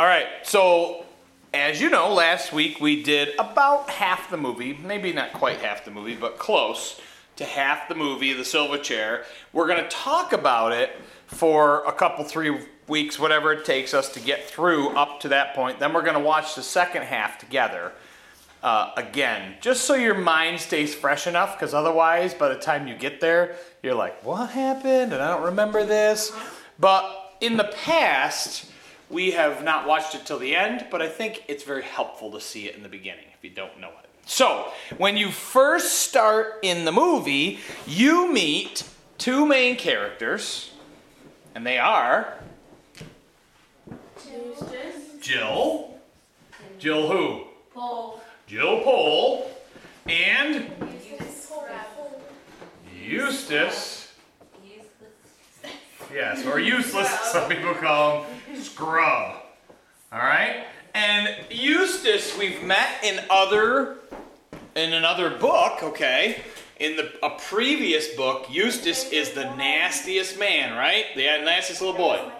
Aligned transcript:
All 0.00 0.06
right, 0.06 0.28
so 0.44 1.04
as 1.52 1.80
you 1.80 1.90
know, 1.90 2.14
last 2.14 2.52
week 2.52 2.80
we 2.80 3.02
did 3.02 3.30
about 3.36 3.90
half 3.90 4.30
the 4.30 4.36
movie, 4.36 4.78
maybe 4.84 5.12
not 5.12 5.32
quite 5.32 5.58
half 5.58 5.84
the 5.84 5.90
movie, 5.90 6.14
but 6.14 6.38
close 6.38 7.00
to 7.34 7.44
half 7.44 7.88
the 7.88 7.96
movie, 7.96 8.32
The 8.32 8.44
Silver 8.44 8.78
Chair. 8.78 9.24
We're 9.52 9.66
going 9.66 9.82
to 9.82 9.88
talk 9.88 10.32
about 10.32 10.70
it 10.70 10.92
for 11.26 11.84
a 11.84 11.90
couple, 11.90 12.24
three 12.24 12.60
weeks, 12.86 13.18
whatever 13.18 13.52
it 13.52 13.64
takes 13.64 13.92
us 13.92 14.08
to 14.10 14.20
get 14.20 14.48
through 14.48 14.90
up 14.90 15.18
to 15.22 15.30
that 15.30 15.56
point. 15.56 15.80
Then 15.80 15.92
we're 15.92 16.04
going 16.04 16.14
to 16.14 16.20
watch 16.20 16.54
the 16.54 16.62
second 16.62 17.02
half 17.02 17.38
together 17.38 17.90
uh, 18.62 18.92
again, 18.96 19.56
just 19.60 19.82
so 19.84 19.94
your 19.94 20.14
mind 20.14 20.60
stays 20.60 20.94
fresh 20.94 21.26
enough, 21.26 21.58
because 21.58 21.74
otherwise, 21.74 22.34
by 22.34 22.48
the 22.48 22.60
time 22.60 22.86
you 22.86 22.94
get 22.94 23.20
there, 23.20 23.56
you're 23.82 23.96
like, 23.96 24.24
what 24.24 24.50
happened? 24.50 25.12
And 25.12 25.20
I 25.20 25.34
don't 25.34 25.46
remember 25.46 25.84
this. 25.84 26.30
But 26.78 27.34
in 27.40 27.56
the 27.56 27.72
past, 27.84 28.66
we 29.10 29.32
have 29.32 29.64
not 29.64 29.86
watched 29.86 30.14
it 30.14 30.26
till 30.26 30.38
the 30.38 30.54
end, 30.54 30.86
but 30.90 31.00
I 31.00 31.08
think 31.08 31.44
it's 31.48 31.64
very 31.64 31.82
helpful 31.82 32.30
to 32.32 32.40
see 32.40 32.66
it 32.66 32.76
in 32.76 32.82
the 32.82 32.88
beginning 32.88 33.24
if 33.36 33.42
you 33.42 33.50
don't 33.50 33.80
know 33.80 33.88
it. 33.88 34.08
So, 34.26 34.70
when 34.98 35.16
you 35.16 35.30
first 35.30 36.02
start 36.02 36.58
in 36.62 36.84
the 36.84 36.92
movie, 36.92 37.60
you 37.86 38.30
meet 38.30 38.84
two 39.16 39.46
main 39.46 39.76
characters, 39.76 40.72
and 41.54 41.66
they 41.66 41.78
are 41.78 42.34
Jill. 45.20 45.94
Jill 46.78 47.08
who? 47.08 47.44
Paul. 47.74 48.22
Jill 48.46 48.80
Pole 48.80 49.50
and 50.06 50.70
Eustace. 53.04 54.12
Yes, 56.12 56.46
or 56.46 56.58
useless, 56.58 57.10
some 57.30 57.48
people 57.50 57.74
call 57.74 58.24
him 58.24 58.37
Scrub. 58.62 59.36
All 60.12 60.18
right? 60.18 60.66
And 60.94 61.36
Eustace, 61.50 62.36
we've 62.38 62.62
met 62.62 62.88
in 63.04 63.20
other 63.30 63.96
in 64.74 64.92
another 64.92 65.30
book, 65.30 65.82
okay? 65.82 66.42
In 66.78 66.96
the 66.96 67.12
a 67.24 67.30
previous 67.30 68.08
book, 68.14 68.46
Eustace 68.50 69.10
is 69.10 69.32
the 69.32 69.44
nastiest 69.56 70.38
man, 70.38 70.76
right? 70.76 71.06
The 71.16 71.24
nastiest 71.44 71.80
little 71.80 71.96
boy. 71.96 72.30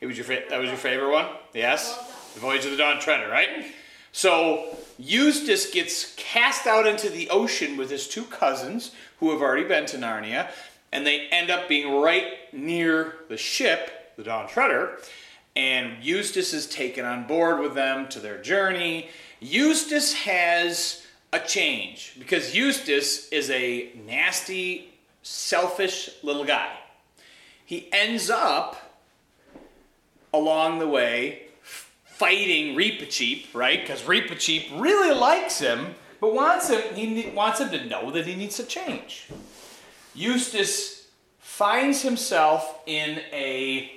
He 0.00 0.06
was 0.06 0.16
your 0.16 0.24
fa- 0.24 0.44
that 0.50 0.58
was 0.58 0.68
your 0.68 0.78
favorite 0.78 1.10
one? 1.10 1.26
Yes? 1.54 1.96
The 2.34 2.40
Voyage 2.40 2.64
of 2.64 2.72
the 2.72 2.76
Dawn 2.76 3.00
Treader, 3.00 3.28
right? 3.28 3.66
So 4.12 4.76
Eustace 4.98 5.70
gets 5.70 6.14
cast 6.16 6.66
out 6.66 6.86
into 6.86 7.08
the 7.08 7.30
ocean 7.30 7.76
with 7.76 7.90
his 7.90 8.08
two 8.08 8.24
cousins 8.24 8.92
who 9.20 9.30
have 9.30 9.40
already 9.40 9.64
been 9.64 9.86
to 9.86 9.96
Narnia, 9.96 10.50
and 10.92 11.06
they 11.06 11.28
end 11.28 11.50
up 11.50 11.68
being 11.68 12.00
right 12.00 12.52
near 12.52 13.16
the 13.28 13.36
ship, 13.36 13.97
the 14.18 14.24
Dawn 14.24 14.48
Treader, 14.48 14.98
and 15.54 16.02
Eustace 16.02 16.52
is 16.52 16.66
taken 16.66 17.04
on 17.04 17.26
board 17.28 17.60
with 17.60 17.74
them 17.74 18.08
to 18.08 18.18
their 18.18 18.42
journey. 18.42 19.08
Eustace 19.38 20.12
has 20.12 21.06
a 21.32 21.38
change 21.38 22.16
because 22.18 22.54
Eustace 22.54 23.28
is 23.28 23.48
a 23.50 23.92
nasty, 24.06 24.92
selfish 25.22 26.10
little 26.24 26.44
guy. 26.44 26.76
He 27.64 27.88
ends 27.92 28.28
up 28.28 28.98
along 30.34 30.80
the 30.80 30.88
way 30.88 31.42
fighting 31.62 32.74
Reepicheep, 32.74 33.54
right? 33.54 33.80
Because 33.80 34.02
Reepicheep 34.02 34.80
really 34.80 35.14
likes 35.14 35.60
him, 35.60 35.94
but 36.20 36.34
wants 36.34 36.68
him 36.68 36.82
he 36.96 37.30
wants 37.30 37.60
him 37.60 37.70
to 37.70 37.86
know 37.86 38.10
that 38.10 38.26
he 38.26 38.34
needs 38.34 38.56
to 38.56 38.64
change. 38.64 39.28
Eustace 40.12 41.06
finds 41.38 42.02
himself 42.02 42.80
in 42.86 43.20
a 43.32 43.92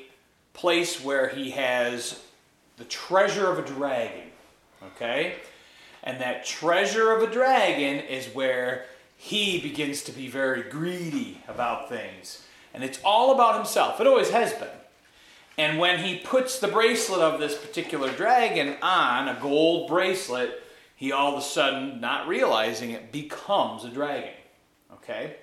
place 0.62 1.04
where 1.04 1.28
he 1.30 1.50
has 1.50 2.22
the 2.78 2.84
treasure 2.86 3.52
of 3.52 3.58
a 3.58 3.64
dragon, 3.64 4.30
okay? 4.84 5.38
And 6.04 6.22
that 6.22 6.46
treasure 6.46 7.12
of 7.12 7.24
a 7.24 7.32
dragon 7.32 7.98
is 7.98 8.28
where 8.28 8.86
he 9.18 9.60
begins 9.60 10.04
to 10.04 10.12
be 10.12 10.28
very 10.28 10.62
greedy 10.62 11.42
about 11.48 11.90
things. 11.90 12.46
And 12.76 12.84
it's 12.84 13.00
all 13.04 13.34
about 13.34 13.56
himself. 13.56 14.00
It 14.00 14.06
always 14.06 14.30
has 14.30 14.54
been. 14.54 14.68
And 15.58 15.80
when 15.80 16.00
he 16.04 16.18
puts 16.18 16.60
the 16.60 16.68
bracelet 16.68 17.22
of 17.22 17.40
this 17.40 17.58
particular 17.58 18.12
dragon 18.12 18.78
on, 18.84 19.30
a 19.30 19.40
gold 19.42 19.90
bracelet, 19.90 20.62
he 20.96 21.12
all 21.12 21.34
of 21.34 21.40
a 21.40 21.44
sudden, 21.44 22.00
not 22.00 22.28
realizing 22.28 22.92
it, 22.92 23.12
becomes 23.12 23.84
a 23.84 23.90
dragon. 23.90 24.30
Okay? 24.94 25.38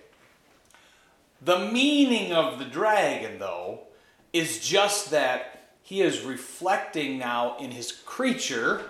The 1.43 1.71
meaning 1.71 2.33
of 2.33 2.61
the 2.61 2.65
dragon, 2.65 3.41
though, 3.41 3.88
is 4.33 4.61
just 4.61 5.11
that 5.11 5.71
he 5.83 6.03
is 6.03 6.23
reflecting 6.23 7.19
now 7.19 7.57
in 7.59 7.71
his 7.71 7.93
creature 7.93 8.83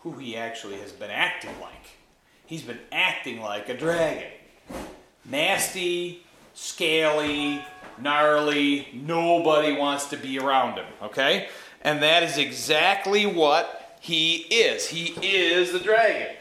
who 0.00 0.12
he 0.12 0.36
actually 0.36 0.78
has 0.78 0.92
been 0.92 1.10
acting 1.10 1.50
like. 1.60 1.96
He's 2.46 2.62
been 2.62 2.80
acting 2.90 3.40
like 3.40 3.68
a 3.68 3.76
dragon. 3.76 4.30
Nasty, 5.24 6.24
scaly, 6.54 7.64
gnarly, 8.00 8.88
nobody 8.92 9.76
wants 9.76 10.06
to 10.06 10.16
be 10.16 10.38
around 10.38 10.78
him, 10.78 10.86
okay? 11.02 11.48
And 11.82 12.02
that 12.02 12.22
is 12.22 12.38
exactly 12.38 13.26
what 13.26 13.98
he 14.00 14.36
is. 14.50 14.86
He 14.88 15.08
is 15.22 15.72
the 15.72 15.78
dragon. 15.78 16.34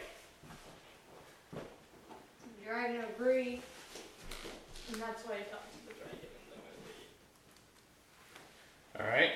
Dragon 2.66 3.04
agreed. 3.16 3.62
And 4.92 5.02
that's 5.02 5.24
why 5.26 5.36
he 5.36 5.44
talks 5.52 5.72
to 5.72 5.88
the 5.88 5.94
dragon 5.94 6.20
in 6.22 6.30
the 6.50 6.56
movie. 6.56 6.96
All 9.00 9.08
right. 9.08 9.32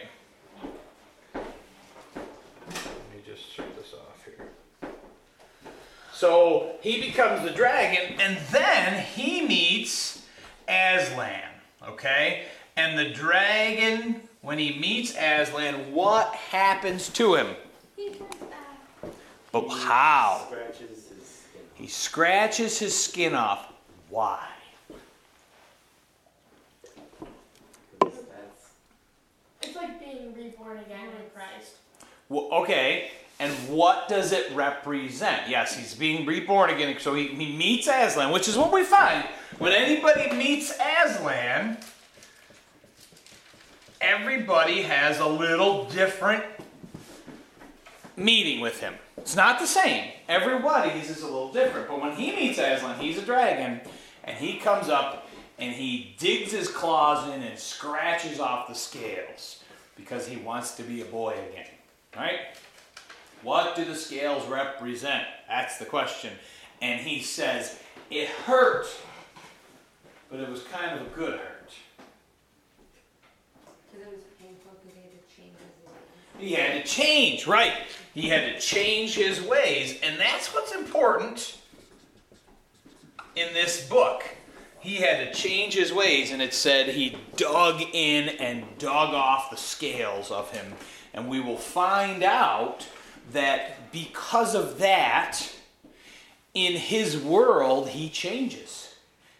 Let 1.34 1.46
me 3.14 3.22
just 3.26 3.50
shut 3.52 3.76
this 3.78 3.94
off 3.94 4.26
here. 4.26 4.50
So 6.14 6.76
he 6.82 7.00
becomes 7.02 7.44
the 7.44 7.52
dragon, 7.52 8.20
and 8.20 8.38
then 8.52 9.04
he 9.04 9.48
meets 9.48 10.26
Aslan. 10.68 11.50
Okay? 11.88 12.44
And 12.76 12.98
the 12.98 13.10
dragon, 13.14 14.22
when 14.42 14.58
he 14.60 14.78
meets 14.80 15.16
Aslan, 15.16 15.94
what 15.94 16.34
happens 16.34 17.10
to 17.10 17.36
him? 17.36 17.48
He 17.96 18.10
comes 18.10 18.36
back. 18.36 19.12
But 19.52 19.70
how? 19.70 20.48
Scratches 20.48 20.90
his 20.90 21.28
skin. 21.28 21.62
He 21.76 21.88
scratches 21.88 22.80
his 22.80 22.98
skin 22.98 23.36
off. 23.36 23.72
Why? 24.10 24.48
That's 28.00 28.18
It's 29.64 29.76
like 29.76 30.00
being 30.00 30.34
reborn 30.34 30.80
again 30.80 31.08
in 31.08 31.30
Christ. 31.34 31.76
Well, 32.30 32.50
okay, 32.64 33.12
and 33.40 33.52
what 33.70 34.08
does 34.08 34.32
it 34.32 34.52
represent? 34.54 35.50
Yes, 35.50 35.76
he's 35.76 35.96
being 35.96 36.26
reborn 36.26 36.70
again, 36.70 36.96
so 37.00 37.14
he, 37.14 37.28
he 37.28 37.56
meets 37.56 37.88
Aslan, 37.88 38.32
which 38.32 38.48
is 38.48 38.58
what 38.58 38.74
we 38.74 38.84
find. 38.84 39.26
When 39.58 39.72
anybody 39.72 40.36
meets 40.36 40.72
Aslan, 40.72 41.78
everybody 44.02 44.82
has 44.84 45.20
a 45.20 45.28
little 45.28 45.86
different 45.86 46.44
meeting 48.16 48.60
with 48.62 48.80
him. 48.80 48.96
It's 49.18 49.36
not 49.36 49.60
the 49.60 49.68
same. 49.68 50.12
Everybody's 50.28 51.10
is 51.10 51.22
a 51.22 51.26
little 51.26 51.52
different. 51.52 51.88
But 51.88 52.02
when 52.02 52.16
he 52.16 52.36
meets 52.36 52.60
Aslan, 52.60 53.00
he's 53.00 53.18
a 53.18 53.22
dragon, 53.22 53.82
and 54.24 54.38
he 54.38 54.58
comes 54.58 54.90
up 54.90 55.28
and 55.60 55.74
he 55.74 56.16
digs 56.18 56.52
his 56.52 56.68
claws 56.68 57.28
in 57.30 57.42
and 57.42 57.58
scratches 57.58 58.40
off 58.40 58.68
the 58.68 58.76
scales 58.76 59.64
because 59.96 60.28
he 60.28 60.38
wants 60.38 60.72
to 60.76 60.84
be 60.84 61.02
a 61.02 61.06
boy 61.06 61.36
again. 61.50 61.68
Right? 62.16 62.40
What 63.44 63.76
do 63.76 63.86
the 63.86 63.96
scales 63.96 64.48
represent? 64.48 65.26
That's 65.48 65.78
the 65.78 65.86
question. 65.86 66.32
And 66.82 67.00
he 67.00 67.22
says, 67.22 67.80
It 68.10 68.30
hurt, 68.30 68.88
but 70.30 70.40
it 70.40 70.50
was 70.50 70.64
kind 70.64 71.00
of 71.00 71.08
a 71.08 71.10
good 71.12 71.40
hurt. 71.40 71.74
Because 73.92 74.08
it 74.08 74.14
was 74.14 74.24
painful 74.40 74.72
because 74.84 74.96
he 74.96 75.02
had 75.02 75.28
to 75.28 75.36
change 75.36 75.54
his 75.58 75.86
ways. 75.86 76.50
He 76.50 76.54
had 76.54 76.84
to 76.84 76.90
change, 76.90 77.48
right? 77.48 77.74
He 78.14 78.30
had 78.30 78.54
to 78.54 78.60
change 78.60 79.16
his 79.16 79.42
ways, 79.42 80.00
and 80.04 80.20
that's 80.20 80.54
what's 80.54 80.74
important 80.74 81.58
in 83.36 83.54
this 83.54 83.88
book. 83.90 84.24
He 84.84 84.96
had 84.96 85.34
to 85.34 85.40
change 85.40 85.76
his 85.76 85.94
ways, 85.94 86.32
and 86.32 86.42
it 86.42 86.54
said 86.54 86.90
he 86.90 87.16
dug 87.38 87.82
in 87.94 88.28
and 88.28 88.66
dug 88.78 89.14
off 89.14 89.50
the 89.50 89.56
scales 89.56 90.30
of 90.30 90.52
him. 90.52 90.74
And 91.14 91.30
we 91.30 91.40
will 91.40 91.58
find 91.58 92.22
out 92.22 92.86
that 93.32 93.92
because 93.94 94.56
of 94.56 94.80
that, 94.80 95.40
in 96.54 96.74
his 96.74 97.18
world, 97.18 97.90
he 97.90 98.10
changes. 98.10 98.94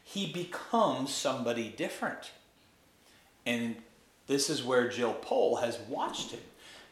He 0.06 0.32
becomes 0.32 1.14
somebody 1.14 1.74
different. 1.76 2.32
And 3.46 3.76
this 4.28 4.50
is 4.50 4.64
where 4.64 4.88
Jill 4.88 5.14
Pole 5.14 5.58
has 5.58 5.78
watched 5.90 6.32
him. 6.32 6.40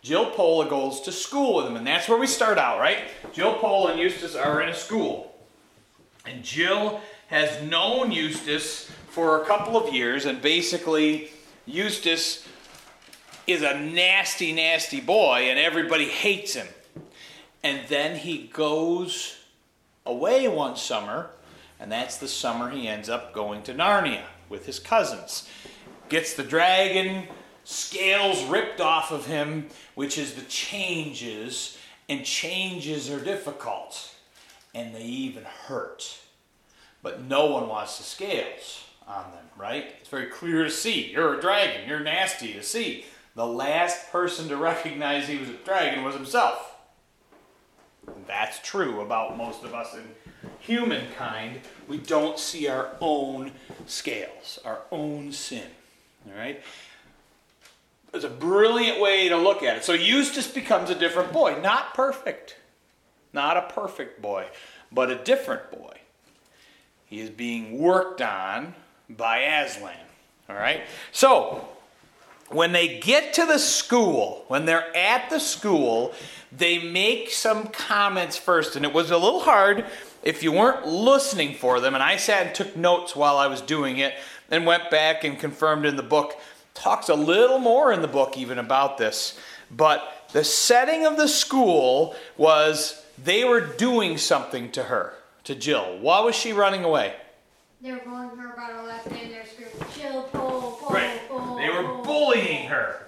Jill 0.01 0.31
Pole 0.31 0.65
goes 0.65 0.99
to 1.01 1.11
school 1.13 1.55
with 1.55 1.67
him, 1.67 1.77
and 1.77 1.87
that's 1.87 2.09
where 2.09 2.19
we 2.19 2.27
start 2.27 2.57
out, 2.57 2.79
right? 2.79 2.99
Jill 3.31 3.53
Pole 3.53 3.87
and 3.87 3.99
Eustace 3.99 4.35
are 4.35 4.61
in 4.61 4.67
a 4.67 4.73
school. 4.73 5.33
And 6.25 6.43
Jill 6.43 6.99
has 7.31 7.63
known 7.63 8.11
Eustace 8.11 8.91
for 9.07 9.41
a 9.41 9.45
couple 9.45 9.77
of 9.77 9.93
years, 9.93 10.25
and 10.25 10.41
basically, 10.41 11.31
Eustace 11.65 12.45
is 13.47 13.61
a 13.61 13.79
nasty, 13.79 14.51
nasty 14.51 14.99
boy, 14.99 15.47
and 15.49 15.57
everybody 15.57 16.09
hates 16.09 16.53
him. 16.55 16.67
And 17.63 17.87
then 17.87 18.17
he 18.17 18.49
goes 18.51 19.37
away 20.05 20.49
one 20.49 20.75
summer, 20.75 21.29
and 21.79 21.89
that's 21.89 22.17
the 22.17 22.27
summer 22.27 22.69
he 22.69 22.89
ends 22.89 23.07
up 23.07 23.33
going 23.33 23.63
to 23.63 23.73
Narnia 23.73 24.23
with 24.49 24.65
his 24.65 24.77
cousins. 24.77 25.47
Gets 26.09 26.33
the 26.33 26.43
dragon 26.43 27.27
scales 27.63 28.43
ripped 28.43 28.81
off 28.81 29.09
of 29.09 29.25
him, 29.27 29.67
which 29.95 30.17
is 30.17 30.33
the 30.33 30.41
changes, 30.43 31.77
and 32.09 32.25
changes 32.25 33.09
are 33.09 33.23
difficult, 33.23 34.13
and 34.75 34.93
they 34.93 35.03
even 35.05 35.45
hurt. 35.45 36.19
But 37.03 37.23
no 37.23 37.47
one 37.47 37.67
wants 37.67 37.97
the 37.97 38.03
scales 38.03 38.85
on 39.07 39.31
them, 39.31 39.45
right? 39.57 39.95
It's 39.99 40.09
very 40.09 40.27
clear 40.27 40.63
to 40.63 40.69
see. 40.69 41.11
You're 41.11 41.37
a 41.37 41.41
dragon, 41.41 41.87
you're 41.87 41.99
nasty 41.99 42.53
to 42.53 42.63
see. 42.63 43.05
The 43.35 43.45
last 43.45 44.11
person 44.11 44.49
to 44.49 44.57
recognize 44.57 45.27
he 45.27 45.37
was 45.37 45.49
a 45.49 45.53
dragon 45.53 46.03
was 46.03 46.15
himself. 46.15 46.75
That's 48.27 48.59
true 48.59 49.01
about 49.01 49.37
most 49.37 49.63
of 49.63 49.73
us 49.73 49.93
in 49.93 50.03
humankind. 50.59 51.61
We 51.87 51.97
don't 51.97 52.37
see 52.37 52.67
our 52.67 52.91
own 52.99 53.51
scales, 53.85 54.59
our 54.65 54.81
own 54.91 55.31
sin. 55.31 55.67
All 56.27 56.37
right? 56.37 56.61
It's 58.13 58.25
a 58.25 58.29
brilliant 58.29 58.99
way 58.99 59.29
to 59.29 59.37
look 59.37 59.63
at 59.63 59.77
it. 59.77 59.83
So 59.85 59.93
Eustace 59.93 60.47
becomes 60.47 60.89
a 60.89 60.95
different 60.95 61.31
boy. 61.31 61.59
Not 61.61 61.93
perfect. 61.93 62.57
Not 63.33 63.55
a 63.55 63.73
perfect 63.73 64.21
boy, 64.21 64.47
but 64.91 65.09
a 65.09 65.15
different 65.15 65.71
boy. 65.71 66.00
He 67.11 67.19
is 67.19 67.29
being 67.29 67.77
worked 67.77 68.21
on 68.21 68.73
by 69.09 69.39
Aslan. 69.39 69.93
All 70.49 70.55
right? 70.55 70.83
So, 71.11 71.67
when 72.49 72.71
they 72.71 72.99
get 72.99 73.33
to 73.33 73.45
the 73.45 73.59
school, 73.59 74.45
when 74.47 74.63
they're 74.65 74.95
at 74.95 75.29
the 75.29 75.39
school, 75.39 76.13
they 76.53 76.79
make 76.79 77.29
some 77.29 77.67
comments 77.67 78.37
first. 78.37 78.77
And 78.77 78.85
it 78.85 78.93
was 78.93 79.11
a 79.11 79.17
little 79.17 79.41
hard 79.41 79.85
if 80.23 80.41
you 80.41 80.53
weren't 80.53 80.87
listening 80.87 81.53
for 81.53 81.81
them. 81.81 81.95
And 81.95 82.03
I 82.03 82.15
sat 82.15 82.47
and 82.47 82.55
took 82.55 82.77
notes 82.77 83.13
while 83.13 83.35
I 83.35 83.47
was 83.47 83.59
doing 83.59 83.97
it 83.97 84.13
and 84.49 84.65
went 84.65 84.89
back 84.89 85.25
and 85.25 85.37
confirmed 85.37 85.85
in 85.85 85.97
the 85.97 86.03
book. 86.03 86.39
Talks 86.73 87.09
a 87.09 87.15
little 87.15 87.59
more 87.59 87.91
in 87.91 88.01
the 88.01 88.07
book 88.07 88.37
even 88.37 88.57
about 88.57 88.97
this. 88.97 89.37
But 89.69 90.29
the 90.31 90.45
setting 90.45 91.05
of 91.05 91.17
the 91.17 91.27
school 91.27 92.15
was 92.37 93.05
they 93.21 93.43
were 93.43 93.59
doing 93.59 94.17
something 94.17 94.71
to 94.71 94.83
her, 94.83 95.13
to 95.45 95.55
Jill. 95.55 95.97
Why 95.99 96.19
was 96.21 96.35
she 96.35 96.53
running 96.53 96.83
away? 96.83 97.15
They 97.81 97.91
were 97.91 97.99
bullying 97.99 98.37
her 98.37 98.53
about 98.53 98.71
her 98.71 98.83
last 98.83 99.09
name. 99.09 99.31
They 99.31 99.39
were 99.39 99.45
screaming, 99.45 99.93
"Chill, 99.95 100.23
pull, 100.23 100.77
pull, 100.79 100.89
Right. 100.93 101.27
pull." 101.27 101.55
They 101.57 101.69
were 101.69 101.83
pull." 101.83 102.03
bullying 102.03 102.67
her. 102.67 103.07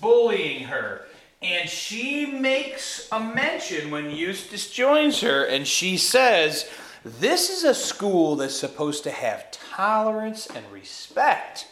Bullying 0.00 0.64
her. 0.64 1.06
And 1.42 1.68
she 1.68 2.24
makes 2.24 3.08
a 3.12 3.20
mention 3.20 3.90
when 3.90 4.10
Eustace 4.10 4.70
joins 4.70 5.20
her, 5.20 5.44
and 5.44 5.66
she 5.66 5.96
says, 5.96 6.68
This 7.04 7.50
is 7.50 7.64
a 7.64 7.74
school 7.74 8.36
that's 8.36 8.56
supposed 8.56 9.02
to 9.04 9.10
have 9.10 9.50
tolerance 9.50 10.46
and 10.46 10.64
respect. 10.72 11.66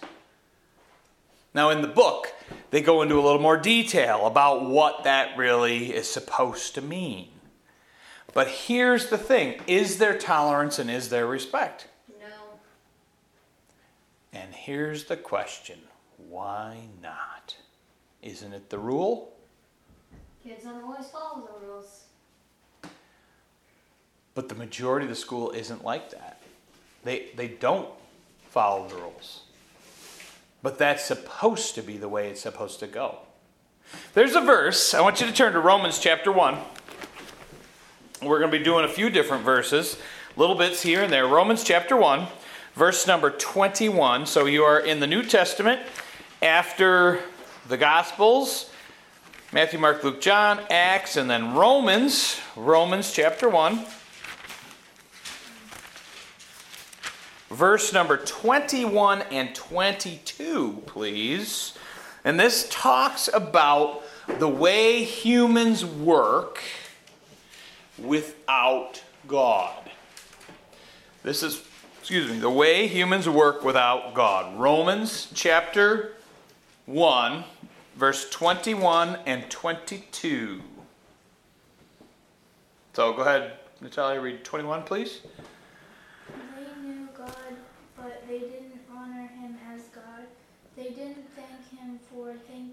Now, 1.55 1.71
in 1.71 1.81
the 1.81 1.89
book, 1.89 2.35
they 2.71 2.83
go 2.83 3.01
into 3.01 3.15
a 3.19 3.23
little 3.23 3.41
more 3.41 3.57
detail 3.57 4.27
about 4.27 4.65
what 4.65 5.05
that 5.05 5.39
really 5.39 5.95
is 5.95 6.07
supposed 6.09 6.75
to 6.75 6.83
mean. 6.83 7.29
But 8.33 8.49
here's 8.49 9.09
the 9.09 9.19
thing 9.19 9.61
is 9.67 9.99
there 9.99 10.17
tolerance 10.17 10.79
and 10.79 10.91
is 10.91 11.09
there 11.09 11.27
respect? 11.27 11.89
No. 12.21 12.27
And 14.33 14.55
here's 14.55 15.05
the 15.05 15.17
question 15.17 15.79
why 16.29 16.79
not? 17.03 17.57
Isn't 18.23 18.53
it 18.53 18.71
the 18.71 18.79
rule? 18.79 19.35
Kids 20.43 20.65
don't 20.65 20.83
always 20.83 21.07
follow 21.09 21.47
the 21.47 21.67
rules. 21.67 22.05
But 24.35 24.49
the 24.49 24.55
majority 24.55 25.05
of 25.05 25.11
the 25.11 25.17
school 25.17 25.51
isn't 25.51 25.85
like 25.85 26.11
that. 26.11 26.41
They, 27.05 27.31
they 27.37 27.49
don't 27.49 27.89
follow 28.51 28.89
the 28.89 28.95
rules. 28.95 29.43
But 30.63 30.79
that's 30.79 31.05
supposed 31.05 31.75
to 31.75 31.83
be 31.83 31.97
the 31.97 32.09
way 32.09 32.29
it's 32.29 32.41
supposed 32.41 32.81
to 32.81 32.87
go. 32.87 33.19
There's 34.15 34.35
a 34.35 34.41
verse. 34.41 34.95
I 34.95 35.01
want 35.01 35.21
you 35.21 35.27
to 35.27 35.33
turn 35.33 35.53
to 35.53 35.61
Romans 35.61 35.99
chapter 35.99 36.33
1. 36.33 36.57
We're 38.23 38.39
going 38.39 38.53
to 38.53 38.59
be 38.59 38.63
doing 38.63 38.85
a 38.85 38.89
few 38.89 39.11
different 39.11 39.43
verses, 39.43 39.99
little 40.37 40.55
bits 40.55 40.81
here 40.81 41.03
and 41.03 41.13
there. 41.13 41.27
Romans 41.27 41.65
chapter 41.65 41.97
1, 41.97 42.29
verse 42.77 43.05
number 43.05 43.31
21. 43.31 44.27
So 44.27 44.47
you 44.47 44.63
are 44.63 44.79
in 44.79 45.01
the 45.01 45.09
New 45.09 45.25
Testament 45.25 45.81
after 46.41 47.19
the 47.69 47.77
Gospels 47.77 48.71
Matthew, 49.51 49.81
Mark, 49.81 50.05
Luke, 50.05 50.21
John, 50.21 50.61
Acts, 50.71 51.17
and 51.17 51.29
then 51.29 51.55
Romans. 51.55 52.41
Romans 52.55 53.13
chapter 53.13 53.49
1. 53.49 53.85
Verse 57.51 57.93
number 57.93 58.19
21 58.19 59.23
and 59.33 59.53
22, 59.53 60.83
please. 60.87 61.77
And 62.25 62.39
this 62.39 62.69
talks 62.71 63.29
about 63.35 64.05
the 64.39 64.49
way 64.49 65.03
humans 65.03 65.85
work 65.85 66.63
without 67.99 69.03
God. 69.29 69.91
This 71.23 71.43
is, 71.43 71.63
excuse 72.01 72.31
me, 72.31 72.39
the 72.39 72.51
way 72.51 72.87
humans 72.87 73.29
work 73.29 73.65
without 73.65 74.15
God. 74.15 74.59
Romans 74.59 75.29
chapter 75.35 76.13
1, 76.87 77.45
verse 77.97 78.29
21 78.31 79.19
and 79.27 79.49
22. 79.51 80.63
So 82.95 83.13
go 83.13 83.23
ahead, 83.23 83.53
Natalia, 83.81 84.21
read 84.21 84.45
21, 84.45 84.83
please. 84.83 85.21
They 86.29 86.83
knew 86.83 87.09
God, 87.17 87.35
but 87.97 88.25
they 88.29 88.41
didn't 88.41 88.81
honor 88.95 89.29
him 89.41 89.57
as 89.73 89.83
God. 89.95 90.27
They 90.77 90.91
didn't 90.91 91.25
thank 91.37 91.81
him 91.81 91.99
for 92.11 92.35
think, 92.49 92.73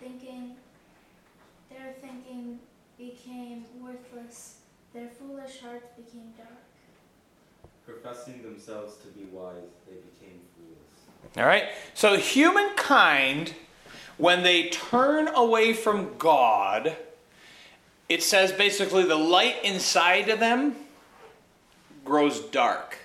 thinking. 0.00 0.56
Their 1.70 1.94
thinking 2.00 2.58
became 2.98 3.64
worthless. 3.80 4.60
Their 4.92 5.08
foolish 5.08 5.60
hearts 5.60 5.88
became 5.96 6.32
dark. 6.36 6.50
Professing 7.84 8.42
themselves 8.42 8.96
to 8.98 9.08
be 9.08 9.24
wise, 9.26 9.54
they 9.86 9.94
became 9.94 10.40
fools. 10.56 11.36
All 11.36 11.44
right? 11.44 11.64
So 11.94 12.16
humankind, 12.16 13.54
when 14.16 14.42
they 14.42 14.70
turn 14.70 15.28
away 15.28 15.72
from 15.72 16.16
God, 16.18 16.96
it 18.08 18.22
says 18.22 18.52
basically 18.52 19.04
the 19.04 19.16
light 19.16 19.56
inside 19.62 20.28
of 20.28 20.40
them 20.40 20.74
grows 22.04 22.40
dark. 22.40 22.98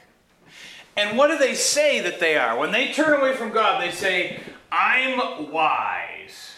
And 0.96 1.18
what 1.18 1.30
do 1.30 1.38
they 1.38 1.54
say 1.54 2.00
that 2.02 2.20
they 2.20 2.38
are? 2.38 2.58
When 2.58 2.72
they 2.72 2.92
turn 2.92 3.20
away 3.20 3.36
from 3.36 3.52
God, 3.52 3.82
they 3.82 3.92
say, 3.92 4.40
I'm 4.72 5.52
wise 5.52 6.56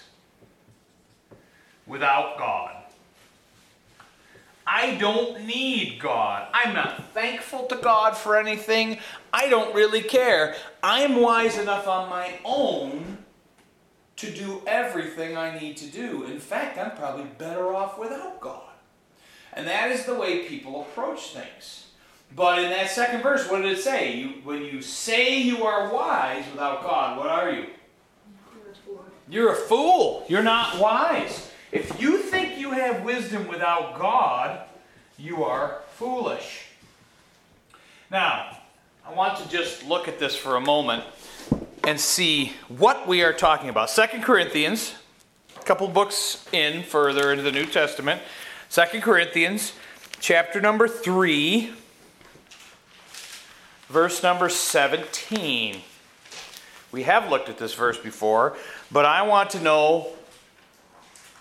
without 1.85 2.37
God. 2.37 2.82
I 4.65 4.95
don't 4.95 5.45
need 5.45 5.99
God. 5.99 6.47
I'm 6.53 6.73
not 6.73 7.11
thankful 7.13 7.65
to 7.67 7.75
God 7.75 8.15
for 8.15 8.37
anything. 8.37 8.99
I 9.33 9.49
don't 9.49 9.75
really 9.75 10.01
care. 10.01 10.55
I'm 10.81 11.19
wise 11.19 11.57
enough 11.57 11.87
on 11.87 12.09
my 12.09 12.33
own 12.45 13.17
to 14.15 14.31
do 14.31 14.61
everything 14.65 15.35
I 15.35 15.59
need 15.59 15.77
to 15.77 15.87
do. 15.87 16.23
In 16.23 16.39
fact, 16.39 16.77
I'm 16.77 16.91
probably 16.91 17.25
better 17.37 17.73
off 17.73 17.99
without 17.99 18.39
God. 18.39 18.61
And 19.53 19.67
that 19.67 19.91
is 19.91 20.05
the 20.05 20.15
way 20.15 20.47
people 20.47 20.81
approach 20.81 21.33
things. 21.33 21.87
But 22.35 22.59
in 22.59 22.69
that 22.69 22.89
second 22.89 23.21
verse, 23.21 23.49
what 23.49 23.61
did 23.61 23.77
it 23.77 23.81
say? 23.81 24.15
You, 24.15 24.29
when 24.43 24.63
you 24.63 24.81
say 24.81 25.39
you 25.41 25.63
are 25.65 25.93
wise 25.93 26.45
without 26.51 26.81
God, 26.81 27.17
what 27.17 27.27
are 27.27 27.51
you? 27.51 27.67
You're 29.29 29.53
a 29.53 29.55
fool. 29.55 30.25
You're 30.27 30.43
not 30.43 30.79
wise. 30.79 31.51
If 31.73 31.99
you 31.99 32.19
think 32.19 32.59
you 32.59 32.69
have 32.73 33.03
wisdom 33.03 33.47
without 33.47 33.97
God, 33.97 34.61
you 35.17 35.43
are 35.43 35.79
foolish. 35.95 36.67
Now, 38.11 38.59
I 39.03 39.11
want 39.11 39.39
to 39.39 39.49
just 39.49 39.83
look 39.83 40.07
at 40.07 40.19
this 40.19 40.35
for 40.35 40.55
a 40.55 40.61
moment 40.61 41.03
and 41.83 41.99
see 41.99 42.53
what 42.67 43.07
we 43.07 43.23
are 43.23 43.33
talking 43.33 43.69
about. 43.69 43.89
Second 43.89 44.21
Corinthians, 44.21 44.93
a 45.59 45.63
couple 45.63 45.87
books 45.87 46.45
in 46.51 46.83
further 46.83 47.31
into 47.31 47.41
the 47.41 47.51
New 47.51 47.65
Testament. 47.65 48.21
Second 48.69 49.01
Corinthians, 49.01 49.73
chapter 50.19 50.61
number 50.61 50.87
3, 50.87 51.73
verse 53.87 54.21
number 54.21 54.47
17. 54.47 55.81
We 56.91 57.01
have 57.01 57.31
looked 57.31 57.49
at 57.49 57.57
this 57.57 57.73
verse 57.73 57.97
before, 57.97 58.57
but 58.91 59.05
I 59.05 59.23
want 59.23 59.49
to 59.49 59.59
know 59.59 60.11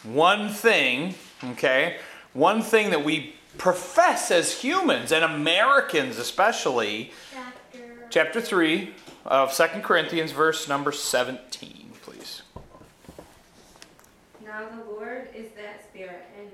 one 0.04 0.48
thing, 0.48 1.14
okay? 1.44 1.98
One 2.32 2.62
thing 2.62 2.90
that 2.90 3.04
we 3.04 3.34
profess 3.58 4.30
as 4.30 4.60
humans 4.60 5.12
and 5.12 5.24
Americans 5.24 6.18
especially. 6.18 7.12
Chapter. 7.32 8.06
Chapter 8.10 8.40
3 8.40 8.94
of 9.24 9.52
Second 9.52 9.82
Corinthians, 9.82 10.32
verse 10.32 10.68
number 10.68 10.92
17, 10.92 11.92
please. 12.02 12.42
Now 14.44 14.68
the 14.68 14.90
Lord 14.90 15.28
is 15.34 15.50
that 15.52 15.84
Spirit, 15.88 16.26
and 16.38 16.48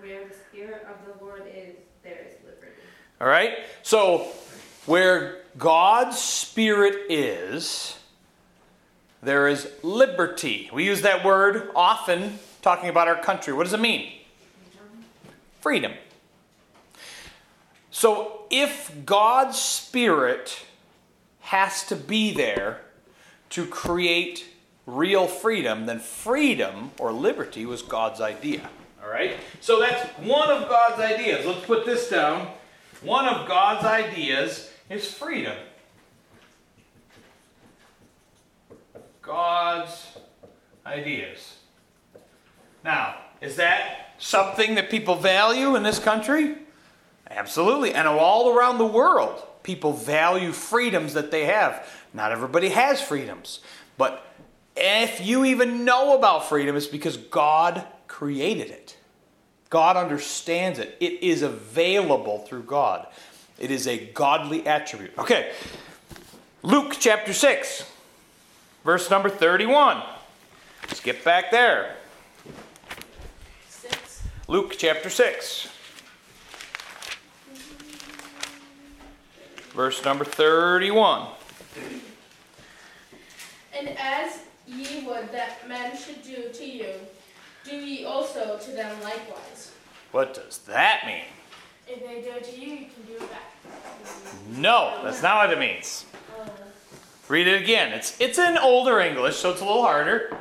where 0.00 0.28
the 0.28 0.34
Spirit 0.34 0.86
of 0.88 0.96
the 1.06 1.24
Lord 1.24 1.42
is, 1.46 1.74
there 2.02 2.26
is 2.28 2.34
liberty. 2.44 2.82
All 3.20 3.26
right? 3.26 3.58
So, 3.82 4.28
where 4.86 5.38
God's 5.58 6.18
Spirit 6.18 7.06
is, 7.08 7.96
there 9.22 9.48
is 9.48 9.70
liberty. 9.82 10.70
We 10.72 10.84
use 10.84 11.02
that 11.02 11.24
word 11.24 11.70
often 11.74 12.38
talking 12.62 12.88
about 12.88 13.08
our 13.08 13.20
country. 13.20 13.52
What 13.52 13.64
does 13.64 13.72
it 13.72 13.80
mean? 13.80 14.12
Freedom. 15.60 15.92
So, 17.90 18.44
if 18.50 19.04
God's 19.04 19.58
Spirit 19.58 20.64
has 21.40 21.84
to 21.86 21.96
be 21.96 22.32
there 22.32 22.80
to 23.50 23.66
create 23.66 24.46
real 24.86 25.26
freedom, 25.26 25.86
then 25.86 25.98
freedom 25.98 26.92
or 26.98 27.12
liberty 27.12 27.66
was 27.66 27.82
God's 27.82 28.20
idea. 28.20 28.70
All 29.02 29.10
right? 29.10 29.36
So, 29.60 29.80
that's 29.80 30.08
one 30.18 30.50
of 30.50 30.68
God's 30.68 31.00
ideas. 31.00 31.44
Let's 31.44 31.66
put 31.66 31.84
this 31.84 32.08
down. 32.08 32.48
One 33.02 33.26
of 33.26 33.48
God's 33.48 33.84
ideas 33.84 34.70
is 34.88 35.12
freedom. 35.12 35.56
God's 39.20 40.06
ideas. 40.86 41.59
Now, 42.84 43.16
is 43.40 43.56
that 43.56 44.14
something 44.18 44.74
that 44.74 44.90
people 44.90 45.16
value 45.16 45.76
in 45.76 45.82
this 45.82 45.98
country? 45.98 46.56
Absolutely. 47.30 47.94
And 47.94 48.08
all 48.08 48.56
around 48.56 48.78
the 48.78 48.86
world, 48.86 49.42
people 49.62 49.92
value 49.92 50.52
freedoms 50.52 51.14
that 51.14 51.30
they 51.30 51.44
have. 51.46 51.88
Not 52.12 52.32
everybody 52.32 52.70
has 52.70 53.00
freedoms. 53.00 53.60
But 53.96 54.24
if 54.76 55.20
you 55.20 55.44
even 55.44 55.84
know 55.84 56.16
about 56.16 56.48
freedom, 56.48 56.76
it's 56.76 56.86
because 56.86 57.16
God 57.16 57.84
created 58.08 58.70
it. 58.70 58.96
God 59.68 59.96
understands 59.96 60.78
it. 60.78 60.96
It 61.00 61.22
is 61.22 61.42
available 61.42 62.40
through 62.40 62.64
God. 62.64 63.06
It 63.58 63.70
is 63.70 63.86
a 63.86 64.06
godly 64.06 64.66
attribute. 64.66 65.16
Okay. 65.16 65.52
Luke 66.62 66.96
chapter 66.98 67.32
6, 67.32 67.90
verse 68.84 69.08
number 69.10 69.30
31. 69.30 70.02
Let's 70.82 71.00
back 71.24 71.50
there. 71.50 71.96
Luke 74.50 74.74
chapter 74.76 75.08
6, 75.08 75.68
verse 79.72 80.04
number 80.04 80.24
31. 80.24 81.28
And 83.78 83.90
as 83.96 84.40
ye 84.66 85.06
would 85.06 85.30
that 85.30 85.68
men 85.68 85.96
should 85.96 86.24
do 86.24 86.48
to 86.52 86.64
you, 86.64 86.88
do 87.64 87.76
ye 87.76 88.04
also 88.04 88.58
to 88.58 88.70
them 88.72 89.00
likewise. 89.04 89.70
What 90.10 90.34
does 90.34 90.58
that 90.66 91.02
mean? 91.06 91.30
If 91.86 92.04
they 92.04 92.28
do 92.28 92.36
it 92.36 92.44
to 92.52 92.60
you, 92.60 92.72
you 92.72 92.86
can 92.86 93.04
do 93.06 93.22
it 93.22 93.30
back. 93.30 93.52
No, 94.56 95.00
that's 95.04 95.22
not 95.22 95.46
what 95.46 95.56
it 95.56 95.60
means. 95.60 96.06
Read 97.28 97.46
it 97.46 97.62
again. 97.62 97.92
It's 97.92 98.20
it's 98.20 98.40
in 98.40 98.58
older 98.58 98.98
English, 98.98 99.36
so 99.36 99.52
it's 99.52 99.60
a 99.60 99.64
little 99.64 99.82
harder. 99.82 100.36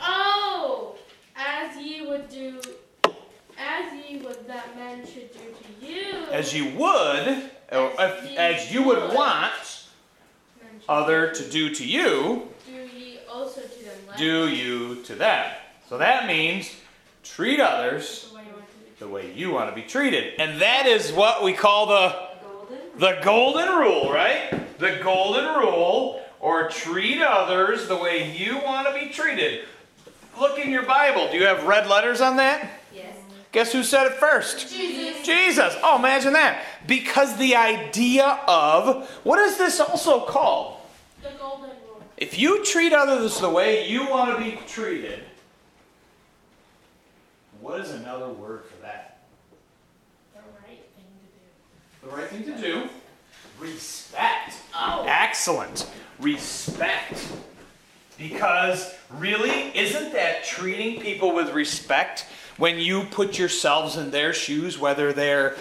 oh, 0.00 0.33
as 1.36 1.76
ye 1.76 2.06
would 2.06 2.28
do, 2.28 2.60
as 3.58 3.92
ye 3.92 4.18
would 4.18 4.46
that 4.46 4.76
men 4.76 5.06
should 5.06 5.30
do 5.32 5.38
to 5.38 5.86
you. 5.86 6.26
As 6.30 6.54
you 6.54 6.66
would, 6.76 7.50
or 7.72 7.92
if, 7.98 8.36
as 8.36 8.72
you 8.72 8.82
would 8.84 9.14
want 9.14 9.86
other 10.88 11.30
to 11.32 11.50
do 11.50 11.74
to 11.74 11.86
you, 11.86 12.48
do 12.66 12.72
ye 12.72 13.18
also 13.30 13.60
to 13.60 13.68
them 13.68 13.96
likewise. 14.06 14.18
do 14.18 14.48
you 14.48 15.02
to 15.02 15.14
them. 15.14 15.52
So 15.88 15.98
that 15.98 16.26
means 16.26 16.74
treat 17.22 17.60
others 17.60 18.30
The 18.30 18.36
way 18.36 18.42
you 18.46 18.52
want 18.52 18.66
to 18.68 18.76
be 18.76 18.98
the 18.98 19.08
way 19.08 19.32
you 19.34 19.50
want 19.50 19.70
to 19.70 19.74
be 19.74 19.86
treated. 19.86 20.34
And 20.38 20.60
that 20.60 20.86
is 20.86 21.12
what 21.12 21.42
we 21.42 21.52
call 21.52 21.86
the 21.86 22.28
Golden? 22.42 22.78
the 22.98 23.20
golden 23.24 23.68
rule, 23.68 24.12
right? 24.12 24.78
The 24.78 25.00
golden 25.02 25.44
rule 25.56 26.20
or 26.40 26.68
treat 26.68 27.22
others 27.22 27.88
the 27.88 27.96
way 27.96 28.36
you 28.36 28.58
want 28.58 28.86
to 28.86 28.92
be 28.92 29.10
treated. 29.10 29.64
Look 30.38 30.58
in 30.58 30.70
your 30.70 30.84
Bible. 30.84 31.30
Do 31.30 31.36
you 31.36 31.46
have 31.46 31.64
red 31.64 31.86
letters 31.86 32.20
on 32.20 32.36
that? 32.36 32.70
Yes. 32.92 33.16
Guess 33.52 33.72
who 33.72 33.82
said 33.82 34.06
it 34.06 34.14
first? 34.14 34.72
Jesus. 34.72 35.24
Jesus. 35.24 35.76
Oh, 35.82 35.98
imagine 35.98 36.32
that. 36.32 36.64
Because 36.86 37.36
the 37.36 37.54
idea 37.54 38.40
of 38.48 39.08
what 39.22 39.38
is 39.38 39.56
this 39.56 39.78
also 39.80 40.24
called? 40.24 40.78
The 41.22 41.30
golden 41.38 41.70
rule. 41.70 42.02
If 42.16 42.38
you 42.38 42.64
treat 42.64 42.92
others 42.92 43.40
the 43.40 43.48
way 43.48 43.88
you 43.88 44.08
want 44.08 44.36
to 44.36 44.42
be 44.44 44.58
treated, 44.66 45.22
what 47.60 47.80
is 47.80 47.92
another 47.92 48.28
word 48.28 48.64
for 48.64 48.82
that? 48.82 49.18
The 50.34 50.40
right 50.50 50.84
thing 50.96 51.06
to 51.22 52.06
do. 52.06 52.10
The 52.10 52.16
right 52.16 52.28
thing 52.28 52.44
to 52.44 52.60
do? 52.60 52.88
Respect. 53.58 54.56
Oh. 54.74 55.04
Excellent. 55.06 55.88
Respect. 56.18 57.24
Because 58.18 58.94
really, 59.18 59.76
isn't 59.76 60.12
that 60.12 60.44
treating 60.44 61.00
people 61.00 61.34
with 61.34 61.50
respect 61.50 62.26
when 62.56 62.78
you 62.78 63.04
put 63.04 63.38
yourselves 63.38 63.96
in 63.96 64.10
their 64.10 64.32
shoes, 64.32 64.78
whether 64.78 65.12
they're 65.12 65.56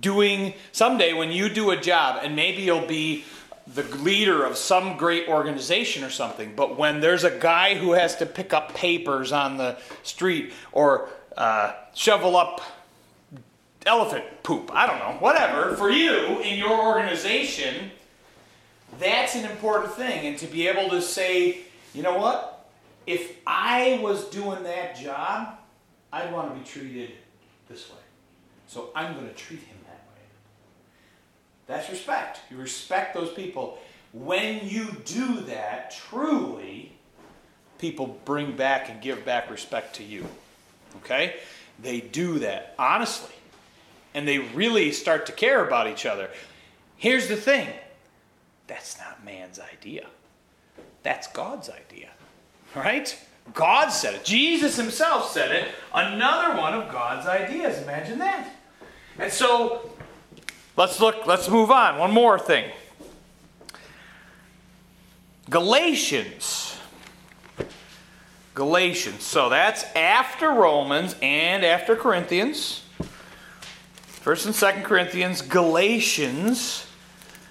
doing 0.00 0.54
someday 0.72 1.12
when 1.12 1.30
you 1.30 1.48
do 1.48 1.70
a 1.70 1.76
job 1.76 2.20
and 2.22 2.34
maybe 2.34 2.62
you'll 2.62 2.86
be 2.86 3.24
the 3.66 3.82
leader 3.82 4.44
of 4.44 4.56
some 4.56 4.96
great 4.96 5.28
organization 5.28 6.04
or 6.04 6.10
something, 6.10 6.52
but 6.54 6.76
when 6.76 7.00
there's 7.00 7.24
a 7.24 7.30
guy 7.30 7.74
who 7.74 7.92
has 7.92 8.16
to 8.16 8.26
pick 8.26 8.52
up 8.52 8.74
papers 8.74 9.32
on 9.32 9.56
the 9.56 9.78
street 10.02 10.52
or 10.72 11.08
uh, 11.36 11.72
shovel 11.94 12.36
up 12.36 12.60
elephant 13.86 14.24
poop, 14.42 14.70
I 14.72 14.86
don't 14.86 14.98
know, 14.98 15.16
whatever, 15.18 15.74
for 15.76 15.90
you 15.90 16.40
in 16.40 16.58
your 16.58 16.78
organization, 16.78 17.90
that's 18.98 19.34
an 19.34 19.46
important 19.50 19.94
thing. 19.94 20.26
And 20.26 20.38
to 20.38 20.46
be 20.46 20.68
able 20.68 20.90
to 20.90 21.00
say, 21.00 21.60
you 21.94 22.02
know 22.02 22.18
what? 22.18 22.53
If 23.06 23.36
I 23.46 23.98
was 24.02 24.24
doing 24.26 24.62
that 24.62 24.96
job, 24.96 25.58
I'd 26.12 26.32
want 26.32 26.52
to 26.52 26.58
be 26.58 26.64
treated 26.64 27.12
this 27.68 27.90
way. 27.90 27.96
So 28.66 28.90
I'm 28.94 29.14
going 29.14 29.28
to 29.28 29.34
treat 29.34 29.60
him 29.60 29.76
that 29.86 30.04
way. 30.08 30.22
That's 31.66 31.90
respect. 31.90 32.40
You 32.50 32.56
respect 32.56 33.14
those 33.14 33.32
people. 33.32 33.78
When 34.12 34.66
you 34.66 34.86
do 35.04 35.40
that, 35.40 35.90
truly, 35.90 36.92
people 37.78 38.18
bring 38.24 38.56
back 38.56 38.88
and 38.88 39.02
give 39.02 39.24
back 39.24 39.50
respect 39.50 39.96
to 39.96 40.04
you. 40.04 40.26
Okay? 40.98 41.36
They 41.82 42.00
do 42.00 42.38
that 42.38 42.74
honestly. 42.78 43.34
And 44.14 44.28
they 44.28 44.38
really 44.38 44.92
start 44.92 45.26
to 45.26 45.32
care 45.32 45.66
about 45.66 45.88
each 45.88 46.06
other. 46.06 46.30
Here's 46.96 47.28
the 47.28 47.36
thing 47.36 47.68
that's 48.66 48.96
not 48.98 49.24
man's 49.24 49.58
idea, 49.58 50.06
that's 51.02 51.26
God's 51.26 51.68
idea. 51.68 52.10
Right? 52.74 53.16
God 53.52 53.90
said 53.90 54.14
it. 54.14 54.24
Jesus 54.24 54.76
himself 54.76 55.30
said 55.30 55.52
it. 55.52 55.68
Another 55.92 56.58
one 56.58 56.74
of 56.74 56.90
God's 56.90 57.26
ideas. 57.26 57.82
Imagine 57.82 58.18
that. 58.18 58.48
And 59.18 59.32
so, 59.32 59.90
let's 60.76 60.98
look, 61.00 61.26
let's 61.26 61.48
move 61.48 61.70
on. 61.70 61.98
One 61.98 62.10
more 62.10 62.38
thing. 62.38 62.70
Galatians. 65.50 66.76
Galatians. 68.54 69.22
So 69.22 69.48
that's 69.48 69.84
after 69.94 70.50
Romans 70.50 71.16
and 71.20 71.64
after 71.64 71.94
Corinthians. 71.96 72.82
First 74.06 74.46
and 74.46 74.54
Second 74.54 74.84
Corinthians, 74.84 75.42
Galatians, 75.42 76.86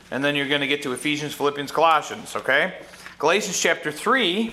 and 0.10 0.24
then 0.24 0.36
you're 0.36 0.48
going 0.48 0.62
to 0.62 0.68
get 0.68 0.82
to 0.84 0.92
Ephesians, 0.94 1.34
Philippians, 1.34 1.72
Colossians, 1.72 2.36
okay? 2.36 2.80
Galatians 3.20 3.60
chapter 3.60 3.92
3. 3.92 4.52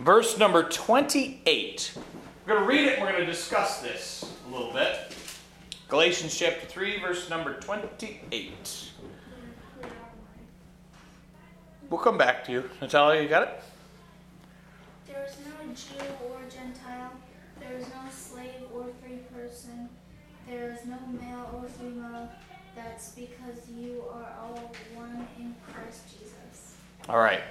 Verse 0.00 0.38
number 0.38 0.62
28. 0.62 1.92
We're 2.46 2.54
going 2.54 2.62
to 2.62 2.66
read 2.66 2.88
it, 2.88 2.98
we're 2.98 3.12
going 3.12 3.20
to 3.20 3.26
discuss 3.26 3.82
this 3.82 4.34
a 4.48 4.50
little 4.50 4.72
bit. 4.72 5.14
Galatians 5.88 6.34
chapter 6.34 6.66
3, 6.66 7.00
verse 7.00 7.28
number 7.28 7.60
28. 7.60 8.90
We'll 11.90 12.00
come 12.00 12.16
back 12.16 12.44
to 12.46 12.52
you. 12.52 12.70
Natalia, 12.80 13.20
you 13.20 13.28
got 13.28 13.42
it? 13.42 13.62
There 15.06 15.22
is 15.26 15.36
no 15.44 15.74
Jew 15.74 16.06
or 16.30 16.38
Gentile. 16.48 17.12
There 17.60 17.76
is 17.76 17.86
no 17.88 18.10
slave 18.10 18.72
or 18.72 18.86
free 19.02 19.18
person. 19.34 19.90
There 20.48 20.72
is 20.72 20.86
no 20.86 20.96
male 21.20 21.50
or 21.52 21.68
female. 21.68 22.30
That's 22.74 23.10
because 23.10 23.68
you 23.68 24.02
are 24.10 24.32
all 24.40 24.72
one 24.94 25.26
in 25.38 25.54
Christ 25.70 26.04
Jesus. 26.08 26.76
All 27.06 27.18
right. 27.18 27.42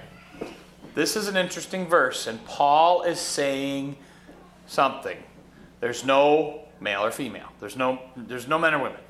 This 0.94 1.16
is 1.16 1.28
an 1.28 1.36
interesting 1.36 1.86
verse, 1.86 2.26
and 2.26 2.44
Paul 2.44 3.02
is 3.02 3.20
saying 3.20 3.96
something. 4.66 5.16
There's 5.80 6.04
no 6.04 6.64
male 6.80 7.04
or 7.04 7.10
female. 7.10 7.48
There's 7.60 7.76
no, 7.76 8.00
there's 8.16 8.48
no 8.48 8.58
men 8.58 8.74
or 8.74 8.82
women. 8.82 9.00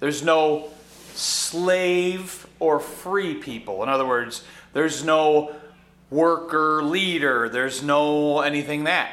There's 0.00 0.22
no 0.22 0.68
slave 1.14 2.46
or 2.58 2.80
free 2.80 3.34
people. 3.34 3.82
In 3.82 3.88
other 3.88 4.06
words, 4.06 4.44
there's 4.72 5.04
no 5.04 5.54
worker 6.10 6.82
leader. 6.82 7.48
There's 7.48 7.82
no 7.82 8.40
anything 8.40 8.84
that. 8.84 9.12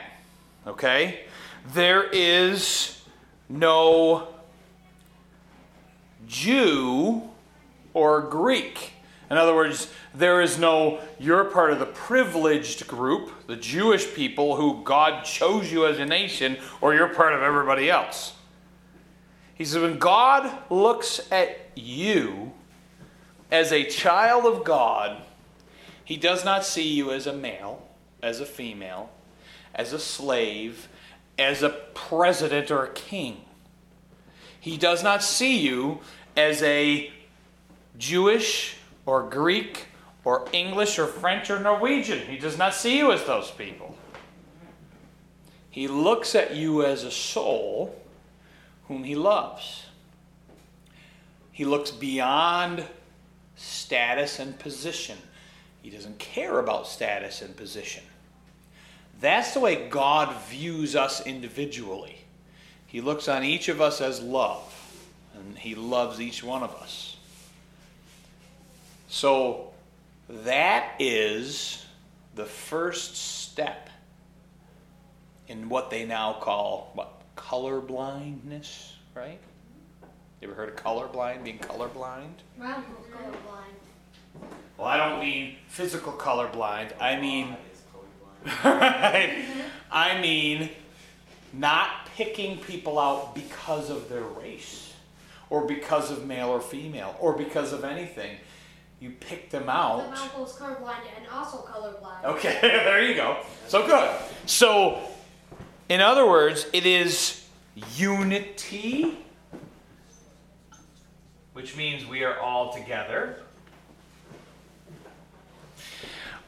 Okay? 0.66 1.26
There 1.74 2.04
is 2.04 3.02
no 3.50 4.28
Jew 6.28 7.24
or 7.94 8.22
Greek. 8.22 8.94
In 9.30 9.38
other 9.38 9.56
words, 9.56 9.92
there 10.18 10.42
is 10.42 10.58
no, 10.58 11.00
you're 11.20 11.46
part 11.46 11.72
of 11.72 11.80
the 11.80 11.86
privileged 11.86 12.88
group, 12.88 13.48
the 13.48 13.56
Jewish 13.56 14.14
people 14.14 14.56
who 14.56 14.84
God 14.84 15.24
chose 15.24 15.72
you 15.72 15.86
as 15.86 16.00
a 16.00 16.06
nation, 16.06 16.58
or 16.82 16.94
you're 16.96 17.14
part 17.14 17.34
of 17.34 17.42
everybody 17.42 17.90
else. 17.90 18.34
He 19.54 19.66
says, 19.66 19.82
when 19.82 20.00
God 20.00 20.52
looks 20.70 21.22
at 21.32 21.70
you 21.76 22.52
as 23.52 23.72
a 23.72 23.84
child 23.86 24.46
of 24.46 24.64
God, 24.64 25.22
he 26.04 26.18
does 26.18 26.46
not 26.46 26.66
see 26.66 26.88
you 26.88 27.12
as 27.12 27.26
a 27.26 27.34
male, 27.34 27.88
as 28.22 28.40
a 28.40 28.46
female, 28.46 29.10
as 29.74 29.92
a 29.94 30.00
slave, 30.00 30.88
as 31.38 31.64
a 31.64 31.70
president 31.70 32.70
or 32.72 32.84
a 32.84 32.94
king. 32.94 33.42
He 34.60 34.78
does 34.78 35.04
not 35.04 35.24
see 35.24 35.60
you 35.60 36.00
as 36.36 36.62
a 36.64 37.12
Jewish 37.98 38.78
or 39.06 39.24
Greek 39.24 39.88
or 40.26 40.48
English 40.52 41.00
or 41.00 41.06
French 41.06 41.50
or 41.50 41.60
Norwegian. 41.60 42.28
He 42.28 42.38
does 42.38 42.58
not 42.58 42.74
see 42.74 42.98
you 42.98 43.12
as 43.12 43.24
those 43.24 43.52
people. 43.52 43.96
He 45.70 45.88
looks 45.88 46.36
at 46.36 46.56
you 46.56 46.84
as 46.84 47.04
a 47.04 47.12
soul 47.12 47.96
whom 48.88 49.04
he 49.04 49.16
loves. 49.16 49.86
He 51.52 51.64
looks 51.64 51.92
beyond 51.92 52.84
status 53.56 54.40
and 54.40 54.58
position. 54.60 55.18
He 55.82 55.90
doesn't 55.90 56.18
care 56.18 56.60
about 56.60 56.88
status 56.88 57.42
and 57.42 57.56
position. 57.56 58.04
That's 59.22 59.54
the 59.54 59.60
way 59.60 59.88
God 59.88 60.36
views 60.50 60.96
us 60.96 61.26
individually. 61.26 62.18
He 62.88 63.02
looks 63.02 63.28
on 63.28 63.44
each 63.44 63.70
of 63.70 63.82
us 63.82 64.02
as 64.02 64.22
love, 64.22 64.74
and 65.36 65.58
He 65.58 65.76
loves 65.76 66.20
each 66.20 66.44
one 66.44 66.64
of 66.64 66.74
us. 66.76 67.18
So, 69.08 69.72
that 70.30 70.96
is 71.00 71.86
the 72.36 72.46
first 72.46 73.16
step 73.16 73.90
in 75.48 75.70
what 75.70 75.90
they 75.90 76.06
now 76.06 76.34
call 76.34 76.92
what 76.94 77.22
color 77.36 77.80
blindness, 77.80 78.96
right? 79.14 79.40
You 80.42 80.50
ever 80.50 80.56
heard 80.56 80.70
of 80.70 80.76
colorblind, 80.76 81.44
being 81.44 81.60
colorblind? 81.60 82.34
Ron 82.58 82.84
colorblind. 83.12 84.50
Well, 84.78 84.88
I 84.88 84.98
don't 84.98 85.20
mean 85.20 85.56
physical 85.68 86.14
colorblind. 86.14 86.92
I 87.00 87.20
mean, 87.20 87.56
right? 88.64 89.46
I 89.92 90.20
mean, 90.20 90.70
not 91.54 92.08
picking 92.16 92.58
people 92.60 93.00
out 93.00 93.34
because 93.34 93.90
of 93.90 94.10
their 94.10 94.24
race, 94.24 94.94
or 95.50 95.66
because 95.66 96.12
of 96.12 96.26
male 96.26 96.50
or 96.50 96.62
female, 96.62 97.16
or 97.20 97.34
because 97.34 97.72
of 97.72 97.84
anything. 97.84 98.38
You 99.00 99.12
pick 99.12 99.50
them 99.50 99.70
out. 99.70 100.10
My 100.10 100.22
uncle's 100.22 100.58
colorblind 100.58 101.00
and 101.18 101.28
also 101.32 101.58
colorblind. 101.58 102.24
Okay, 102.24 102.58
there 102.62 103.04
you 103.04 103.16
go. 103.16 103.38
So 103.68 103.86
good. 103.86 104.10
So, 104.46 105.00
in 105.90 106.02
other 106.02 106.28
words, 106.28 106.68
it 106.74 106.86
is 106.86 107.46
unity, 107.96 109.18
which 111.54 111.76
means 111.76 112.06
we 112.06 112.24
are 112.24 112.40
all 112.40 112.74
together, 112.74 113.42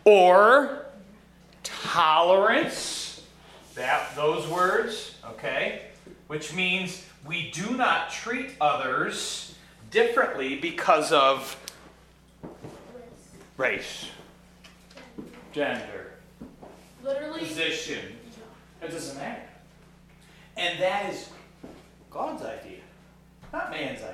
or 0.05 0.85
tolerance, 1.63 3.23
that 3.75 4.15
those 4.15 4.47
words, 4.47 5.15
okay, 5.25 5.81
which 6.27 6.53
means 6.53 7.05
we 7.25 7.51
do 7.51 7.75
not 7.75 8.09
treat 8.09 8.51
others 8.61 9.53
differently 9.91 10.55
because 10.55 11.11
of 11.11 11.57
race, 13.57 14.07
gender, 15.51 16.13
Literally, 17.03 17.39
position. 17.39 17.99
It 18.81 18.91
doesn't 18.91 19.17
matter. 19.17 19.41
And 20.57 20.79
that 20.79 21.11
is 21.13 21.29
God's 22.11 22.43
idea, 22.43 22.79
not 23.53 23.71
man's 23.71 24.01
idea. 24.01 24.13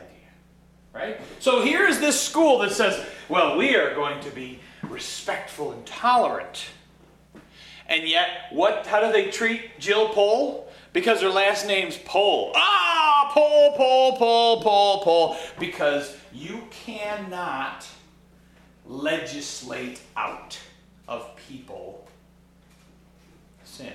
Right? 0.94 1.20
So 1.40 1.64
here's 1.64 2.00
this 2.00 2.22
school 2.22 2.60
that 2.60 2.72
says, 2.72 3.04
well, 3.28 3.58
we 3.58 3.76
are 3.76 3.96
going 3.96 4.22
to 4.22 4.30
be 4.30 4.60
respectful 4.84 5.72
and 5.72 5.86
tolerant. 5.86 6.66
And 7.88 8.08
yet, 8.08 8.28
what 8.52 8.86
how 8.88 9.02
do 9.02 9.12
they 9.12 9.30
treat 9.30 9.80
Jill 9.80 10.10
Pole? 10.10 10.72
Because 10.94 11.22
her 11.22 11.30
last 11.30 11.68
name's 11.68 11.98
Pole. 11.98 12.52
Ah, 12.56 13.32
Pole, 13.34 13.76
Pole, 13.76 14.18
Pole, 14.18 14.62
Pole, 14.62 15.04
Pole. 15.04 15.38
Because 15.60 16.16
you 16.32 16.64
cannot 16.70 17.88
legislate 18.86 20.02
out 20.16 20.58
of 21.08 21.36
people 21.48 22.08
sin. 23.64 23.94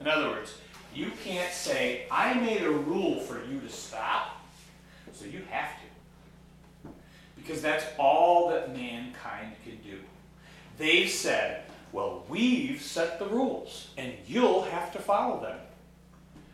In 0.00 0.06
other 0.06 0.30
words, 0.30 0.54
you 0.94 1.12
can't 1.24 1.52
say, 1.52 2.06
I 2.10 2.34
made 2.34 2.62
a 2.62 2.70
rule 2.70 3.20
for 3.20 3.44
you 3.44 3.60
to 3.60 3.68
stop, 3.68 4.40
so 5.12 5.24
you 5.24 5.42
have 5.50 5.70
to. 5.72 6.90
Because 7.36 7.62
that's 7.62 7.84
all 7.98 8.48
that 8.50 8.74
mankind 8.74 9.52
can 9.64 9.76
do. 9.84 9.98
They've 10.78 11.08
said, 11.08 11.64
well, 11.92 12.24
we've 12.28 12.80
set 12.80 13.18
the 13.18 13.26
rules, 13.26 13.88
and 13.96 14.12
you'll 14.26 14.62
have 14.62 14.92
to 14.92 14.98
follow 14.98 15.40
them. 15.40 15.58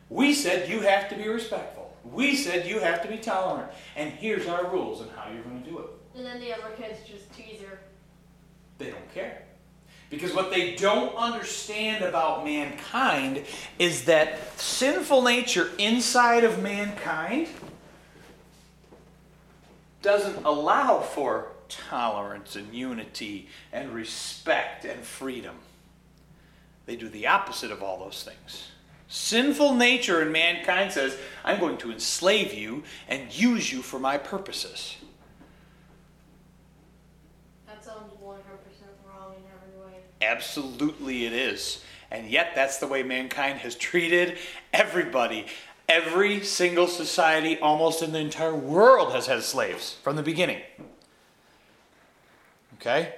We 0.08 0.34
said 0.34 0.68
you 0.68 0.80
have 0.80 1.08
to 1.10 1.16
be 1.16 1.28
respectful. 1.28 1.94
We 2.04 2.36
said 2.36 2.66
you 2.66 2.78
have 2.78 3.02
to 3.02 3.08
be 3.08 3.18
tolerant. 3.18 3.70
And 3.96 4.10
here's 4.12 4.46
our 4.46 4.70
rules 4.70 5.00
and 5.00 5.10
how 5.16 5.30
you're 5.32 5.42
going 5.42 5.62
to 5.62 5.70
do 5.70 5.78
it. 5.78 5.86
And 6.16 6.24
then 6.24 6.40
the 6.40 6.52
other 6.52 6.74
kids 6.76 7.00
just 7.06 7.32
tease 7.34 7.60
her. 7.60 7.78
They 8.78 8.90
don't 8.90 9.14
care. 9.14 9.42
Because 10.08 10.34
what 10.34 10.50
they 10.50 10.74
don't 10.76 11.14
understand 11.16 12.04
about 12.04 12.44
mankind 12.44 13.44
is 13.78 14.04
that 14.04 14.58
sinful 14.58 15.22
nature 15.22 15.70
inside 15.78 16.44
of 16.44 16.62
mankind 16.62 17.48
doesn't 20.00 20.44
allow 20.44 21.00
for 21.00 21.48
tolerance 21.68 22.56
and 22.56 22.72
unity 22.72 23.48
and 23.72 23.92
respect 23.92 24.84
and 24.84 25.00
freedom. 25.02 25.56
They 26.86 26.96
do 26.96 27.08
the 27.08 27.26
opposite 27.26 27.72
of 27.72 27.82
all 27.82 27.98
those 27.98 28.22
things. 28.22 28.68
Sinful 29.08 29.74
nature 29.74 30.22
in 30.22 30.32
mankind 30.32 30.92
says, 30.92 31.16
I'm 31.44 31.60
going 31.60 31.78
to 31.78 31.90
enslave 31.90 32.54
you 32.54 32.84
and 33.08 33.36
use 33.36 33.72
you 33.72 33.82
for 33.82 33.98
my 33.98 34.18
purposes. 34.18 34.96
That 37.66 37.84
sounds 37.84 38.12
100% 38.12 38.38
wrong 39.06 39.34
in 39.36 39.42
every 39.50 39.78
way. 39.84 39.98
Absolutely, 40.22 41.26
it 41.26 41.32
is. 41.32 41.82
And 42.10 42.28
yet, 42.30 42.52
that's 42.54 42.78
the 42.78 42.86
way 42.86 43.02
mankind 43.02 43.58
has 43.60 43.74
treated 43.74 44.38
everybody. 44.72 45.46
Every 45.88 46.42
single 46.42 46.86
society, 46.86 47.58
almost 47.58 48.02
in 48.02 48.12
the 48.12 48.18
entire 48.18 48.54
world, 48.54 49.12
has 49.12 49.26
had 49.26 49.42
slaves 49.42 49.96
from 50.02 50.16
the 50.16 50.22
beginning. 50.22 50.60
Okay? 52.80 53.14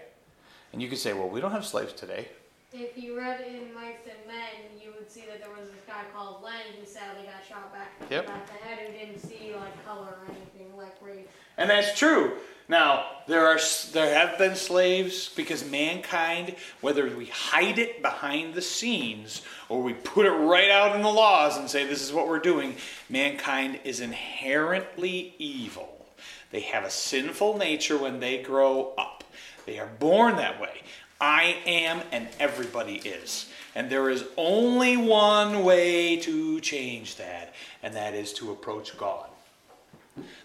And 0.72 0.82
you 0.82 0.88
could 0.88 0.98
say, 0.98 1.12
well, 1.12 1.28
we 1.28 1.40
don't 1.40 1.52
have 1.52 1.64
slaves 1.64 1.92
today. 1.92 2.28
If 2.72 2.98
you 2.98 3.16
read 3.16 3.40
in 3.40 3.74
Mice 3.74 3.96
and 4.04 4.26
Men, 4.26 4.80
you 4.82 4.90
would 4.98 5.10
see 5.10 5.22
that 5.30 5.40
there 5.40 5.50
was 5.50 5.70
this 5.70 5.80
guy 5.86 6.02
called 6.14 6.42
Len 6.42 6.54
who 6.78 6.84
sadly 6.86 7.24
got 7.24 7.44
shot 7.48 7.72
back 7.72 7.92
Yep. 8.10 8.26
back 8.26 8.46
the 8.46 8.52
head 8.64 8.78
and 8.84 8.94
didn't 8.94 9.20
see 9.20 9.54
like 9.56 9.84
color 9.86 10.18
or 10.20 10.26
anything 10.26 10.76
like 10.76 10.94
race. 11.00 11.26
And 11.56 11.70
that's 11.70 11.98
true. 11.98 12.32
Now, 12.68 13.06
there 13.26 13.46
are 13.46 13.58
there 13.92 14.14
have 14.14 14.38
been 14.38 14.54
slaves 14.54 15.30
because 15.34 15.68
mankind, 15.68 16.54
whether 16.82 17.08
we 17.16 17.26
hide 17.26 17.78
it 17.78 18.02
behind 18.02 18.52
the 18.52 18.62
scenes 18.62 19.40
or 19.70 19.82
we 19.82 19.94
put 19.94 20.26
it 20.26 20.30
right 20.30 20.70
out 20.70 20.94
in 20.94 21.00
the 21.00 21.08
laws 21.08 21.56
and 21.56 21.68
say 21.68 21.86
this 21.86 22.02
is 22.02 22.12
what 22.12 22.28
we're 22.28 22.38
doing, 22.38 22.76
mankind 23.08 23.80
is 23.84 24.00
inherently 24.00 25.34
evil. 25.38 26.06
They 26.50 26.60
have 26.60 26.84
a 26.84 26.90
sinful 26.90 27.56
nature 27.56 27.96
when 27.96 28.20
they 28.20 28.42
grow 28.42 28.92
up. 28.98 29.24
They 29.64 29.78
are 29.78 29.90
born 29.98 30.36
that 30.36 30.60
way. 30.60 30.82
I 31.20 31.56
am 31.66 32.02
and 32.12 32.28
everybody 32.38 32.96
is. 32.96 33.50
And 33.74 33.90
there 33.90 34.10
is 34.10 34.24
only 34.36 34.96
one 34.96 35.64
way 35.64 36.16
to 36.18 36.60
change 36.60 37.16
that, 37.16 37.54
and 37.82 37.94
that 37.94 38.14
is 38.14 38.32
to 38.34 38.50
approach 38.50 38.96
God. 38.96 39.27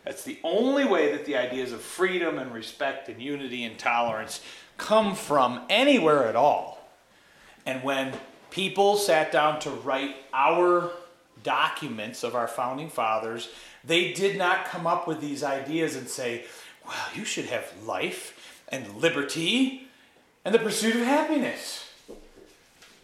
That's 0.04 0.24
the 0.24 0.40
only 0.44 0.86
way 0.86 1.12
that 1.12 1.26
the 1.26 1.38
ideas 1.38 1.72
of 1.72 1.82
freedom 1.82 2.38
and 2.40 2.54
respect 2.54 3.10
and 3.10 3.22
unity 3.22 3.64
and 3.64 3.78
tolerance 3.78 4.42
come 4.78 5.16
from 5.16 5.62
anywhere 5.70 6.28
at 6.28 6.36
all. 6.36 6.90
And 7.66 7.84
when 7.84 8.14
people 8.50 8.98
sat 8.98 9.32
down 9.32 9.60
to 9.62 9.70
write 9.70 10.16
our 10.34 10.92
documents 11.44 12.24
of 12.24 12.36
our 12.36 12.48
founding 12.48 12.90
fathers, 12.90 13.50
they 13.84 14.14
did 14.14 14.38
not 14.38 14.66
come 14.66 14.88
up 14.88 15.08
with 15.08 15.22
these 15.22 15.44
ideas 15.44 15.96
and 15.96 16.08
say, 16.08 16.46
well, 16.86 16.96
you 17.16 17.26
should 17.26 17.46
have 17.46 17.72
life 17.86 18.62
and 18.70 18.96
liberty 18.96 19.88
and 20.46 20.54
the 20.54 20.60
pursuit 20.60 20.96
of 20.96 21.02
happiness. 21.02 21.83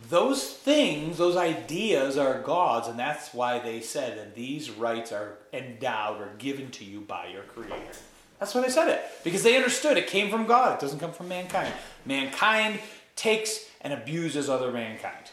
Those 0.08 0.44
things, 0.46 1.18
those 1.18 1.36
ideas 1.36 2.18
are 2.18 2.42
God's, 2.42 2.88
and 2.88 2.98
that's 2.98 3.34
why 3.34 3.60
they 3.60 3.82
said, 3.82 4.18
and 4.18 4.34
these 4.34 4.70
rights 4.70 5.12
are 5.12 5.34
endowed 5.52 6.22
or 6.22 6.32
given 6.38 6.72
to 6.72 6.86
you 6.86 7.02
by 7.02 7.28
your 7.28 7.44
Creator. 7.44 7.98
That's 8.40 8.56
why 8.56 8.62
they 8.62 8.70
said 8.70 8.88
it, 8.88 9.04
because 9.26 9.44
they 9.44 9.58
understood 9.58 9.98
it 9.98 10.08
came 10.08 10.30
from 10.30 10.46
God, 10.46 10.76
it 10.76 10.80
doesn't 10.80 11.00
come 11.00 11.12
from 11.12 11.28
mankind. 11.28 11.74
Mankind 12.06 12.80
takes 13.18 13.66
and 13.82 13.92
abuses 13.92 14.50
other 14.50 14.72
mankind. 14.72 15.32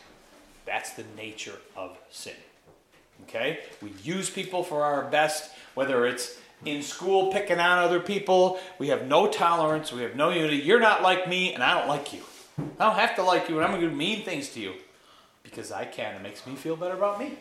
That's 0.66 0.90
the 0.94 1.04
nature 1.16 1.58
of 1.76 1.96
sin. 2.10 2.34
Okay? 3.22 3.60
We 3.80 3.92
use 4.02 4.28
people 4.28 4.64
for 4.64 4.82
our 4.82 5.04
best, 5.04 5.52
whether 5.74 6.06
it's 6.06 6.38
in 6.64 6.82
school 6.82 7.32
picking 7.32 7.60
on 7.60 7.78
other 7.78 8.00
people. 8.00 8.58
We 8.78 8.88
have 8.88 9.06
no 9.06 9.28
tolerance. 9.28 9.92
We 9.92 10.02
have 10.02 10.16
no 10.16 10.30
unity. 10.30 10.56
You're 10.56 10.80
not 10.80 11.02
like 11.02 11.28
me, 11.28 11.54
and 11.54 11.62
I 11.62 11.78
don't 11.78 11.88
like 11.88 12.12
you. 12.12 12.22
I 12.58 12.62
don't 12.86 12.94
have 12.94 13.14
to 13.16 13.22
like 13.22 13.48
you, 13.48 13.56
and 13.56 13.64
I'm 13.64 13.70
going 13.70 13.82
to 13.82 13.90
do 13.90 13.94
mean 13.94 14.24
things 14.24 14.48
to 14.50 14.60
you 14.60 14.74
because 15.42 15.70
I 15.72 15.84
can. 15.84 16.14
It 16.14 16.22
makes 16.22 16.46
me 16.46 16.54
feel 16.54 16.76
better 16.76 16.94
about 16.94 17.18
me. 17.18 17.32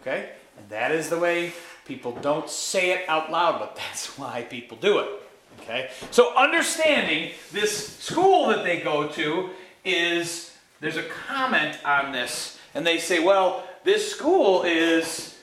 Okay? 0.00 0.30
And 0.58 0.68
that 0.68 0.92
is 0.92 1.08
the 1.08 1.18
way 1.18 1.52
people 1.84 2.12
don't 2.12 2.48
say 2.48 2.90
it 2.90 3.08
out 3.08 3.30
loud, 3.30 3.58
but 3.58 3.76
that's 3.88 4.18
why 4.18 4.42
people 4.42 4.76
do 4.80 4.98
it. 4.98 5.08
Okay? 5.60 5.90
So, 6.10 6.36
understanding 6.36 7.32
this 7.52 7.96
school 7.98 8.48
that 8.48 8.64
they 8.64 8.80
go 8.80 9.08
to 9.08 9.50
is 9.84 10.56
there's 10.80 10.96
a 10.96 11.04
comment 11.04 11.78
on 11.84 12.12
this, 12.12 12.58
and 12.74 12.86
they 12.86 12.98
say, 12.98 13.22
well, 13.22 13.66
this 13.84 14.10
school 14.10 14.62
is 14.64 15.38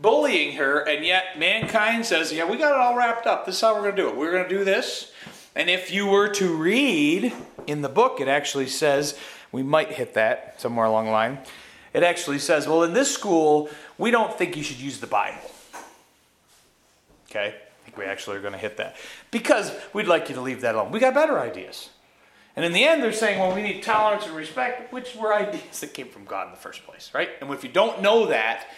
bullying 0.00 0.56
her, 0.56 0.80
and 0.80 1.04
yet 1.04 1.38
mankind 1.38 2.06
says, 2.06 2.32
yeah, 2.32 2.48
we 2.48 2.56
got 2.56 2.72
it 2.72 2.80
all 2.80 2.96
wrapped 2.96 3.26
up. 3.26 3.46
This 3.46 3.56
is 3.56 3.60
how 3.60 3.74
we're 3.74 3.82
going 3.82 3.96
to 3.96 4.02
do 4.02 4.08
it. 4.08 4.16
We're 4.16 4.30
going 4.30 4.48
to 4.48 4.48
do 4.48 4.64
this. 4.64 5.12
And 5.58 5.68
if 5.68 5.90
you 5.90 6.06
were 6.06 6.28
to 6.34 6.54
read 6.54 7.32
in 7.66 7.82
the 7.82 7.88
book, 7.88 8.20
it 8.20 8.28
actually 8.28 8.68
says, 8.68 9.18
we 9.50 9.64
might 9.64 9.90
hit 9.90 10.14
that 10.14 10.60
somewhere 10.60 10.86
along 10.86 11.06
the 11.06 11.10
line. 11.10 11.40
It 11.92 12.04
actually 12.04 12.38
says, 12.38 12.68
well, 12.68 12.84
in 12.84 12.92
this 12.92 13.12
school, 13.12 13.68
we 13.98 14.12
don't 14.12 14.32
think 14.38 14.56
you 14.56 14.62
should 14.62 14.78
use 14.78 15.00
the 15.00 15.08
Bible. 15.08 15.50
Okay? 17.28 17.56
I 17.56 17.84
think 17.84 17.96
we 17.96 18.04
actually 18.04 18.36
are 18.36 18.40
going 18.40 18.52
to 18.52 18.58
hit 18.58 18.76
that. 18.76 18.94
Because 19.32 19.72
we'd 19.92 20.06
like 20.06 20.28
you 20.28 20.36
to 20.36 20.40
leave 20.40 20.60
that 20.60 20.76
alone. 20.76 20.92
We 20.92 21.00
got 21.00 21.12
better 21.12 21.40
ideas. 21.40 21.90
And 22.54 22.64
in 22.64 22.72
the 22.72 22.84
end, 22.84 23.02
they're 23.02 23.12
saying, 23.12 23.40
well, 23.40 23.52
we 23.52 23.62
need 23.62 23.82
tolerance 23.82 24.26
and 24.26 24.36
respect, 24.36 24.92
which 24.92 25.16
were 25.16 25.34
ideas 25.34 25.80
that 25.80 25.92
came 25.92 26.08
from 26.08 26.24
God 26.24 26.46
in 26.46 26.50
the 26.52 26.60
first 26.60 26.84
place, 26.84 27.10
right? 27.12 27.30
And 27.40 27.50
if 27.50 27.64
you 27.64 27.70
don't 27.70 28.00
know 28.00 28.26
that, 28.26 28.68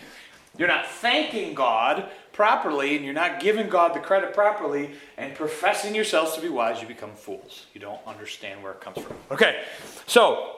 you're 0.56 0.68
not 0.68 0.86
thanking 0.86 1.54
God 1.54 2.08
properly 2.40 2.96
and 2.96 3.04
you're 3.04 3.12
not 3.12 3.38
giving 3.38 3.68
God 3.68 3.92
the 3.92 4.00
credit 4.00 4.32
properly 4.32 4.92
and 5.18 5.34
professing 5.34 5.94
yourselves 5.94 6.34
to 6.36 6.40
be 6.40 6.48
wise, 6.48 6.80
you 6.80 6.88
become 6.88 7.12
fools. 7.12 7.66
You 7.74 7.82
don't 7.82 8.00
understand 8.06 8.62
where 8.62 8.72
it 8.72 8.80
comes 8.80 8.96
from. 8.96 9.14
Okay, 9.30 9.62
so 10.06 10.56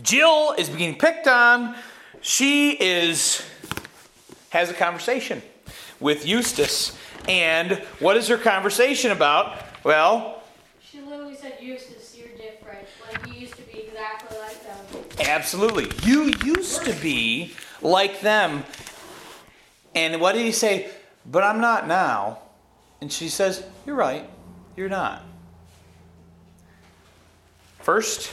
Jill 0.00 0.54
is 0.56 0.70
being 0.70 0.96
picked 0.96 1.26
on. 1.26 1.76
She 2.22 2.70
is 2.70 3.44
has 4.48 4.70
a 4.70 4.72
conversation 4.72 5.42
with 6.00 6.26
Eustace. 6.26 6.96
And 7.28 7.72
what 8.00 8.16
is 8.16 8.26
her 8.28 8.38
conversation 8.38 9.10
about? 9.10 9.58
Well, 9.84 10.42
She 10.90 11.02
literally 11.02 11.36
said, 11.36 11.58
Eustace, 11.60 12.16
you're 12.16 12.34
different. 12.38 12.86
Like, 13.06 13.26
you 13.26 13.40
used 13.40 13.56
to 13.56 13.62
be 13.70 13.80
exactly 13.80 14.38
like 14.38 14.58
them. 14.64 15.26
Absolutely. 15.28 15.90
You 16.02 16.32
used 16.42 16.82
to 16.86 16.94
be 16.94 17.52
like 17.82 18.22
them. 18.22 18.64
And 19.94 20.20
what 20.20 20.32
did 20.32 20.44
he 20.44 20.52
say? 20.52 20.90
But 21.26 21.42
I'm 21.42 21.60
not 21.60 21.86
now. 21.86 22.38
And 23.00 23.12
she 23.12 23.28
says, 23.28 23.64
You're 23.86 23.96
right. 23.96 24.28
You're 24.76 24.88
not. 24.88 25.22
First 27.80 28.32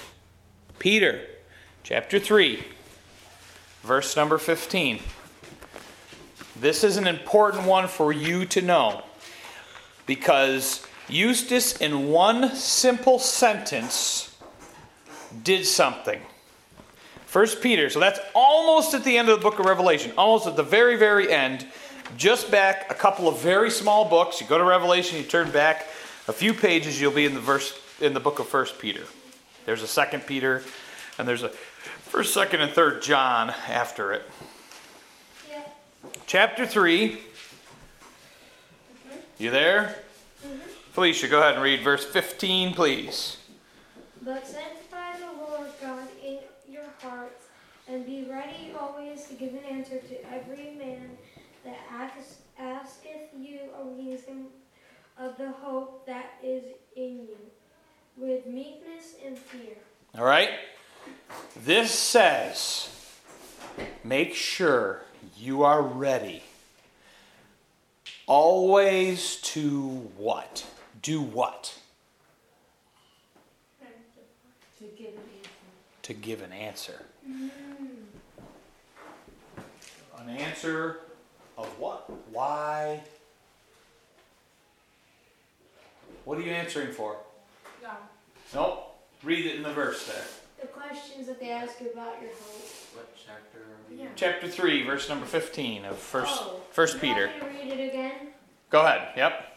Peter 0.79 1.21
chapter 1.83 2.19
3, 2.19 2.63
verse 3.83 4.15
number 4.15 4.37
15. 4.37 4.99
This 6.59 6.83
is 6.83 6.97
an 6.97 7.07
important 7.07 7.65
one 7.65 7.87
for 7.87 8.13
you 8.13 8.45
to 8.45 8.61
know 8.61 9.03
because 10.05 10.85
Eustace, 11.09 11.75
in 11.77 12.09
one 12.09 12.55
simple 12.55 13.19
sentence, 13.19 14.35
did 15.43 15.65
something. 15.65 16.21
First 17.31 17.61
Peter, 17.61 17.89
so 17.89 18.01
that's 18.01 18.19
almost 18.35 18.93
at 18.93 19.05
the 19.05 19.17
end 19.17 19.29
of 19.29 19.39
the 19.39 19.41
book 19.41 19.57
of 19.57 19.65
Revelation, 19.65 20.11
almost 20.17 20.47
at 20.47 20.57
the 20.57 20.63
very, 20.63 20.97
very 20.97 21.31
end. 21.31 21.65
Just 22.17 22.51
back 22.51 22.91
a 22.91 22.93
couple 22.93 23.29
of 23.29 23.39
very 23.39 23.71
small 23.71 24.03
books. 24.09 24.41
You 24.41 24.47
go 24.47 24.57
to 24.57 24.65
Revelation, 24.65 25.17
you 25.17 25.23
turn 25.23 25.49
back 25.49 25.87
a 26.27 26.33
few 26.33 26.53
pages, 26.53 26.99
you'll 26.99 27.13
be 27.13 27.23
in 27.23 27.33
the 27.33 27.39
verse 27.39 27.79
in 28.01 28.13
the 28.13 28.19
book 28.19 28.39
of 28.39 28.49
First 28.49 28.79
Peter. 28.79 29.03
There's 29.65 29.81
a 29.81 29.87
second 29.87 30.27
Peter, 30.27 30.61
and 31.17 31.25
there's 31.25 31.43
a 31.43 31.47
first, 31.47 32.33
second, 32.33 32.59
and 32.59 32.73
third 32.73 33.01
John 33.01 33.51
after 33.65 34.11
it. 34.11 34.23
Yeah. 35.49 35.61
Chapter 36.25 36.65
3. 36.65 37.17
You 39.37 39.51
there? 39.51 39.95
Mm-hmm. 40.45 40.57
Felicia, 40.91 41.29
go 41.29 41.39
ahead 41.39 41.53
and 41.53 41.63
read 41.63 41.81
verse 41.81 42.03
15, 42.03 42.73
please. 42.73 43.37
But 44.21 44.45
sanctify 44.45 45.17
the 45.17 45.31
Lord 45.41 45.69
God 45.81 46.09
in 46.21 46.39
your 46.71 46.83
hearts, 47.01 47.47
and 47.87 48.05
be 48.05 48.27
ready 48.29 48.73
always 48.79 49.25
to 49.27 49.33
give 49.33 49.53
an 49.53 49.65
answer 49.69 49.97
to 49.99 50.33
every 50.33 50.75
man 50.77 51.17
that 51.63 51.77
ask, 51.91 52.39
asketh 52.57 53.29
you 53.37 53.59
a 53.79 53.85
reason 54.01 54.47
of 55.17 55.37
the 55.37 55.51
hope 55.51 56.05
that 56.05 56.33
is 56.43 56.63
in 56.95 57.27
you, 57.27 57.37
with 58.17 58.45
meekness 58.45 59.15
and 59.25 59.37
fear. 59.37 59.75
All 60.17 60.25
right? 60.25 60.49
This 61.63 61.91
says 61.91 62.89
make 64.03 64.33
sure 64.33 65.03
you 65.37 65.63
are 65.63 65.81
ready. 65.81 66.43
Always 68.27 69.37
to 69.37 70.09
what? 70.17 70.65
Do 71.01 71.21
what? 71.21 71.77
To 74.79 74.85
give 74.97 75.13
an 75.13 75.21
answer. 75.37 75.49
To 76.03 76.13
give 76.13 76.41
an 76.41 76.53
answer. 76.53 77.05
Mm-hmm. 77.27 77.70
An 80.21 80.29
answer 80.37 80.99
of 81.57 81.65
what? 81.79 82.09
Why? 82.31 83.01
What 86.25 86.37
are 86.37 86.41
you 86.41 86.51
answering 86.51 86.91
for? 86.93 87.17
No. 87.81 87.89
Nope. 88.53 88.95
Read 89.23 89.45
it 89.45 89.55
in 89.55 89.63
the 89.63 89.73
verse 89.73 90.05
there. 90.07 90.23
The 90.61 90.67
questions 90.67 91.25
that 91.27 91.39
they 91.39 91.49
ask 91.49 91.79
you 91.81 91.89
about 91.91 92.21
your 92.21 92.29
hope. 92.31 92.69
What 92.93 93.15
chapter 93.17 93.59
are 93.59 93.77
we 93.89 93.97
Yeah. 94.03 94.09
Chapter 94.15 94.47
3, 94.47 94.83
verse 94.85 95.09
number 95.09 95.25
15 95.25 95.85
of 95.85 95.97
First, 95.97 96.41
Oh, 96.43 96.61
First 96.71 97.01
Peter. 97.01 97.31
want 97.41 97.53
me 97.53 97.63
read 97.71 97.79
it 97.79 97.89
again? 97.89 98.13
Go 98.69 98.81
ahead. 98.85 99.13
Yep. 99.17 99.50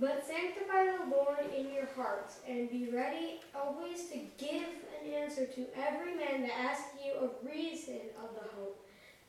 But 0.00 0.24
sanctify 0.24 0.84
the 0.84 1.10
Lord 1.10 1.40
in 1.56 1.74
your 1.74 1.88
hearts, 1.96 2.38
and 2.48 2.70
be 2.70 2.88
ready 2.94 3.40
always 3.52 4.04
to 4.10 4.18
give 4.38 4.62
an 4.62 5.12
answer 5.12 5.44
to 5.44 5.66
every 5.76 6.14
man 6.14 6.42
that 6.42 6.52
asks 6.52 6.90
you 7.04 7.14
a 7.14 7.30
reason 7.48 7.98
of 8.22 8.32
the 8.34 8.48
hope 8.54 8.78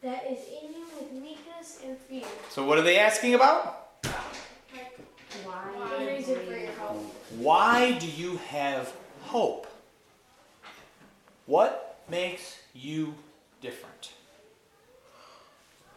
that 0.04 0.28
is 0.30 0.46
in 0.48 0.72
you 0.72 0.86
with 1.00 1.12
meekness 1.12 1.80
and 1.84 1.98
fear. 1.98 2.28
So, 2.52 2.64
what 2.66 2.78
are 2.78 2.84
they 2.84 3.00
asking 3.00 3.34
about? 3.34 4.04
The 4.04 4.12
reason 6.06 6.38
for 6.46 6.56
your 6.56 6.72
hope. 6.74 7.16
Why 7.40 7.98
do 7.98 8.08
you 8.08 8.38
have 8.50 8.94
hope? 9.24 9.66
What 11.48 11.98
makes 12.08 12.60
you 12.76 13.16
different? 13.60 14.12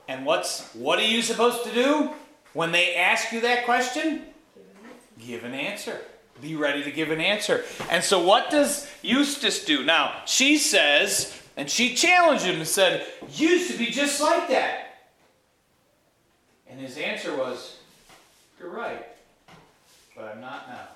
And 0.08 0.24
what's 0.24 0.74
what 0.74 0.98
are 0.98 1.06
you 1.06 1.20
supposed 1.20 1.62
to 1.64 1.72
do 1.72 2.12
when 2.54 2.72
they 2.72 2.96
ask 2.96 3.32
you 3.32 3.42
that 3.42 3.66
question? 3.66 4.31
Give 5.18 5.44
an 5.44 5.54
answer. 5.54 6.00
Be 6.40 6.56
ready 6.56 6.82
to 6.84 6.90
give 6.90 7.10
an 7.10 7.20
answer. 7.20 7.64
And 7.90 8.02
so 8.02 8.22
what 8.22 8.50
does 8.50 8.88
Eustace 9.02 9.64
do? 9.64 9.84
Now, 9.84 10.22
she 10.26 10.58
says, 10.58 11.38
and 11.56 11.70
she 11.70 11.94
challenged 11.94 12.44
him 12.44 12.56
and 12.56 12.66
said, 12.66 13.06
used 13.34 13.70
to 13.70 13.78
be 13.78 13.86
just 13.86 14.20
like 14.20 14.48
that. 14.48 15.08
And 16.68 16.80
his 16.80 16.96
answer 16.96 17.36
was, 17.36 17.78
You're 18.58 18.70
right, 18.70 19.06
but 20.16 20.24
I'm 20.24 20.40
not 20.40 20.68
now 20.68 20.88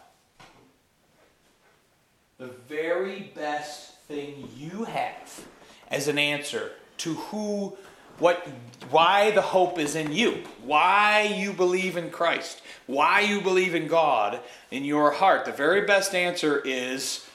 the 2.39 2.51
very 2.69 3.33
best 3.35 3.95
thing 4.01 4.49
you 4.57 4.85
have 4.85 5.47
as 5.89 6.09
an 6.09 6.19
answer 6.19 6.73
to 6.99 7.15
who 7.15 7.77
what 8.19 8.47
why 8.91 9.33
the 9.33 9.43
hope 9.43 9.79
is 9.79 9.97
in 9.97 10.13
you. 10.13 10.45
Why 10.63 11.23
you 11.37 11.53
believe 11.53 11.97
in 11.97 12.11
christ. 12.11 12.63
Why 12.87 13.21
you 13.21 13.41
believe 13.41 13.75
in 13.75 13.89
god 13.89 14.41
in 14.71 14.85
your 14.85 15.11
heart. 15.11 15.45
The 15.45 15.53
very 15.53 15.83
best 15.83 16.15
answer 16.15 16.61
is 16.65 17.27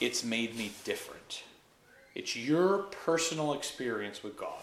it's 0.00 0.22
made 0.22 0.56
me 0.56 0.72
different. 0.84 1.44
It's 2.14 2.36
your 2.36 2.78
personal 3.04 3.54
experience 3.54 4.22
with 4.22 4.36
God. 4.36 4.62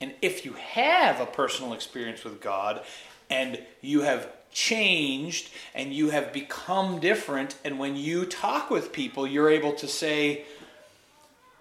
And 0.00 0.14
if 0.22 0.44
you 0.44 0.54
have 0.54 1.20
a 1.20 1.26
personal 1.26 1.72
experience 1.72 2.24
with 2.24 2.40
God 2.40 2.82
and 3.28 3.60
you 3.80 4.00
have 4.02 4.28
changed 4.50 5.50
and 5.74 5.92
you 5.92 6.10
have 6.10 6.32
become 6.32 7.00
different, 7.00 7.54
and 7.64 7.78
when 7.78 7.96
you 7.96 8.24
talk 8.24 8.70
with 8.70 8.92
people, 8.92 9.26
you're 9.26 9.50
able 9.50 9.72
to 9.74 9.86
say, 9.86 10.44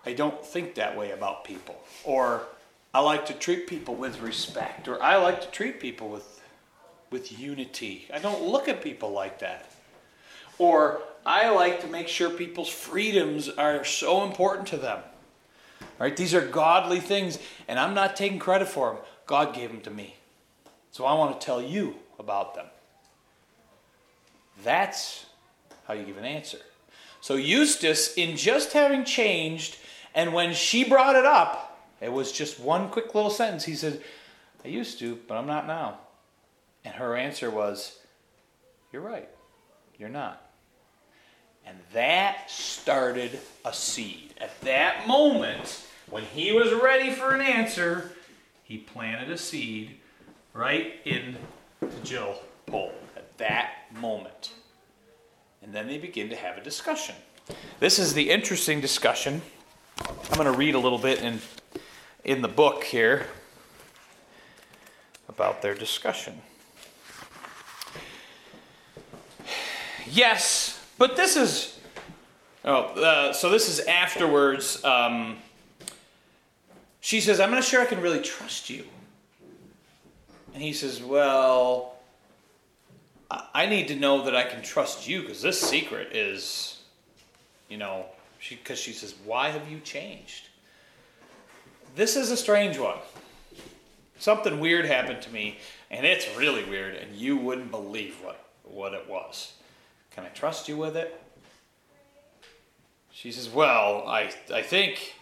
I 0.05 0.13
don't 0.13 0.45
think 0.45 0.75
that 0.75 0.97
way 0.97 1.11
about 1.11 1.43
people. 1.43 1.75
Or 2.03 2.43
I 2.93 3.01
like 3.01 3.25
to 3.27 3.33
treat 3.33 3.67
people 3.67 3.95
with 3.95 4.21
respect. 4.21 4.87
Or 4.87 5.01
I 5.01 5.17
like 5.17 5.41
to 5.41 5.51
treat 5.51 5.79
people 5.79 6.09
with, 6.09 6.41
with 7.11 7.37
unity. 7.37 8.07
I 8.13 8.19
don't 8.19 8.43
look 8.43 8.67
at 8.67 8.81
people 8.81 9.11
like 9.11 9.39
that. 9.39 9.71
Or 10.57 11.01
I 11.25 11.49
like 11.49 11.81
to 11.81 11.87
make 11.87 12.07
sure 12.07 12.29
people's 12.29 12.69
freedoms 12.69 13.49
are 13.49 13.83
so 13.83 14.23
important 14.23 14.67
to 14.69 14.77
them. 14.77 14.99
Right? 15.97 16.15
These 16.15 16.33
are 16.33 16.45
godly 16.45 16.99
things, 16.99 17.39
and 17.67 17.77
I'm 17.77 17.93
not 17.93 18.15
taking 18.15 18.39
credit 18.39 18.67
for 18.67 18.93
them. 18.93 19.03
God 19.25 19.53
gave 19.53 19.69
them 19.69 19.81
to 19.81 19.91
me. 19.91 20.15
So 20.91 21.05
I 21.05 21.13
want 21.13 21.39
to 21.39 21.45
tell 21.45 21.61
you 21.61 21.95
about 22.17 22.55
them. 22.55 22.65
That's 24.63 25.25
how 25.87 25.93
you 25.93 26.03
give 26.03 26.17
an 26.17 26.25
answer. 26.25 26.59
So 27.21 27.35
Eustace, 27.35 28.13
in 28.15 28.37
just 28.37 28.73
having 28.73 29.03
changed, 29.03 29.77
and 30.19 30.33
when 30.33 30.53
she 30.53 30.83
brought 30.83 31.15
it 31.15 31.25
up, 31.25 31.79
it 32.01 32.11
was 32.11 32.33
just 32.33 32.59
one 32.59 32.89
quick 32.89 33.15
little 33.15 33.29
sentence. 33.29 33.63
He 33.63 33.73
said, 33.73 34.01
I 34.65 34.67
used 34.67 34.99
to, 34.99 35.17
but 35.29 35.37
I'm 35.37 35.47
not 35.47 35.65
now. 35.65 35.99
And 36.83 36.93
her 36.95 37.15
answer 37.15 37.49
was, 37.49 37.97
You're 38.91 39.01
right. 39.01 39.29
You're 39.97 40.09
not. 40.09 40.41
And 41.65 41.77
that 41.93 42.51
started 42.51 43.39
a 43.63 43.71
seed. 43.71 44.33
At 44.41 44.59
that 44.59 45.07
moment, 45.07 45.85
when 46.09 46.23
he 46.23 46.51
was 46.51 46.73
ready 46.73 47.11
for 47.11 47.33
an 47.33 47.39
answer, 47.39 48.11
he 48.65 48.77
planted 48.77 49.31
a 49.31 49.37
seed 49.37 49.95
right 50.53 50.95
in 51.05 51.37
Jill 52.03 52.41
Pole 52.65 52.91
at 53.15 53.37
that 53.37 53.85
moment. 53.95 54.51
And 55.61 55.73
then 55.73 55.87
they 55.87 55.97
begin 55.97 56.27
to 56.27 56.35
have 56.35 56.57
a 56.57 56.61
discussion. 56.61 57.15
This 57.79 57.99
is 57.99 58.13
the 58.13 58.29
interesting 58.29 58.81
discussion. 58.81 59.41
I'm 60.01 60.35
going 60.35 60.51
to 60.51 60.57
read 60.57 60.75
a 60.75 60.79
little 60.79 60.97
bit 60.97 61.21
in, 61.21 61.39
in 62.23 62.41
the 62.41 62.47
book 62.47 62.83
here 62.83 63.27
about 65.27 65.61
their 65.61 65.73
discussion. 65.73 66.41
Yes, 70.07 70.83
but 70.97 71.15
this 71.15 71.35
is. 71.35 71.79
Oh, 72.65 72.81
uh, 72.81 73.33
so 73.33 73.49
this 73.49 73.69
is 73.69 73.79
afterwards. 73.81 74.83
Um, 74.83 75.37
she 76.99 77.21
says, 77.21 77.39
I'm 77.39 77.51
not 77.51 77.63
sure 77.63 77.81
I 77.81 77.85
can 77.85 78.01
really 78.01 78.21
trust 78.21 78.69
you. 78.69 78.85
And 80.53 80.61
he 80.61 80.73
says, 80.73 81.01
Well, 81.01 81.95
I, 83.31 83.45
I 83.53 83.65
need 83.65 83.87
to 83.89 83.95
know 83.95 84.23
that 84.23 84.35
I 84.35 84.43
can 84.43 84.61
trust 84.61 85.07
you 85.07 85.21
because 85.21 85.41
this 85.41 85.59
secret 85.59 86.15
is, 86.15 86.81
you 87.69 87.77
know, 87.77 88.05
because 88.49 88.79
she, 88.79 88.91
she 88.91 88.97
says, 88.97 89.15
Why 89.25 89.49
have 89.49 89.69
you 89.69 89.79
changed? 89.79 90.47
This 91.95 92.15
is 92.15 92.31
a 92.31 92.37
strange 92.37 92.77
one. 92.77 92.97
Something 94.19 94.59
weird 94.59 94.85
happened 94.85 95.21
to 95.23 95.29
me, 95.31 95.57
and 95.89 96.05
it's 96.05 96.27
really 96.37 96.63
weird, 96.65 96.95
and 96.95 97.15
you 97.15 97.37
wouldn't 97.37 97.71
believe 97.71 98.15
what, 98.23 98.49
what 98.63 98.93
it 98.93 99.09
was. 99.09 99.53
Can 100.11 100.25
I 100.25 100.29
trust 100.29 100.67
you 100.67 100.77
with 100.77 100.97
it? 100.97 101.21
She 103.11 103.31
says, 103.31 103.49
Well, 103.49 104.03
I, 104.07 104.31
I 104.53 104.61
think. 104.61 105.15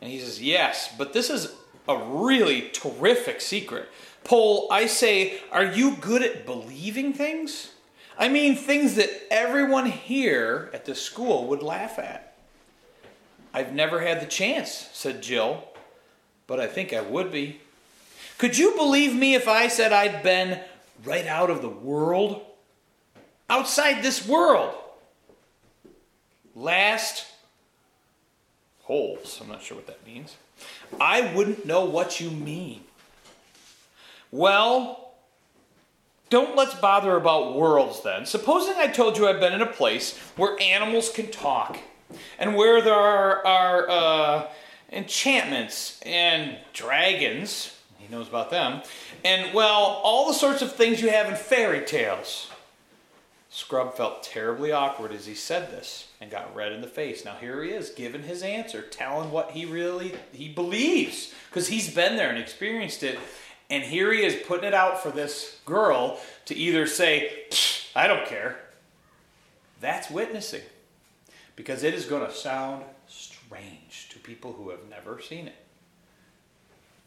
And 0.00 0.10
he 0.10 0.18
says, 0.18 0.42
Yes, 0.42 0.92
but 0.96 1.12
this 1.12 1.30
is 1.30 1.54
a 1.88 1.96
really 1.96 2.70
terrific 2.72 3.40
secret. 3.40 3.88
Pole, 4.24 4.68
I 4.70 4.86
say, 4.86 5.40
are 5.50 5.64
you 5.64 5.96
good 5.96 6.22
at 6.22 6.46
believing 6.46 7.12
things? 7.12 7.72
I 8.18 8.28
mean, 8.28 8.54
things 8.54 8.94
that 8.96 9.10
everyone 9.32 9.86
here 9.86 10.70
at 10.72 10.84
the 10.84 10.94
school 10.94 11.48
would 11.48 11.62
laugh 11.62 11.98
at. 11.98 12.31
I've 13.54 13.74
never 13.74 14.00
had 14.00 14.20
the 14.20 14.26
chance, 14.26 14.88
said 14.92 15.22
Jill, 15.22 15.64
but 16.46 16.58
I 16.58 16.66
think 16.66 16.92
I 16.92 17.00
would 17.00 17.30
be. 17.30 17.60
Could 18.38 18.56
you 18.56 18.74
believe 18.76 19.14
me 19.14 19.34
if 19.34 19.46
I 19.46 19.68
said 19.68 19.92
I'd 19.92 20.22
been 20.22 20.60
right 21.04 21.26
out 21.26 21.50
of 21.50 21.62
the 21.62 21.68
world? 21.68 22.42
Outside 23.50 24.02
this 24.02 24.26
world? 24.26 24.74
Last 26.54 27.26
holes. 28.82 29.38
I'm 29.40 29.48
not 29.48 29.62
sure 29.62 29.76
what 29.76 29.86
that 29.86 30.04
means. 30.06 30.36
I 31.00 31.32
wouldn't 31.34 31.66
know 31.66 31.84
what 31.84 32.20
you 32.20 32.30
mean. 32.30 32.84
Well, 34.30 35.12
don't 36.30 36.56
let's 36.56 36.74
bother 36.74 37.16
about 37.16 37.54
worlds 37.54 38.02
then. 38.02 38.24
Supposing 38.24 38.74
I 38.76 38.86
told 38.86 39.18
you 39.18 39.28
I've 39.28 39.40
been 39.40 39.52
in 39.52 39.60
a 39.60 39.66
place 39.66 40.16
where 40.36 40.60
animals 40.60 41.10
can 41.10 41.30
talk 41.30 41.78
and 42.38 42.56
where 42.56 42.80
there 42.80 42.94
are, 42.94 43.46
are 43.46 43.90
uh, 43.90 44.48
enchantments 44.90 46.00
and 46.04 46.56
dragons. 46.72 47.76
He 47.98 48.08
knows 48.12 48.28
about 48.28 48.50
them. 48.50 48.82
And, 49.24 49.54
well, 49.54 50.00
all 50.02 50.28
the 50.28 50.34
sorts 50.34 50.62
of 50.62 50.74
things 50.74 51.00
you 51.00 51.10
have 51.10 51.28
in 51.28 51.36
fairy 51.36 51.84
tales. 51.84 52.50
Scrub 53.54 53.94
felt 53.94 54.22
terribly 54.22 54.72
awkward 54.72 55.12
as 55.12 55.26
he 55.26 55.34
said 55.34 55.70
this 55.70 56.08
and 56.22 56.30
got 56.30 56.56
red 56.56 56.72
in 56.72 56.80
the 56.80 56.86
face. 56.86 57.22
Now 57.22 57.34
here 57.34 57.62
he 57.62 57.70
is 57.70 57.90
giving 57.90 58.22
his 58.22 58.42
answer, 58.42 58.80
telling 58.80 59.30
what 59.30 59.50
he 59.50 59.66
really 59.66 60.14
he 60.32 60.48
believes 60.48 61.34
because 61.50 61.68
he's 61.68 61.94
been 61.94 62.16
there 62.16 62.30
and 62.30 62.38
experienced 62.38 63.02
it. 63.02 63.18
And 63.68 63.82
here 63.82 64.10
he 64.10 64.22
is 64.22 64.42
putting 64.46 64.64
it 64.64 64.72
out 64.72 65.02
for 65.02 65.10
this 65.10 65.60
girl 65.66 66.18
to 66.46 66.54
either 66.54 66.86
say, 66.86 67.44
"I 67.94 68.06
don't 68.06 68.26
care." 68.26 68.58
That's 69.82 70.08
witnessing. 70.08 70.62
Because 71.62 71.84
it 71.84 71.94
is 71.94 72.06
going 72.06 72.26
to 72.26 72.34
sound 72.34 72.82
strange 73.06 74.08
to 74.10 74.18
people 74.18 74.52
who 74.52 74.70
have 74.70 74.88
never 74.90 75.20
seen 75.20 75.46
it. 75.46 75.54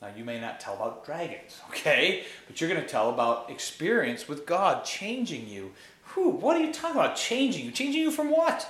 Now, 0.02 0.10
you 0.16 0.24
may 0.24 0.40
not 0.40 0.62
tell 0.62 0.76
about 0.76 1.06
dragons, 1.06 1.60
okay? 1.70 2.24
But 2.48 2.62
you're 2.62 2.70
going 2.70 2.82
to 2.82 2.88
tell 2.88 3.10
about 3.10 3.50
experience 3.50 4.30
with 4.30 4.46
God 4.46 4.86
changing 4.86 5.50
you 5.50 5.72
Whew, 6.14 6.30
what 6.30 6.56
are 6.56 6.62
you 6.62 6.72
talking 6.72 6.96
about? 6.96 7.18
Changing 7.18 7.66
you? 7.66 7.72
Changing 7.72 8.02
you 8.02 8.12
from 8.12 8.32
what? 8.32 8.70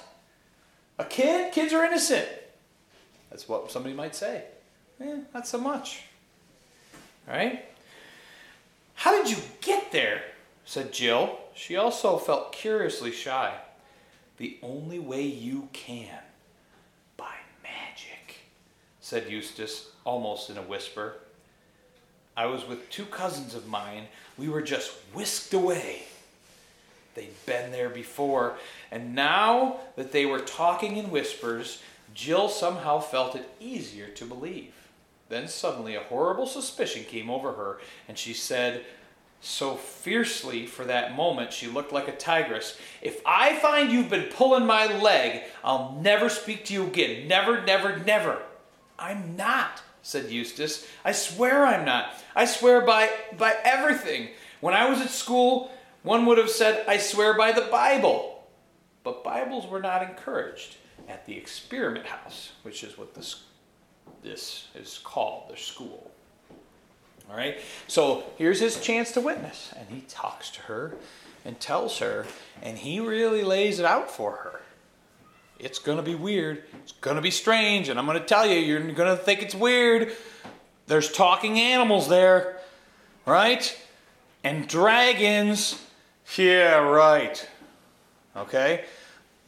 A 0.98 1.06
kid? 1.06 1.54
Kids 1.54 1.74
are 1.74 1.86
innocent. 1.86 2.28
That's 3.30 3.48
what 3.48 3.71
somebody 3.71 3.93
might 3.93 4.15
say. 4.15 4.45
Eh, 5.00 5.19
not 5.34 5.48
so 5.48 5.60
much. 5.60 6.04
All 7.28 7.36
right? 7.36 7.65
How 8.95 9.12
did 9.12 9.30
you 9.30 9.38
get 9.62 9.91
there? 9.91 10.24
said 10.63 10.91
Jill. 10.91 11.38
She 11.54 11.76
also 11.76 12.17
felt 12.17 12.52
curiously 12.52 13.12
shy. 13.12 13.54
The 14.38 14.58
only 14.62 15.00
way 15.00 15.24
you 15.24 15.69
can. 15.74 16.19
By 17.17 17.34
magic, 17.63 18.36
said 19.00 19.30
Eustace, 19.30 19.89
almost 20.04 20.50
in 20.50 20.58
a 20.58 20.62
whisper. 20.62 21.15
I 22.38 22.48
was 22.48 22.67
with 22.67 22.89
two 22.89 23.06
cousins 23.06 23.56
of 23.56 23.67
mine. 23.67 24.08
We 24.38 24.50
were 24.50 24.62
just 24.62 24.91
whisked 25.13 25.54
away 25.54 26.04
They'd 27.15 27.45
been 27.45 27.71
there 27.71 27.89
before. 27.89 28.58
And 28.91 29.15
now 29.15 29.78
that 29.95 30.12
they 30.12 30.26
were 30.26 30.39
talking 30.39 30.98
in 30.98 31.10
whispers, 31.10 31.82
Jill 32.13 32.50
somehow 32.50 33.00
felt 33.00 33.36
it 33.36 33.50
easier 33.60 34.10
to 34.10 34.26
believe. 34.26 34.74
Then 35.30 35.48
suddenly 35.48 35.95
a 35.95 36.02
horrible 36.02 36.45
suspicion 36.45 37.04
came 37.04 37.30
over 37.30 37.54
her, 37.54 37.80
and 38.08 38.17
she 38.17 38.34
said, 38.34 38.86
so 39.45 39.75
fiercely 39.75 40.65
for 40.65 40.86
that 40.86 41.15
moment 41.15 41.53
she 41.53 41.67
looked 41.67 41.93
like 41.93 42.08
a 42.08 42.15
tigress, 42.15 42.77
If 43.01 43.21
I 43.25 43.55
find 43.58 43.91
you've 43.91 44.10
been 44.10 44.29
pulling 44.31 44.65
my 44.65 44.88
leg, 44.99 45.43
I'll 45.63 45.97
never 46.01 46.29
speak 46.29 46.65
to 46.65 46.73
you 46.73 46.88
again. 46.88 47.27
Never, 47.27 47.63
never, 47.63 47.97
never. 47.99 48.41
I'm 48.97 49.36
not, 49.36 49.84
said 50.01 50.31
Eustace. 50.31 50.88
I 51.03 51.12
swear 51.12 51.65
I'm 51.65 51.86
not. 51.86 52.13
I 52.36 52.45
swear 52.45 52.81
by, 52.81 53.12
by 53.38 53.55
everything. 53.63 54.29
When 54.62 54.73
I 54.73 54.89
was 54.89 54.99
at 55.01 55.10
school, 55.10 55.71
one 56.01 56.25
would 56.25 56.39
have 56.39 56.49
said, 56.49 56.84
I 56.88 56.97
swear 56.97 57.38
by 57.38 57.51
the 57.51 57.62
Bible. 57.69 58.47
But 59.03 59.23
Bibles 59.23 59.67
were 59.67 59.81
not 59.81 60.01
encouraged 60.01 60.77
at 61.08 61.25
the 61.27 61.38
experiment 61.38 62.08
house, 62.08 62.53
which 62.63 62.84
is 62.84 62.97
what 62.97 63.13
this, 63.13 63.43
this 64.23 64.69
is 64.73 64.99
called, 65.03 65.51
the 65.51 65.58
school. 65.58 66.12
All 67.29 67.38
right? 67.38 67.57
So 67.88 68.23
here's 68.38 68.59
his 68.59 68.79
chance 68.79 69.11
to 69.13 69.21
witness. 69.21 69.73
And 69.77 69.88
he 69.89 70.01
talks 70.07 70.49
to 70.51 70.61
her 70.61 70.95
and 71.43 71.59
tells 71.59 71.99
her, 71.99 72.25
and 72.61 72.77
he 72.77 72.99
really 72.99 73.43
lays 73.43 73.79
it 73.79 73.85
out 73.85 74.09
for 74.09 74.31
her. 74.31 74.61
It's 75.57 75.79
going 75.79 75.97
to 75.97 76.03
be 76.03 76.15
weird. 76.15 76.63
It's 76.83 76.91
going 76.93 77.15
to 77.15 77.21
be 77.21 77.31
strange. 77.31 77.89
And 77.89 77.97
I'm 77.97 78.05
going 78.05 78.19
to 78.19 78.25
tell 78.25 78.45
you, 78.45 78.59
you're 78.59 78.81
going 78.91 79.15
to 79.15 79.21
think 79.21 79.41
it's 79.41 79.55
weird. 79.55 80.11
There's 80.88 81.11
talking 81.11 81.59
animals 81.59 82.07
there, 82.09 82.59
right? 83.25 83.75
And 84.43 84.67
dragons 84.67 85.81
yeah, 86.38 86.77
right. 86.77 87.47
Okay? 88.35 88.85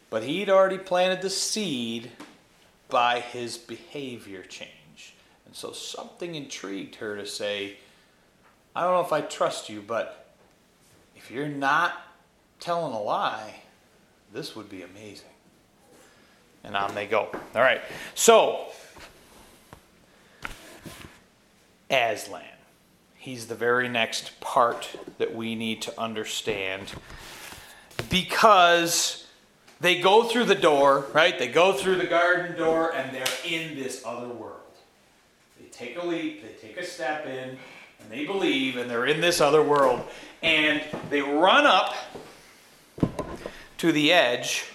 But 0.10 0.24
he'd 0.24 0.50
already 0.50 0.78
planted 0.78 1.22
the 1.22 1.30
seed 1.30 2.12
by 2.90 3.20
his 3.20 3.58
behavior 3.58 4.44
change. 4.44 4.72
And 5.48 5.56
so 5.56 5.72
something 5.72 6.36
intrigued 6.36 6.96
her 6.96 7.16
to 7.16 7.26
say, 7.26 7.78
I 8.76 8.84
don't 8.84 8.92
know 8.92 9.02
if 9.02 9.14
I 9.14 9.22
trust 9.22 9.70
you, 9.70 9.82
but 9.82 10.36
if 11.16 11.32
you're 11.32 11.48
not 11.48 11.94
telling 12.60 12.94
a 12.94 13.02
lie, 13.02 13.62
this 14.34 14.56
would 14.56 14.70
be 14.70 14.84
amazing. 14.84 15.30
And 16.66 16.76
on 16.76 16.94
they 16.94 17.08
go. 17.08 17.30
All 17.56 17.62
right. 17.62 17.82
So, 18.14 18.68
Aslan. 21.90 22.44
He's 23.16 23.48
the 23.48 23.56
very 23.56 23.90
next 23.90 24.40
part 24.40 24.96
that 25.18 25.36
we 25.36 25.56
need 25.56 25.82
to 25.84 26.00
understand 26.00 26.94
because 28.10 29.28
they 29.82 30.00
go 30.00 30.24
through 30.24 30.46
the 30.46 30.56
door, 30.56 31.08
right? 31.14 31.38
They 31.38 31.50
go 31.50 31.74
through 31.74 31.96
the 31.96 32.06
garden 32.06 32.58
door 32.58 32.94
and 32.94 33.14
they're 33.14 33.26
in 33.46 33.76
this 33.76 34.04
other 34.06 34.28
world. 34.28 34.57
Take 35.78 35.98
a 36.02 36.06
leap, 36.06 36.42
they 36.42 36.68
take 36.68 36.78
a 36.78 36.84
step 36.86 37.28
in, 37.28 37.50
and 37.50 38.10
they 38.10 38.26
believe, 38.26 38.78
and 38.78 38.90
they're 38.90 39.06
in 39.06 39.22
this 39.22 39.40
other 39.40 39.62
world. 39.62 40.02
And 40.42 40.82
they 41.12 41.22
run 41.22 41.68
up 41.68 41.94
to 43.78 43.92
the 43.92 44.12
edge. 44.12 44.66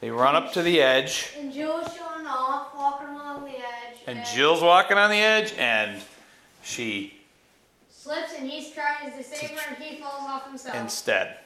They 0.00 0.10
run 0.10 0.36
up 0.36 0.52
to 0.52 0.62
the 0.62 0.80
edge, 0.80 1.32
And 1.36 1.52
Jill's 1.52 1.92
showing 1.96 2.26
off, 2.26 2.76
walking 2.76 3.08
along 3.08 3.44
the 3.44 3.56
edge. 3.56 3.98
and 4.06 4.24
Jill's 4.26 4.62
walking 4.62 4.98
on 4.98 5.10
the 5.10 5.16
edge, 5.16 5.52
and 5.58 6.00
she 6.62 7.14
slips 7.90 8.34
and 8.38 8.48
he's 8.48 8.70
trying 8.70 9.10
to 9.10 9.24
save 9.24 9.50
her 9.50 9.74
and 9.74 9.82
he 9.82 9.96
falls 10.00 10.28
off 10.28 10.46
himself. 10.46 10.76
instead. 10.76 11.38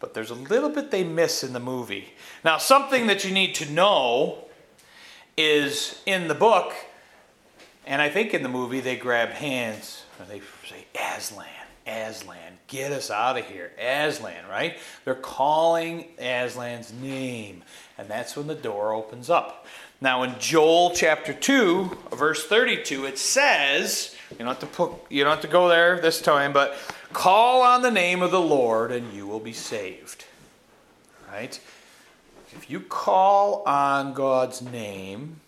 But 0.00 0.14
there's 0.14 0.30
a 0.30 0.34
little 0.34 0.70
bit 0.70 0.90
they 0.90 1.04
miss 1.04 1.44
in 1.44 1.52
the 1.52 1.60
movie. 1.60 2.14
Now, 2.44 2.56
something 2.56 3.08
that 3.08 3.24
you 3.24 3.30
need 3.30 3.54
to 3.56 3.70
know 3.70 4.41
is 5.36 6.00
in 6.06 6.28
the 6.28 6.34
book, 6.34 6.72
and 7.86 8.00
I 8.00 8.08
think 8.08 8.34
in 8.34 8.42
the 8.42 8.48
movie, 8.48 8.80
they 8.80 8.96
grab 8.96 9.30
hands 9.30 10.04
and 10.18 10.28
they 10.28 10.40
say, 10.68 10.86
Aslan, 10.94 11.46
Aslan, 11.86 12.58
get 12.68 12.92
us 12.92 13.10
out 13.10 13.36
of 13.36 13.44
here. 13.46 13.72
Aslan, 13.78 14.46
right? 14.48 14.78
They're 15.04 15.14
calling 15.14 16.06
Aslan's 16.18 16.92
name, 16.92 17.64
and 17.98 18.08
that's 18.08 18.36
when 18.36 18.46
the 18.46 18.54
door 18.54 18.92
opens 18.92 19.28
up. 19.30 19.66
Now, 20.00 20.24
in 20.24 20.34
Joel 20.38 20.90
chapter 20.90 21.32
2, 21.32 21.98
verse 22.12 22.44
32, 22.46 23.06
it 23.06 23.18
says, 23.18 24.16
you 24.32 24.38
don't 24.38 24.48
have 24.48 24.58
to 24.60 24.66
put, 24.66 24.92
you 25.10 25.22
don't 25.22 25.32
have 25.32 25.42
to 25.42 25.48
go 25.48 25.68
there 25.68 26.00
this 26.00 26.20
time, 26.20 26.52
but 26.52 26.76
call 27.12 27.62
on 27.62 27.82
the 27.82 27.90
name 27.90 28.22
of 28.22 28.30
the 28.30 28.40
Lord 28.40 28.90
and 28.90 29.12
you 29.12 29.26
will 29.26 29.40
be 29.40 29.52
saved. 29.52 30.24
Right? 31.30 31.58
If 32.54 32.70
you 32.70 32.80
call 32.80 33.62
on 33.66 34.12
God's 34.12 34.60
name, 34.60 35.40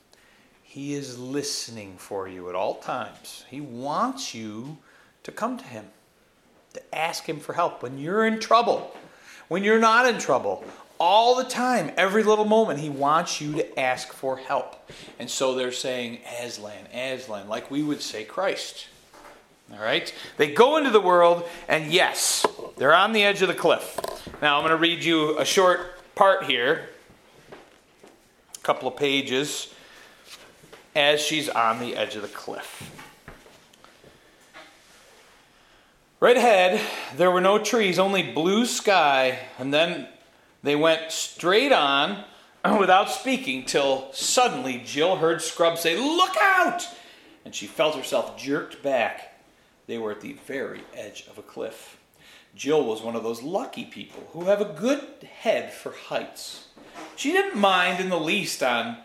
he 0.63 0.95
is 0.95 1.19
listening 1.19 1.97
for 1.99 2.27
you 2.29 2.49
at 2.49 2.55
all 2.55 2.77
times. 2.77 3.45
He 3.49 3.61
wants 3.61 4.35
you 4.35 4.79
to 5.23 5.31
come 5.31 5.59
to 5.59 5.65
him, 5.65 5.87
to 6.73 6.95
ask 6.95 7.29
him 7.29 7.39
for 7.41 7.53
help 7.53 7.83
when 7.83 7.99
you're 7.99 8.27
in 8.27 8.41
trouble, 8.41 8.95
when 9.49 9.63
you're 9.63 9.79
not 9.79 10.07
in 10.07 10.19
trouble. 10.19 10.65
All 10.99 11.35
the 11.37 11.45
time, 11.45 11.93
every 11.97 12.23
little 12.23 12.45
moment, 12.45 12.81
he 12.81 12.89
wants 12.89 13.41
you 13.41 13.53
to 13.55 13.79
ask 13.79 14.13
for 14.13 14.37
help. 14.37 14.91
And 15.19 15.29
so 15.29 15.55
they're 15.55 15.73
saying, 15.73 16.21
Aslan, 16.41 16.87
Aslan, 16.95 17.49
like 17.49 17.71
we 17.71 17.83
would 17.83 18.01
say 18.01 18.25
Christ. 18.25 18.87
All 19.73 19.79
right? 19.79 20.13
They 20.37 20.53
go 20.53 20.77
into 20.77 20.91
the 20.91 21.01
world, 21.01 21.49
and 21.69 21.93
yes, 21.93 22.47
they're 22.77 22.95
on 22.95 23.13
the 23.13 23.25
edge 23.25 23.43
of 23.43 23.49
the 23.49 23.55
cliff. 23.55 23.99
Now, 24.41 24.57
I'm 24.57 24.63
going 24.63 24.71
to 24.71 24.77
read 24.77 25.05
you 25.05 25.39
a 25.39 25.45
short 25.45 26.01
part 26.15 26.45
here, 26.45 26.89
couple 28.65 28.89
of 28.89 28.97
pages, 28.97 29.73
as 30.97 31.21
she's 31.21 31.49
on 31.51 31.81
the 31.81 31.95
edge 31.97 32.17
of 32.17 32.23
the 32.23 32.29
cliff. 32.29 32.91
Right 36.19 36.37
ahead, 36.37 36.81
there 37.17 37.31
were 37.31 37.43
no 37.43 37.59
trees, 37.59 37.99
only 37.99 38.23
blue 38.23 38.65
sky, 38.65 39.39
and 39.59 39.73
then 39.75 40.09
they 40.63 40.75
went 40.75 41.13
straight 41.13 41.73
on 41.73 42.25
without 42.79 43.11
speaking 43.11 43.67
till 43.67 44.11
suddenly 44.15 44.81
Jill 44.83 45.17
heard 45.17 45.43
Scrub 45.43 45.77
say, 45.77 45.99
Look 45.99 46.35
out! 46.41 46.89
And 47.45 47.55
she 47.55 47.67
felt 47.67 47.95
herself 47.95 48.39
jerked 48.39 48.83
back. 48.83 49.43
They 49.87 49.99
were 49.99 50.13
at 50.13 50.23
the 50.23 50.39
very 50.47 50.81
edge 50.95 51.27
of 51.31 51.37
a 51.37 51.43
cliff. 51.43 51.99
Jill 52.55 52.85
was 52.85 53.03
one 53.03 53.17
of 53.17 53.23
those 53.23 53.43
lucky 53.43 53.85
people 53.85 54.29
who 54.33 54.45
have 54.45 54.61
a 54.61 54.65
good 54.65 55.29
head 55.41 55.73
for 55.73 55.93
heights. 55.93 56.69
She 57.17 57.33
didn't 57.33 57.61
mind 57.61 58.01
in 58.01 58.09
the 58.09 58.21
least 58.21 58.63
on, 58.63 58.99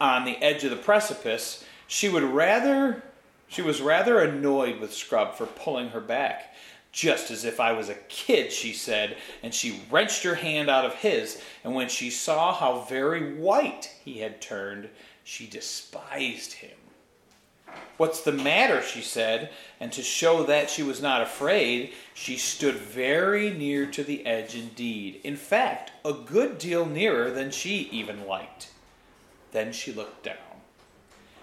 on 0.00 0.24
the 0.24 0.36
edge 0.42 0.64
of 0.64 0.70
the 0.70 0.76
precipice. 0.76 1.64
She 1.86 2.08
would 2.08 2.22
rather 2.22 3.02
she 3.48 3.62
was 3.62 3.80
rather 3.80 4.20
annoyed 4.20 4.80
with 4.80 4.92
Scrub 4.92 5.34
for 5.34 5.46
pulling 5.46 5.90
her 5.90 6.00
back. 6.00 6.54
Just 6.92 7.30
as 7.30 7.44
if 7.44 7.60
I 7.60 7.72
was 7.72 7.88
a 7.88 7.94
kid, 7.94 8.50
she 8.52 8.72
said, 8.72 9.18
and 9.42 9.54
she 9.54 9.82
wrenched 9.90 10.22
her 10.22 10.34
hand 10.34 10.70
out 10.70 10.84
of 10.84 10.94
his. 10.94 11.40
And 11.62 11.74
when 11.74 11.88
she 11.88 12.10
saw 12.10 12.54
how 12.54 12.80
very 12.80 13.34
white 13.34 13.94
he 14.04 14.20
had 14.20 14.40
turned, 14.40 14.88
she 15.22 15.46
despised 15.46 16.54
him. 16.54 16.76
What's 17.96 18.20
the 18.20 18.32
matter? 18.32 18.82
she 18.82 19.00
said, 19.00 19.50
and 19.80 19.90
to 19.92 20.02
show 20.02 20.44
that 20.44 20.68
she 20.68 20.82
was 20.82 21.00
not 21.00 21.22
afraid, 21.22 21.92
she 22.14 22.36
stood 22.36 22.74
very 22.74 23.50
near 23.50 23.86
to 23.86 24.04
the 24.04 24.26
edge 24.26 24.54
indeed. 24.54 25.20
In 25.24 25.36
fact, 25.36 25.92
a 26.04 26.12
good 26.12 26.58
deal 26.58 26.84
nearer 26.84 27.30
than 27.30 27.50
she 27.50 27.88
even 27.90 28.26
liked. 28.26 28.68
Then 29.52 29.72
she 29.72 29.92
looked 29.92 30.24
down. 30.24 30.36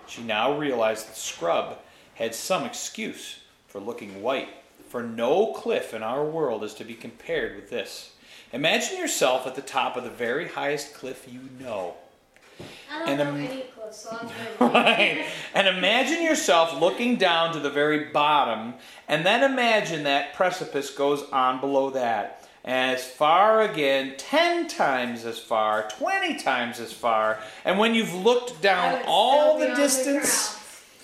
She 0.08 0.22
now 0.22 0.58
realized 0.58 1.08
that 1.08 1.17
Scrub 1.17 1.80
had 2.15 2.36
some 2.36 2.65
excuse 2.65 3.39
for 3.67 3.80
looking 3.80 4.22
white, 4.22 4.50
for 4.89 5.02
no 5.02 5.54
cliff 5.54 5.93
in 5.93 6.04
our 6.04 6.24
world 6.24 6.63
is 6.63 6.76
to 6.76 6.84
be 6.84 6.93
compared 6.93 7.56
with 7.56 7.72
this. 7.72 8.12
Imagine 8.52 9.00
yourself 9.00 9.48
at 9.48 9.56
the 9.56 9.62
top 9.62 9.98
of 9.98 10.04
the 10.04 10.12
very 10.12 10.48
highest 10.48 10.93
cliff 10.93 11.28
you 11.28 11.50
know. 11.60 11.96
And 13.05 13.19
know 13.19 13.35
any 13.35 13.61
close, 13.75 14.07
so 14.09 14.17
I'm. 14.59 14.73
Right. 14.73 15.25
And 15.53 15.67
imagine 15.67 16.23
yourself 16.23 16.79
looking 16.79 17.17
down 17.17 17.53
to 17.53 17.59
the 17.59 17.69
very 17.69 18.05
bottom, 18.05 18.75
and 19.07 19.25
then 19.25 19.43
imagine 19.43 20.03
that 20.03 20.33
precipice 20.33 20.89
goes 20.89 21.23
on 21.31 21.59
below 21.59 21.89
that. 21.91 22.47
As 22.65 23.05
far 23.05 23.61
again, 23.61 24.13
10 24.17 24.69
times 24.69 25.25
as 25.25 25.37
far, 25.37 25.89
20 25.89 26.37
times 26.37 26.79
as 26.79 26.93
far. 26.93 27.39
And 27.65 27.77
when 27.77 27.93
you've 27.93 28.13
looked 28.13 28.61
down 28.61 29.01
all 29.05 29.59
the 29.59 29.75
distance, 29.75 30.57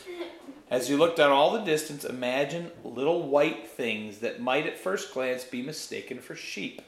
ground. 0.05 0.31
as 0.71 0.89
you 0.89 0.95
look 0.95 1.17
down 1.17 1.31
all 1.31 1.51
the 1.51 1.65
distance, 1.65 2.05
imagine 2.05 2.71
little 2.85 3.27
white 3.27 3.67
things 3.67 4.19
that 4.19 4.41
might 4.41 4.67
at 4.67 4.77
first 4.77 5.13
glance 5.13 5.43
be 5.43 5.61
mistaken 5.61 6.19
for 6.19 6.33
sheep. 6.33 6.81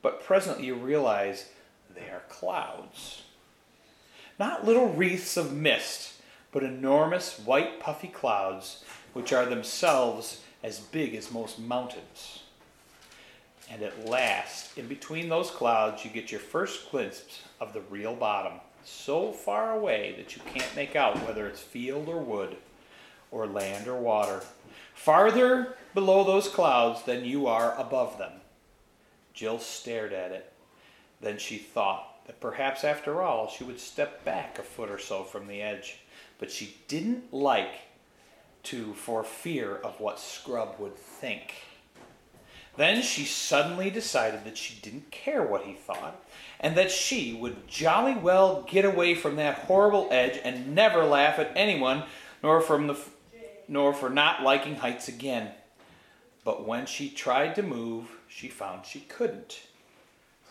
But 0.00 0.24
presently 0.24 0.66
you 0.66 0.74
realize 0.74 1.50
they 1.94 2.08
are 2.08 2.22
clouds. 2.30 3.24
Not 4.38 4.64
little 4.64 4.88
wreaths 4.88 5.36
of 5.36 5.52
mist, 5.52 6.14
but 6.52 6.62
enormous 6.62 7.38
white 7.38 7.80
puffy 7.80 8.08
clouds, 8.08 8.84
which 9.12 9.32
are 9.32 9.46
themselves 9.46 10.42
as 10.62 10.78
big 10.78 11.14
as 11.14 11.32
most 11.32 11.58
mountains. 11.58 12.42
And 13.70 13.82
at 13.82 14.06
last, 14.06 14.78
in 14.78 14.86
between 14.86 15.28
those 15.28 15.50
clouds, 15.50 16.04
you 16.04 16.10
get 16.10 16.30
your 16.30 16.40
first 16.40 16.90
glimpse 16.90 17.42
of 17.60 17.72
the 17.72 17.80
real 17.82 18.14
bottom, 18.14 18.60
so 18.84 19.32
far 19.32 19.72
away 19.72 20.14
that 20.16 20.36
you 20.36 20.42
can't 20.46 20.76
make 20.76 20.96
out 20.96 21.26
whether 21.26 21.46
it's 21.46 21.60
field 21.60 22.08
or 22.08 22.20
wood, 22.20 22.56
or 23.30 23.46
land 23.46 23.88
or 23.88 23.96
water. 23.96 24.42
Farther 24.94 25.76
below 25.94 26.24
those 26.24 26.48
clouds 26.48 27.02
than 27.02 27.24
you 27.24 27.46
are 27.46 27.74
above 27.78 28.18
them. 28.18 28.32
Jill 29.34 29.58
stared 29.58 30.12
at 30.12 30.32
it. 30.32 30.52
Then 31.20 31.38
she 31.38 31.58
thought 31.58 32.07
that 32.28 32.40
perhaps 32.40 32.84
after 32.84 33.20
all 33.22 33.48
she 33.48 33.64
would 33.64 33.80
step 33.80 34.24
back 34.24 34.58
a 34.58 34.62
foot 34.62 34.90
or 34.90 34.98
so 34.98 35.24
from 35.24 35.48
the 35.48 35.60
edge. 35.60 35.98
But 36.38 36.52
she 36.52 36.76
didn't 36.86 37.32
like 37.34 37.74
to 38.64 38.92
for 38.92 39.24
fear 39.24 39.74
of 39.74 39.98
what 39.98 40.20
Scrub 40.20 40.76
would 40.78 40.96
think. 40.96 41.54
Then 42.76 43.02
she 43.02 43.24
suddenly 43.24 43.90
decided 43.90 44.44
that 44.44 44.56
she 44.56 44.80
didn't 44.80 45.10
care 45.10 45.42
what 45.42 45.64
he 45.64 45.72
thought, 45.72 46.22
and 46.60 46.76
that 46.76 46.92
she 46.92 47.34
would 47.34 47.66
jolly 47.66 48.14
well 48.14 48.62
get 48.68 48.84
away 48.84 49.16
from 49.16 49.34
that 49.36 49.60
horrible 49.60 50.06
edge 50.12 50.38
and 50.44 50.76
never 50.76 51.04
laugh 51.04 51.40
at 51.40 51.50
anyone, 51.56 52.04
nor 52.40 52.60
from 52.60 52.86
the 52.86 52.96
nor 53.66 53.92
for 53.92 54.08
not 54.08 54.42
liking 54.42 54.76
heights 54.76 55.08
again. 55.08 55.50
But 56.44 56.66
when 56.66 56.86
she 56.86 57.10
tried 57.10 57.54
to 57.56 57.62
move, 57.62 58.06
she 58.28 58.48
found 58.48 58.86
she 58.86 59.00
couldn't. 59.00 59.60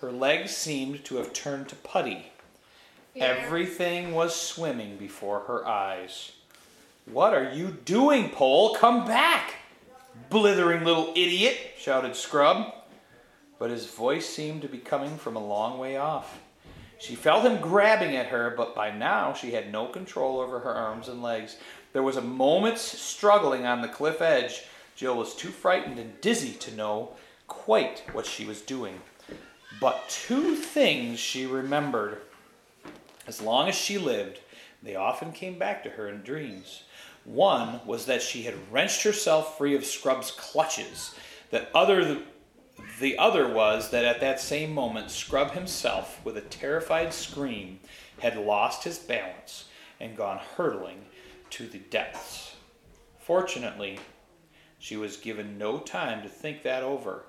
Her 0.02 0.12
legs 0.12 0.56
seemed 0.56 1.04
to 1.06 1.16
have 1.16 1.34
turned 1.34 1.70
to 1.70 1.76
putty. 1.76 2.28
Everything 3.16 4.14
was 4.14 4.36
swimming 4.36 4.98
before 4.98 5.40
her 5.42 5.66
eyes. 5.66 6.34
What 7.06 7.34
are 7.34 7.52
you 7.52 7.70
doing, 7.84 8.30
Pole? 8.30 8.76
Come 8.76 9.06
back! 9.06 9.56
Blithering 10.30 10.84
little 10.84 11.14
idiot, 11.16 11.58
shouted 11.80 12.16
Scrub. 12.16 12.76
But 13.58 13.72
his 13.72 13.88
voice 13.88 14.28
seemed 14.28 14.62
to 14.62 14.68
be 14.68 14.78
coming 14.78 15.18
from 15.18 15.36
a 15.36 15.44
long 15.44 15.80
way 15.80 15.98
off. 15.98 16.40
She 17.00 17.16
felt 17.16 17.46
him 17.46 17.60
grabbing 17.60 18.16
at 18.16 18.28
her, 18.28 18.54
but 18.56 18.76
by 18.76 18.92
now 18.92 19.34
she 19.34 19.52
had 19.52 19.72
no 19.72 19.88
control 19.88 20.40
over 20.40 20.60
her 20.60 20.74
arms 20.74 21.08
and 21.08 21.24
legs. 21.24 21.58
There 21.94 22.04
was 22.04 22.18
a 22.18 22.22
moment's 22.22 22.82
struggling 22.82 23.66
on 23.66 23.82
the 23.82 23.88
cliff 23.88 24.22
edge. 24.22 24.64
Jill 24.96 25.18
was 25.18 25.36
too 25.36 25.50
frightened 25.50 25.98
and 25.98 26.22
dizzy 26.22 26.54
to 26.54 26.76
know 26.76 27.14
quite 27.48 28.04
what 28.12 28.28
she 28.28 28.46
was 28.46 28.62
doing. 28.62 29.00
But 29.80 30.10
two 30.10 30.56
things 30.56 31.20
she 31.20 31.46
remembered. 31.46 32.22
As 33.28 33.42
long 33.42 33.68
as 33.68 33.76
she 33.76 33.98
lived, 33.98 34.40
they 34.82 34.96
often 34.96 35.32
came 35.32 35.60
back 35.60 35.84
to 35.84 35.90
her 35.92 36.08
in 36.08 36.24
dreams. 36.24 36.84
One 37.26 37.82
was 37.86 38.06
that 38.06 38.22
she 38.22 38.44
had 38.44 38.72
wrenched 38.72 39.04
herself 39.04 39.58
free 39.58 39.76
of 39.76 39.86
Scrub's 39.86 40.32
clutches. 40.32 41.14
That 41.52 41.70
other 41.76 42.22
the 43.00 43.18
other 43.18 43.48
was 43.52 43.90
that 43.90 44.06
at 44.06 44.22
that 44.22 44.40
same 44.40 44.74
moment 44.74 45.12
Scrub 45.12 45.52
himself, 45.52 46.24
with 46.24 46.38
a 46.38 46.42
terrified 46.42 47.14
scream, 47.14 47.80
had 48.20 48.38
lost 48.38 48.84
his 48.84 49.00
balance 49.00 49.66
and 50.00 50.16
gone 50.16 50.40
hurtling 50.56 51.06
to 51.52 51.68
the 51.68 51.80
depths. 51.80 52.56
Fortunately, 53.20 54.00
she 54.80 54.96
was 54.96 55.18
given 55.18 55.58
no 55.58 55.80
time 55.80 56.22
to 56.24 56.30
think 56.30 56.64
that 56.64 56.84
over 56.84 57.26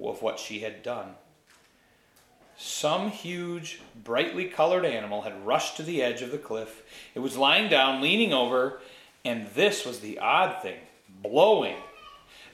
of 0.00 0.22
what 0.22 0.38
she 0.38 0.60
had 0.60 0.82
done. 0.82 1.14
Some 2.64 3.10
huge, 3.10 3.80
brightly 4.04 4.44
colored 4.44 4.84
animal 4.84 5.22
had 5.22 5.44
rushed 5.44 5.76
to 5.78 5.82
the 5.82 6.00
edge 6.00 6.22
of 6.22 6.30
the 6.30 6.38
cliff. 6.38 6.84
It 7.12 7.18
was 7.18 7.36
lying 7.36 7.68
down, 7.68 8.00
leaning 8.00 8.32
over, 8.32 8.80
and 9.24 9.48
this 9.48 9.84
was 9.84 9.98
the 9.98 10.20
odd 10.20 10.62
thing 10.62 10.78
blowing. 11.08 11.74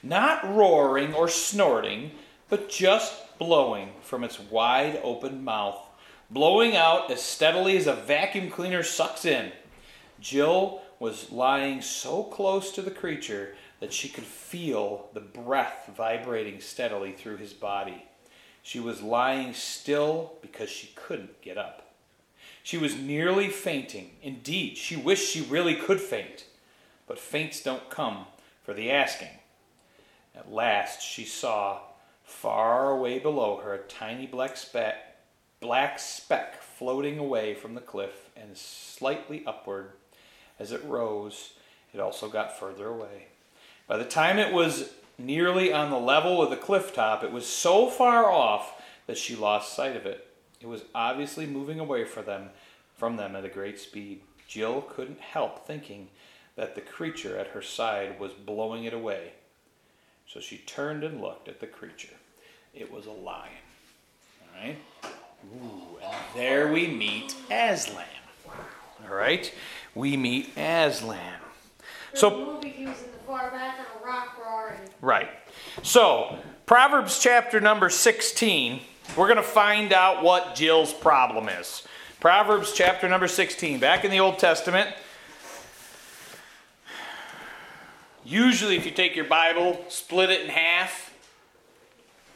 Not 0.01 0.43
roaring 0.43 1.13
or 1.13 1.27
snorting, 1.27 2.09
but 2.49 2.69
just 2.69 3.37
blowing 3.37 3.91
from 4.01 4.23
its 4.23 4.39
wide 4.39 4.99
open 5.03 5.43
mouth, 5.43 5.79
blowing 6.31 6.75
out 6.75 7.11
as 7.11 7.21
steadily 7.21 7.77
as 7.77 7.85
a 7.85 7.93
vacuum 7.93 8.49
cleaner 8.49 8.81
sucks 8.81 9.25
in. 9.25 9.51
Jill 10.19 10.81
was 10.99 11.31
lying 11.31 11.83
so 11.83 12.23
close 12.23 12.71
to 12.71 12.81
the 12.81 12.89
creature 12.89 13.55
that 13.79 13.93
she 13.93 14.09
could 14.09 14.25
feel 14.25 15.11
the 15.13 15.21
breath 15.21 15.87
vibrating 15.95 16.59
steadily 16.61 17.11
through 17.11 17.37
his 17.37 17.53
body. 17.53 18.08
She 18.69 18.79
was 18.79 19.01
lying 19.01 19.55
still 19.55 20.33
because 20.43 20.69
she 20.69 20.91
couldn't 20.93 21.41
get 21.41 21.57
up. 21.57 21.91
She 22.61 22.77
was 22.77 22.95
nearly 22.95 23.47
fainting. 23.47 24.11
Indeed, 24.21 24.77
she 24.77 24.95
wished 24.95 25.27
she 25.27 25.41
really 25.41 25.73
could 25.73 25.99
faint. 25.99 26.45
But 27.07 27.17
faints 27.17 27.63
don't 27.63 27.89
come 27.89 28.27
for 28.63 28.75
the 28.75 28.91
asking. 28.91 29.39
At 30.35 30.51
last 30.51 31.01
she 31.01 31.25
saw, 31.25 31.79
far 32.23 32.91
away 32.91 33.17
below 33.17 33.57
her, 33.57 33.73
a 33.73 33.79
tiny 33.79 34.27
black 34.27 34.55
speck, 34.55 35.17
black 35.59 35.97
speck 35.97 36.61
floating 36.61 37.17
away 37.17 37.55
from 37.55 37.73
the 37.73 37.81
cliff 37.81 38.29
and 38.37 38.55
slightly 38.55 39.41
upward. 39.47 39.93
As 40.59 40.71
it 40.71 40.85
rose, 40.85 41.53
it 41.91 41.99
also 41.99 42.29
got 42.29 42.59
further 42.59 42.89
away. 42.89 43.29
By 43.87 43.97
the 43.97 44.05
time 44.05 44.37
it 44.37 44.53
was 44.53 44.91
nearly 45.19 45.71
on 45.73 45.91
the 45.91 45.99
level 45.99 46.41
of 46.41 46.49
the 46.49 46.57
cliff 46.57 46.93
top, 46.93 47.23
it 47.23 47.31
was 47.31 47.45
so 47.45 47.89
far 47.89 48.31
off 48.31 48.81
that 49.07 49.17
she 49.17 49.35
lost 49.35 49.75
sight 49.75 49.95
of 49.95 50.05
it. 50.05 50.27
It 50.61 50.67
was 50.67 50.83
obviously 50.95 51.45
moving 51.45 51.79
away 51.79 52.05
from 52.05 52.25
them, 52.25 52.49
from 52.97 53.17
them 53.17 53.35
at 53.35 53.45
a 53.45 53.49
great 53.49 53.79
speed. 53.79 54.21
Jill 54.47 54.81
couldn't 54.81 55.19
help 55.19 55.65
thinking 55.65 56.09
that 56.55 56.75
the 56.75 56.81
creature 56.81 57.37
at 57.37 57.47
her 57.47 57.61
side 57.61 58.19
was 58.19 58.31
blowing 58.33 58.83
it 58.83 58.93
away. 58.93 59.33
So 60.27 60.39
she 60.39 60.57
turned 60.57 61.03
and 61.03 61.21
looked 61.21 61.47
at 61.47 61.59
the 61.59 61.67
creature. 61.67 62.15
It 62.73 62.91
was 62.91 63.05
a 63.05 63.11
lion. 63.11 63.51
All 64.41 64.61
right? 64.61 64.77
Ooh, 65.55 65.97
and 66.03 66.15
there 66.35 66.71
we 66.71 66.87
meet 66.87 67.35
Aslan. 67.49 68.03
All 68.47 69.15
right? 69.15 69.51
We 69.95 70.17
meet 70.17 70.55
Aslan. 70.57 71.39
So, 72.13 72.61
the 73.29 73.43
movie 73.43 73.57
he 73.57 73.67
was 73.67 73.79
in 73.79 73.79
the 73.79 73.79
far 73.79 73.79
back 73.79 73.79
on 73.79 74.01
a 74.01 74.05
rock 74.05 74.37
roaring. 74.45 74.79
Right. 75.01 75.29
So, 75.83 76.37
Proverbs 76.65 77.19
chapter 77.19 77.59
number 77.59 77.89
16, 77.89 78.81
we're 79.17 79.27
going 79.27 79.37
to 79.37 79.43
find 79.43 79.93
out 79.93 80.23
what 80.23 80.55
Jill's 80.55 80.93
problem 80.93 81.49
is. 81.49 81.83
Proverbs 82.19 82.73
chapter 82.73 83.07
number 83.07 83.27
16, 83.27 83.79
back 83.79 84.03
in 84.03 84.11
the 84.11 84.19
Old 84.19 84.39
Testament. 84.39 84.89
Usually, 88.25 88.75
if 88.75 88.85
you 88.85 88.91
take 88.91 89.15
your 89.15 89.25
Bible, 89.25 89.83
split 89.87 90.29
it 90.29 90.41
in 90.41 90.49
half, 90.49 91.13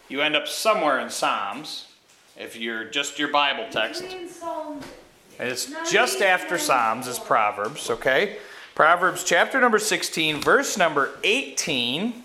you 0.09 0.21
end 0.21 0.35
up 0.35 0.47
somewhere 0.47 0.99
in 0.99 1.09
Psalms. 1.09 1.87
If 2.37 2.55
you're 2.55 2.85
just 2.85 3.19
your 3.19 3.27
Bible 3.27 3.67
text, 3.69 4.03
and 4.03 4.29
it's 5.49 5.71
just 5.91 6.21
after 6.21 6.57
Psalms 6.57 7.07
is 7.07 7.19
Proverbs, 7.19 7.91
okay? 7.91 8.37
Proverbs 8.75 9.23
chapter 9.23 9.61
number 9.61 9.77
16, 9.77 10.41
verse 10.41 10.79
number 10.79 11.11
18. 11.23 12.23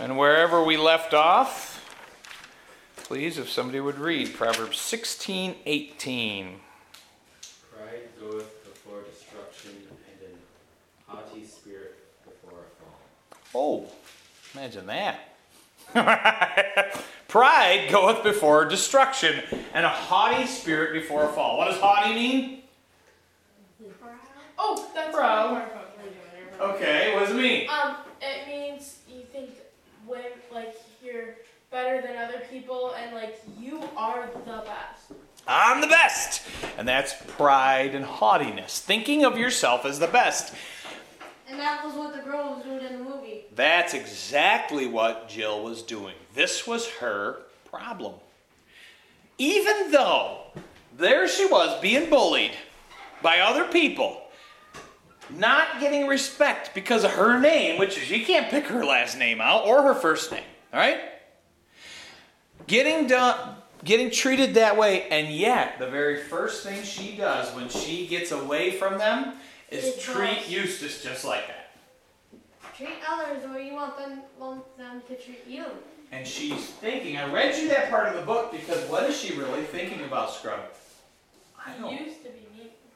And 0.00 0.16
wherever 0.16 0.64
we 0.64 0.78
left 0.78 1.12
off, 1.12 1.84
please, 2.96 3.36
if 3.36 3.50
somebody 3.50 3.78
would 3.78 3.98
read 3.98 4.34
Proverbs 4.34 4.78
16, 4.78 5.54
18. 5.66 6.60
Pride 7.76 8.08
goeth 8.18 8.64
before 8.64 9.02
destruction, 9.02 9.72
and 9.90 10.32
an 10.32 10.38
haughty 11.06 11.44
spirit 11.44 11.98
before 12.24 12.58
a 12.58 12.70
fall. 12.82 12.98
Oh, 13.54 13.86
imagine 14.54 14.86
that. 14.86 15.36
Pride 17.28 17.88
goeth 17.90 18.22
before 18.22 18.64
destruction, 18.64 19.42
and 19.74 19.84
a 19.84 19.90
haughty 19.90 20.46
spirit 20.46 20.94
before 20.94 21.24
a 21.24 21.28
fall. 21.28 21.58
What 21.58 21.66
does 21.66 21.78
haughty 21.78 22.14
mean? 22.14 22.62
Oh, 24.58 24.88
that's 24.94 25.14
Bro. 25.14 25.52
what 25.52 25.62
I'm 25.62 26.04
doing. 26.58 26.74
Okay, 26.74 27.14
what 27.14 27.26
does 27.26 27.30
it 27.30 27.36
mean? 27.36 27.68
Um, 27.68 27.96
it 28.20 28.48
means 28.48 29.00
you 29.08 29.22
think 29.32 29.50
when 30.06 30.22
like 30.52 30.74
you're 31.04 31.36
better 31.70 32.00
than 32.00 32.16
other 32.16 32.42
people 32.50 32.94
and 32.94 33.14
like 33.14 33.40
you 33.58 33.82
are 33.96 34.28
the 34.44 34.62
best. 34.64 35.12
I'm 35.46 35.80
the 35.80 35.86
best. 35.86 36.42
And 36.76 36.88
that's 36.88 37.14
pride 37.28 37.94
and 37.94 38.04
haughtiness, 38.04 38.80
thinking 38.80 39.24
of 39.24 39.38
yourself 39.38 39.84
as 39.84 39.98
the 39.98 40.08
best. 40.08 40.54
And 41.48 41.60
that 41.60 41.84
was 41.84 41.94
what 41.94 42.14
the 42.16 42.22
girl 42.22 42.54
was 42.56 42.64
doing 42.64 42.84
in 42.84 42.98
the 42.98 43.04
movie. 43.04 43.44
That's 43.54 43.94
exactly 43.94 44.86
what 44.88 45.28
Jill 45.28 45.62
was 45.62 45.82
doing. 45.82 46.14
This 46.34 46.66
was 46.66 46.88
her 46.94 47.42
problem. 47.70 48.14
Even 49.38 49.92
though 49.92 50.38
there 50.96 51.28
she 51.28 51.46
was 51.46 51.80
being 51.80 52.10
bullied 52.10 52.52
by 53.22 53.38
other 53.38 53.64
people, 53.64 54.22
not 55.30 55.80
getting 55.80 56.06
respect 56.06 56.74
because 56.74 57.04
of 57.04 57.12
her 57.12 57.40
name, 57.40 57.78
which 57.78 57.94
she 57.94 58.24
can't 58.24 58.50
pick 58.50 58.66
her 58.66 58.84
last 58.84 59.18
name 59.18 59.40
out 59.40 59.66
or 59.66 59.82
her 59.82 59.94
first 59.94 60.30
name, 60.30 60.44
all 60.72 60.80
right? 60.80 61.00
Getting 62.66 63.06
done 63.06 63.56
getting 63.84 64.10
treated 64.10 64.54
that 64.54 64.76
way 64.76 65.08
and 65.10 65.34
yet 65.34 65.78
the 65.78 65.86
very 65.86 66.20
first 66.20 66.64
thing 66.64 66.82
she 66.82 67.16
does 67.16 67.54
when 67.54 67.68
she 67.68 68.06
gets 68.06 68.32
away 68.32 68.72
from 68.72 68.98
them 68.98 69.34
is 69.70 69.84
Is 69.84 70.02
treat. 70.02 70.48
Eustace 70.48 71.02
just 71.02 71.24
like 71.24 71.46
that. 71.46 71.70
Treat 72.76 72.96
others 73.08 73.42
the 73.42 73.48
way 73.48 73.68
you 73.68 73.74
want 73.74 73.96
them 73.96 74.22
want 74.38 74.76
them 74.76 75.02
to 75.08 75.14
treat 75.16 75.46
you. 75.46 75.64
And 76.12 76.26
she's 76.26 76.66
thinking, 76.66 77.16
I 77.16 77.30
read 77.32 77.56
you 77.56 77.68
that 77.68 77.90
part 77.90 78.08
of 78.08 78.14
the 78.14 78.22
book 78.22 78.52
because 78.52 78.88
what 78.88 79.04
is 79.04 79.18
she 79.18 79.34
really 79.34 79.62
thinking 79.62 80.04
about 80.04 80.32
Scrub? 80.32 80.60
I 81.64 81.72
don't. 81.80 81.92
used 81.92 82.22
to 82.22 82.30
be 82.30 82.40
me. 82.40 82.45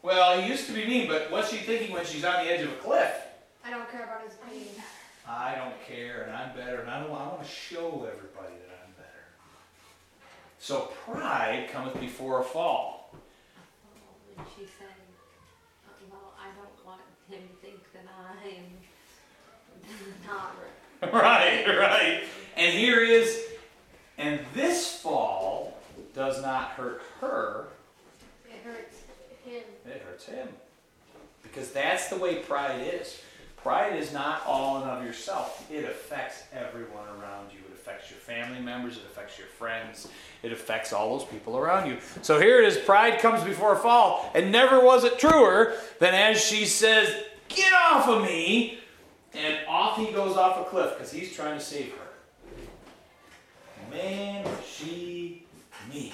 Well, 0.03 0.41
he 0.41 0.49
used 0.49 0.67
to 0.67 0.73
be 0.73 0.87
mean, 0.87 1.09
but 1.09 1.31
what's 1.31 1.51
she 1.51 1.59
thinking 1.59 1.93
when 1.93 2.07
she's 2.07 2.25
on 2.25 2.45
the 2.45 2.51
edge 2.51 2.63
of 2.63 2.73
a 2.73 2.77
cliff? 2.77 3.13
I 3.65 3.71
don't 3.71 3.91
care 3.91 4.05
about 4.05 4.25
his 4.25 4.35
opinion. 4.35 4.75
I 5.29 5.55
don't 5.55 5.81
care, 5.87 6.23
and 6.23 6.35
I'm 6.35 6.57
better, 6.57 6.81
and 6.81 6.91
I, 6.91 7.01
don't, 7.01 7.11
I 7.11 7.29
want 7.29 7.43
to 7.43 7.49
show 7.49 8.09
everybody 8.11 8.55
that 8.55 8.81
I'm 8.83 8.93
better. 8.97 9.27
So 10.59 10.91
pride 11.05 11.69
cometh 11.71 12.01
before 12.01 12.41
a 12.41 12.45
fall. 12.45 13.15
When 14.35 14.47
she 14.57 14.63
said, 14.63 14.89
well, 16.11 16.33
I 16.41 16.47
don't 16.59 16.87
want 16.87 17.03
him 17.29 17.43
to 17.47 17.67
think 17.67 17.93
that 17.93 18.07
I 18.09 18.49
am 18.49 18.65
not 20.27 20.57
right, 21.13 21.67
right. 21.67 22.23
And 22.57 22.77
here 22.77 23.03
is, 23.03 23.43
and 24.19 24.41
this 24.55 25.01
fall 25.01 25.79
does 26.15 26.43
not 26.43 26.71
hurt 26.71 27.03
her, 27.21 27.69
It 28.47 28.61
hurts 28.63 29.00
him. 29.51 29.63
it 29.87 30.03
hurts 30.03 30.27
him. 30.27 30.49
Because 31.43 31.71
that's 31.71 32.09
the 32.09 32.17
way 32.17 32.37
pride 32.37 32.81
is. 32.81 33.21
Pride 33.57 33.97
is 33.97 34.13
not 34.13 34.43
all 34.47 34.83
in 34.83 34.89
of 34.89 35.05
yourself. 35.05 35.71
It 35.71 35.85
affects 35.85 36.45
everyone 36.53 37.07
around 37.21 37.53
you. 37.53 37.59
It 37.59 37.75
affects 37.75 38.11
your 38.11 38.19
family 38.19 38.61
members. 38.61 38.97
It 38.97 39.03
affects 39.05 39.39
your 39.39 39.49
friends. 39.49 40.09
It 40.43 40.53
affects 40.53 40.93
all 40.93 41.19
those 41.19 41.29
people 41.29 41.59
around 41.59 41.87
you. 41.87 41.99
So 42.23 42.41
here 42.41 42.63
it 42.63 42.67
is 42.67 42.79
pride 42.79 43.19
comes 43.19 43.45
before 43.45 43.75
a 43.75 43.77
fall. 43.77 44.31
And 44.35 44.51
never 44.51 44.83
was 44.83 45.05
it 45.05 45.19
truer 45.19 45.75
than 45.99 46.15
as 46.15 46.43
she 46.43 46.65
says, 46.65 47.15
Get 47.49 47.73
off 47.73 48.09
of 48.09 48.23
me! 48.23 48.79
And 49.35 49.59
off 49.69 49.99
he 49.99 50.07
goes 50.13 50.37
off 50.37 50.67
a 50.67 50.71
cliff 50.71 50.95
because 50.95 51.13
he's 51.13 51.35
trying 51.35 51.59
to 51.59 51.65
save 51.65 51.93
her. 51.93 52.11
Man, 53.91 54.47
she 54.65 55.45
me. 55.93 56.13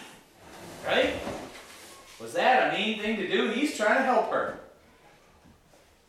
Right? 0.85 1.15
Was 2.21 2.33
that 2.33 2.73
a 2.73 2.79
mean 2.79 3.01
thing 3.01 3.17
to 3.17 3.29
do? 3.29 3.51
He's 3.51 3.77
trying 3.77 3.99
to 3.99 4.05
help 4.05 4.31
her. 4.31 4.59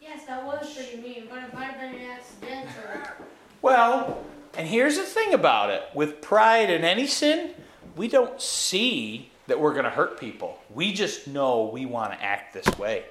Yes, 0.01 0.25
that 0.25 0.45
was 0.45 0.73
pretty 0.73 1.01
mean, 1.01 1.27
but 1.29 1.43
it 1.43 1.53
might 1.53 1.71
have 1.71 1.79
been 1.79 2.01
an 2.01 2.09
accidental. 2.11 3.25
Well, 3.61 4.23
and 4.57 4.67
here's 4.67 4.95
the 4.95 5.03
thing 5.03 5.33
about 5.33 5.69
it 5.69 5.83
with 5.93 6.21
pride 6.21 6.69
and 6.69 6.85
any 6.85 7.07
sin, 7.07 7.51
we 7.95 8.07
don't 8.07 8.41
see 8.41 9.31
that 9.47 9.59
we're 9.59 9.73
going 9.73 9.85
to 9.85 9.89
hurt 9.89 10.19
people. 10.19 10.59
We 10.73 10.93
just 10.93 11.27
know 11.27 11.65
we 11.65 11.85
want 11.85 12.13
to 12.13 12.23
act 12.23 12.53
this 12.53 12.77
way. 12.77 13.03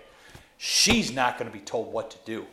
She's 0.59 1.12
not 1.12 1.38
going 1.38 1.51
to 1.51 1.57
be 1.57 1.62
told 1.62 1.92
what 1.92 2.11
to 2.12 2.18
do. 2.24 2.47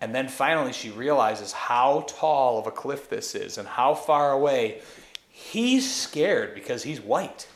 And 0.00 0.14
then 0.14 0.28
finally, 0.28 0.72
she 0.72 0.90
realizes 0.90 1.52
how 1.52 2.04
tall 2.08 2.58
of 2.58 2.66
a 2.66 2.70
cliff 2.70 3.08
this 3.08 3.34
is 3.34 3.58
and 3.58 3.68
how 3.68 3.94
far 3.94 4.32
away. 4.32 4.80
He's 5.28 5.94
scared 5.94 6.54
because 6.54 6.82
he's 6.82 7.00
white. 7.00 7.46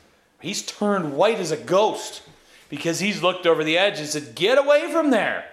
He's 0.41 0.63
turned 0.63 1.17
white 1.17 1.39
as 1.39 1.51
a 1.51 1.57
ghost 1.57 2.23
because 2.69 3.01
he's 3.01 3.23
looked 3.23 3.47
over 3.47 3.65
the 3.65 3.79
edge 3.79 3.99
and 3.99 4.09
said, 4.09 4.35
Get 4.35 4.59
away 4.59 4.91
from 4.93 5.11
there. 5.11 5.45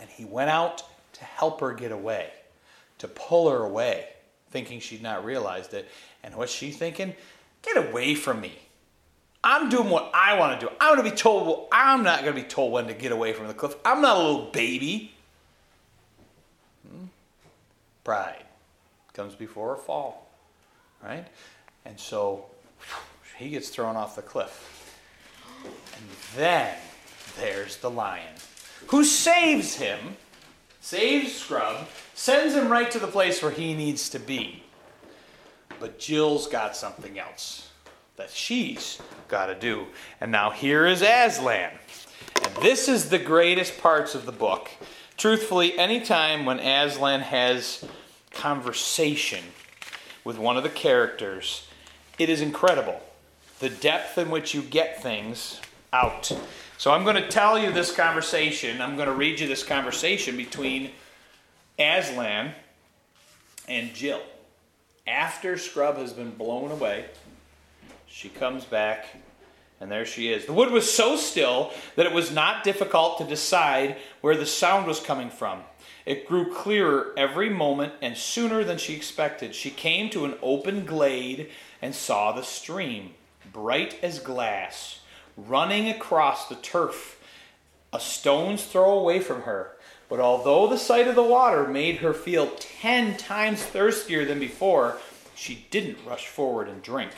And 0.00 0.08
he 0.10 0.24
went 0.24 0.50
out 0.50 0.82
to 1.14 1.24
help 1.24 1.60
her 1.60 1.72
get 1.72 1.92
away, 1.92 2.30
to 2.98 3.08
pull 3.08 3.50
her 3.50 3.64
away, 3.64 4.08
thinking 4.50 4.80
she'd 4.80 5.02
not 5.02 5.24
realized 5.24 5.74
it. 5.74 5.88
And 6.22 6.34
what's 6.34 6.52
she 6.52 6.70
thinking? 6.70 7.14
Get 7.62 7.76
away 7.76 8.14
from 8.14 8.40
me. 8.40 8.58
I'm 9.44 9.68
doing 9.68 9.90
what 9.90 10.10
I 10.14 10.38
want 10.38 10.60
to 10.60 10.66
do. 10.66 10.72
I'm 10.80 10.96
going 10.96 11.04
to 11.04 11.10
be 11.10 11.16
told, 11.16 11.46
well, 11.46 11.68
I'm 11.72 12.04
not 12.04 12.22
going 12.22 12.34
to 12.34 12.42
be 12.42 12.48
told 12.48 12.72
when 12.72 12.86
to 12.86 12.94
get 12.94 13.10
away 13.10 13.32
from 13.32 13.48
the 13.48 13.54
cliff. 13.54 13.74
I'm 13.84 14.00
not 14.00 14.16
a 14.16 14.20
little 14.20 14.50
baby. 14.52 15.12
Hmm? 16.88 17.06
Pride 18.04 18.44
comes 19.12 19.34
before 19.34 19.74
a 19.74 19.78
fall, 19.78 20.30
right? 21.02 21.26
And 21.84 21.98
so 21.98 22.46
he 23.42 23.50
gets 23.50 23.68
thrown 23.68 23.96
off 23.96 24.16
the 24.16 24.22
cliff. 24.22 24.68
And 25.64 26.04
then 26.36 26.76
there's 27.38 27.76
the 27.78 27.90
lion 27.90 28.34
who 28.88 29.04
saves 29.04 29.74
him, 29.74 30.16
saves 30.80 31.34
Scrub, 31.34 31.88
sends 32.14 32.54
him 32.54 32.70
right 32.70 32.90
to 32.90 32.98
the 32.98 33.06
place 33.06 33.42
where 33.42 33.50
he 33.50 33.74
needs 33.74 34.08
to 34.10 34.18
be. 34.18 34.62
But 35.80 35.98
Jill's 35.98 36.46
got 36.46 36.76
something 36.76 37.18
else 37.18 37.70
that 38.16 38.30
she's 38.30 39.00
got 39.28 39.46
to 39.46 39.54
do. 39.54 39.86
And 40.20 40.30
now 40.30 40.50
here 40.50 40.86
is 40.86 41.02
Aslan. 41.02 41.72
And 42.44 42.56
this 42.56 42.88
is 42.88 43.08
the 43.08 43.18
greatest 43.18 43.78
parts 43.78 44.14
of 44.14 44.26
the 44.26 44.32
book. 44.32 44.70
Truthfully, 45.16 45.78
any 45.78 46.00
time 46.00 46.44
when 46.44 46.60
Aslan 46.60 47.20
has 47.20 47.84
conversation 48.30 49.44
with 50.24 50.38
one 50.38 50.56
of 50.56 50.62
the 50.62 50.68
characters, 50.68 51.66
it 52.18 52.28
is 52.28 52.40
incredible. 52.40 53.00
The 53.62 53.70
depth 53.70 54.18
in 54.18 54.28
which 54.28 54.54
you 54.54 54.62
get 54.62 55.04
things 55.04 55.60
out. 55.92 56.32
So 56.78 56.90
I'm 56.90 57.04
going 57.04 57.14
to 57.14 57.28
tell 57.28 57.56
you 57.56 57.70
this 57.70 57.94
conversation. 57.94 58.80
I'm 58.80 58.96
going 58.96 59.06
to 59.06 59.14
read 59.14 59.38
you 59.38 59.46
this 59.46 59.62
conversation 59.62 60.36
between 60.36 60.90
Aslan 61.78 62.54
and 63.68 63.94
Jill. 63.94 64.20
After 65.06 65.56
Scrub 65.56 65.96
has 65.98 66.12
been 66.12 66.32
blown 66.32 66.72
away, 66.72 67.04
she 68.08 68.28
comes 68.28 68.64
back, 68.64 69.06
and 69.80 69.88
there 69.88 70.06
she 70.06 70.32
is. 70.32 70.44
The 70.44 70.52
wood 70.52 70.72
was 70.72 70.92
so 70.92 71.14
still 71.14 71.70
that 71.94 72.06
it 72.06 72.12
was 72.12 72.32
not 72.32 72.64
difficult 72.64 73.18
to 73.18 73.24
decide 73.24 73.96
where 74.22 74.36
the 74.36 74.44
sound 74.44 74.88
was 74.88 74.98
coming 74.98 75.30
from. 75.30 75.60
It 76.04 76.26
grew 76.26 76.52
clearer 76.52 77.14
every 77.16 77.48
moment, 77.48 77.92
and 78.02 78.16
sooner 78.16 78.64
than 78.64 78.78
she 78.78 78.96
expected. 78.96 79.54
She 79.54 79.70
came 79.70 80.10
to 80.10 80.24
an 80.24 80.34
open 80.42 80.84
glade 80.84 81.48
and 81.80 81.94
saw 81.94 82.32
the 82.32 82.42
stream, 82.42 83.14
bright 83.52 83.98
as 84.02 84.18
glass, 84.18 85.00
running 85.36 85.88
across 85.88 86.48
the 86.48 86.54
turf, 86.56 87.18
a 87.92 88.00
stone's 88.00 88.64
throw 88.64 88.98
away 88.98 89.20
from 89.20 89.42
her. 89.42 89.76
But 90.08 90.20
although 90.20 90.66
the 90.66 90.78
sight 90.78 91.08
of 91.08 91.14
the 91.14 91.22
water 91.22 91.66
made 91.66 91.96
her 91.96 92.12
feel 92.12 92.50
ten 92.58 93.16
times 93.16 93.62
thirstier 93.62 94.24
than 94.24 94.38
before, 94.38 94.98
she 95.34 95.66
didn't 95.70 96.04
rush 96.06 96.28
forward 96.28 96.68
and 96.68 96.82
drink. 96.82 97.12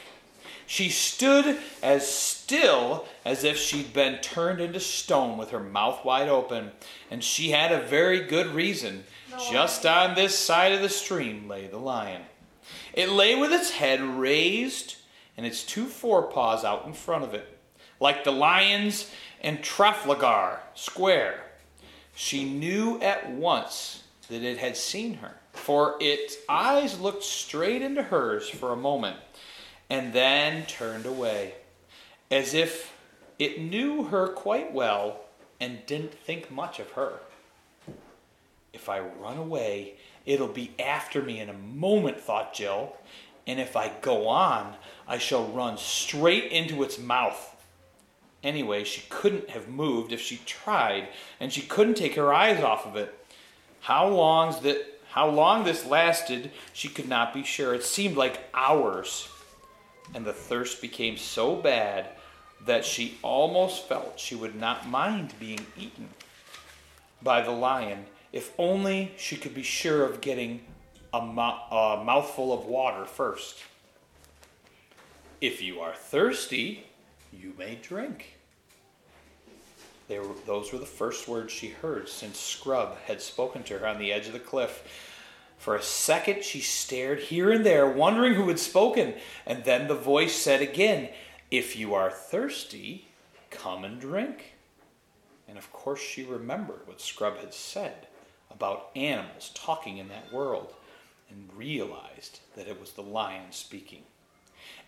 She 0.66 0.89
stood 0.89 1.59
as 1.82 2.09
still 2.09 3.07
as 3.24 3.45
if 3.45 3.57
she'd 3.57 3.93
been 3.93 4.18
turned 4.18 4.61
into 4.61 4.80
stone 4.80 5.37
with 5.37 5.51
her 5.51 5.61
mouth 5.61 6.05
wide 6.05 6.28
open, 6.28 6.72
and 7.11 7.22
she 7.22 7.51
had 7.51 7.72
a 7.72 7.82
very 7.87 8.20
good 8.20 8.49
reason. 8.49 9.05
Just 9.51 9.85
on 9.85 10.14
this 10.14 10.39
side 10.39 10.72
of 10.72 10.80
the 10.80 10.89
stream 10.89 11.49
lay 11.49 11.66
the 11.66 11.78
lion. 11.78 12.22
It 12.93 13.09
lay 13.09 13.35
with 13.35 13.53
its 13.53 13.72
head 13.72 14.01
raised 14.01 14.97
and 15.37 15.45
its 15.47 15.64
two 15.64 15.87
forepaws 15.87 16.64
out 16.64 16.87
in 16.87 16.93
front 16.93 17.24
of 17.24 17.35
it, 17.35 17.59
like 18.01 18.24
the 18.24 18.32
lions 18.32 19.11
in 19.43 19.61
Trafalgar 19.62 20.61
Square. 20.74 21.43
She 22.14 22.45
knew 22.45 23.01
at 23.01 23.30
once 23.30 24.05
that 24.28 24.43
it 24.43 24.59
had 24.59 24.76
seen 24.76 25.14
her, 25.14 25.35
for 25.53 25.97
its 26.01 26.37
eyes 26.49 27.01
looked 27.01 27.24
straight 27.24 27.82
into 27.82 28.03
hers 28.03 28.49
for 28.49 28.72
a 28.72 28.76
moment 28.76 29.16
and 29.91 30.12
then 30.12 30.64
turned 30.66 31.07
away, 31.07 31.55
as 32.30 32.55
if 32.55 32.97
it 33.39 33.61
knew 33.61 34.05
her 34.05 34.28
quite 34.28 34.72
well 34.72 35.20
and 35.61 35.85
didn't 35.87 36.14
think 36.14 36.51
much 36.51 36.78
of 36.78 36.93
her. 36.93 37.20
If 38.72 38.89
I 38.89 39.01
run 39.01 39.37
away, 39.37 39.95
it'll 40.26 40.49
be 40.49 40.72
after 40.78 41.22
me 41.22 41.41
in 41.41 41.49
a 41.49 41.55
moment, 41.55 42.20
thought 42.20 42.55
Jill, 42.55 42.97
and 43.47 43.61
if 43.61 43.76
I 43.76 43.92
go 44.01 44.28
on, 44.28 44.74
I 45.07 45.18
shall 45.18 45.47
run 45.47 45.76
straight 45.76 46.51
into 46.51 46.82
its 46.82 46.99
mouth. 46.99 47.51
Anyway, 48.42 48.84
she 48.84 49.03
couldn't 49.09 49.51
have 49.51 49.68
moved 49.68 50.12
if 50.12 50.20
she 50.20 50.38
tried, 50.45 51.09
and 51.40 51.53
she 51.53 51.62
couldn't 51.62 51.95
take 51.95 52.14
her 52.14 52.32
eyes 52.32 52.62
off 52.62 52.86
of 52.86 52.97
it. 52.97 53.14
How 53.80 54.09
long's 54.09 54.61
that 54.61 54.95
how 55.14 55.28
long 55.28 55.62
this 55.62 55.86
lasted, 55.86 56.51
she 56.72 56.88
could 56.88 57.09
not 57.09 57.32
be 57.32 57.45
sure. 57.45 57.72
It 57.72 57.84
seemed 57.84 58.16
like 58.16 58.49
hours. 58.53 59.28
And 60.12 60.24
the 60.24 60.32
thirst 60.32 60.82
became 60.82 61.16
so 61.16 61.55
bad 61.55 62.09
that 62.66 62.84
she 62.84 63.16
almost 63.22 63.86
felt 63.86 64.18
she 64.18 64.34
would 64.34 64.57
not 64.57 64.88
mind 64.88 65.32
being 65.38 65.64
eaten 65.78 66.09
by 67.22 67.42
the 67.42 67.53
lion 67.53 68.07
if 68.32 68.53
only 68.59 69.12
she 69.16 69.36
could 69.36 69.55
be 69.55 69.62
sure 69.62 70.05
of 70.05 70.20
getting 70.20 70.64
a, 71.15 71.75
a 71.75 72.05
mouthful 72.05 72.53
of 72.53 72.67
water 72.67 73.05
first. 73.05 73.62
If 75.41 75.62
you 75.62 75.81
are 75.81 75.95
thirsty, 75.95 76.87
you 77.33 77.53
may 77.59 77.77
drink. 77.77 78.39
Were, 80.09 80.35
those 80.47 80.73
were 80.73 80.79
the 80.79 80.87
first 80.87 81.29
words 81.29 81.53
she 81.53 81.69
heard 81.69 82.09
since 82.09 82.39
Scrub 82.39 82.99
had 83.07 83.23
spoken 83.23 83.62
to 83.65 83.79
her 83.79 83.87
on 83.87 83.99
the 83.99 84.12
edge 84.12 84.27
of 84.27 84.33
the 84.33 84.39
cliff. 84.39 84.83
For 85.59 85.77
a 85.77 85.83
second, 85.83 86.45
she 86.45 86.61
stared 86.61 87.21
here 87.21 87.51
and 87.51 87.65
there, 87.65 87.89
wondering 87.89 88.35
who 88.35 88.49
had 88.49 88.59
spoken, 88.59 89.15
and 89.47 89.65
then 89.65 89.89
the 89.89 89.95
voice 89.95 90.35
said 90.35 90.61
again, 90.61 91.09
If 91.51 91.77
you 91.77 91.95
are 91.95 92.11
thirsty, 92.11 93.09
come 93.51 93.85
and 93.85 94.01
drink. 94.01 94.55
And 95.49 95.57
of 95.57 95.73
course, 95.73 96.01
she 96.01 96.25
remembered 96.25 96.87
what 96.87 97.01
Scrub 97.01 97.39
had 97.39 97.55
said 97.55 98.09
about 98.51 98.91
animals 98.95 99.51
talking 99.55 99.99
in 99.99 100.09
that 100.09 100.33
world 100.33 100.75
and 101.31 101.49
realized 101.57 102.41
that 102.57 102.68
it 102.68 102.81
was 102.81 102.93
the 102.93 103.03
lion 103.03 103.51
speaking. 103.51 104.03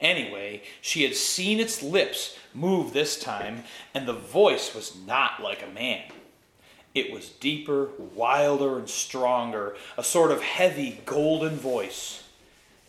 Anyway, 0.00 0.62
she 0.80 1.02
had 1.02 1.14
seen 1.14 1.58
its 1.58 1.82
lips 1.82 2.38
move 2.54 2.92
this 2.92 3.18
time, 3.18 3.64
and 3.94 4.06
the 4.06 4.12
voice 4.12 4.74
was 4.74 4.96
not 5.06 5.42
like 5.42 5.62
a 5.62 5.72
man. 5.74 6.04
It 6.94 7.12
was 7.12 7.28
deeper, 7.28 7.90
wilder, 8.14 8.78
and 8.78 8.88
stronger, 8.88 9.76
a 9.98 10.04
sort 10.04 10.30
of 10.30 10.42
heavy, 10.42 11.02
golden 11.04 11.56
voice. 11.56 12.22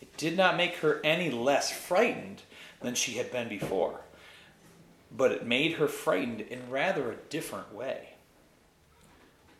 It 0.00 0.16
did 0.16 0.36
not 0.36 0.56
make 0.56 0.76
her 0.76 1.00
any 1.04 1.30
less 1.30 1.70
frightened 1.70 2.42
than 2.80 2.94
she 2.94 3.12
had 3.12 3.30
been 3.30 3.48
before, 3.48 4.00
but 5.14 5.32
it 5.32 5.46
made 5.46 5.74
her 5.74 5.88
frightened 5.88 6.40
in 6.40 6.70
rather 6.70 7.10
a 7.10 7.16
different 7.28 7.74
way. 7.74 8.14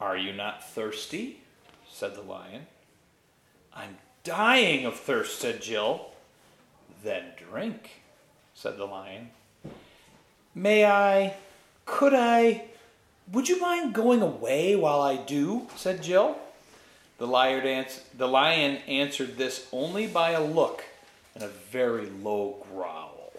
Are 0.00 0.16
you 0.16 0.32
not 0.32 0.70
thirsty? 0.70 1.42
said 1.90 2.14
the 2.14 2.22
lion. 2.22 2.66
I'm 3.74 3.96
dying 4.24 4.84
of 4.84 4.98
thirst, 4.98 5.40
said 5.40 5.62
Jill. 5.62 6.10
Then 7.02 7.24
drink, 7.36 8.02
said 8.54 8.76
the 8.76 8.84
lion. 8.84 9.30
May 10.54 10.84
I, 10.84 11.34
could 11.86 12.14
I, 12.14 12.64
would 13.32 13.48
you 13.48 13.60
mind 13.60 13.94
going 13.94 14.22
away 14.22 14.74
while 14.74 15.00
I 15.00 15.16
do? 15.16 15.68
said 15.76 16.02
Jill. 16.02 16.36
The 17.18 17.26
lion, 17.26 18.78
answered 18.86 19.36
this 19.36 19.68
only 19.72 20.06
by 20.06 20.30
a 20.30 20.42
look 20.42 20.84
and 21.34 21.44
a 21.44 21.48
very 21.48 22.06
low 22.06 22.64
growl. 22.72 23.32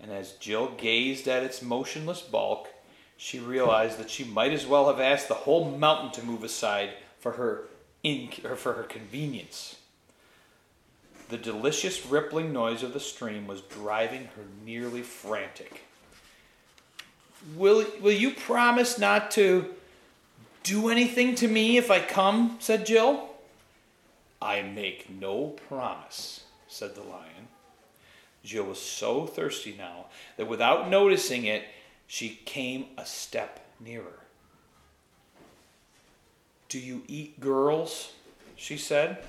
And 0.00 0.10
as 0.10 0.32
Jill 0.32 0.72
gazed 0.76 1.28
at 1.28 1.42
its 1.42 1.62
motionless 1.62 2.20
bulk, 2.22 2.68
she 3.16 3.38
realized 3.38 3.98
that 3.98 4.10
she 4.10 4.24
might 4.24 4.52
as 4.52 4.66
well 4.66 4.88
have 4.88 4.98
asked 4.98 5.28
the 5.28 5.34
whole 5.34 5.70
mountain 5.70 6.10
to 6.12 6.26
move 6.26 6.42
aside 6.42 6.90
for 7.20 7.32
her, 7.32 7.68
in, 8.02 8.28
for 8.56 8.74
her 8.74 8.82
convenience. 8.82 9.76
The 11.28 11.38
delicious 11.38 12.04
rippling 12.04 12.52
noise 12.52 12.82
of 12.82 12.92
the 12.92 13.00
stream 13.00 13.46
was 13.46 13.62
driving 13.62 14.24
her 14.36 14.44
nearly 14.64 15.02
frantic. 15.02 15.82
Will, 17.56 17.86
will 18.00 18.12
you 18.12 18.32
promise 18.32 18.98
not 18.98 19.30
to 19.32 19.74
do 20.62 20.88
anything 20.88 21.34
to 21.36 21.48
me 21.48 21.76
if 21.76 21.90
I 21.90 22.00
come? 22.00 22.56
said 22.60 22.86
Jill. 22.86 23.28
I 24.40 24.62
make 24.62 25.08
no 25.08 25.48
promise, 25.68 26.44
said 26.68 26.94
the 26.94 27.02
lion. 27.02 27.48
Jill 28.44 28.64
was 28.64 28.80
so 28.80 29.26
thirsty 29.26 29.74
now 29.76 30.06
that 30.36 30.48
without 30.48 30.90
noticing 30.90 31.46
it, 31.46 31.62
she 32.06 32.40
came 32.44 32.86
a 32.98 33.06
step 33.06 33.64
nearer. 33.80 34.21
Do 36.72 36.78
you 36.78 37.02
eat 37.06 37.38
girls? 37.38 38.12
she 38.56 38.78
said. 38.78 39.22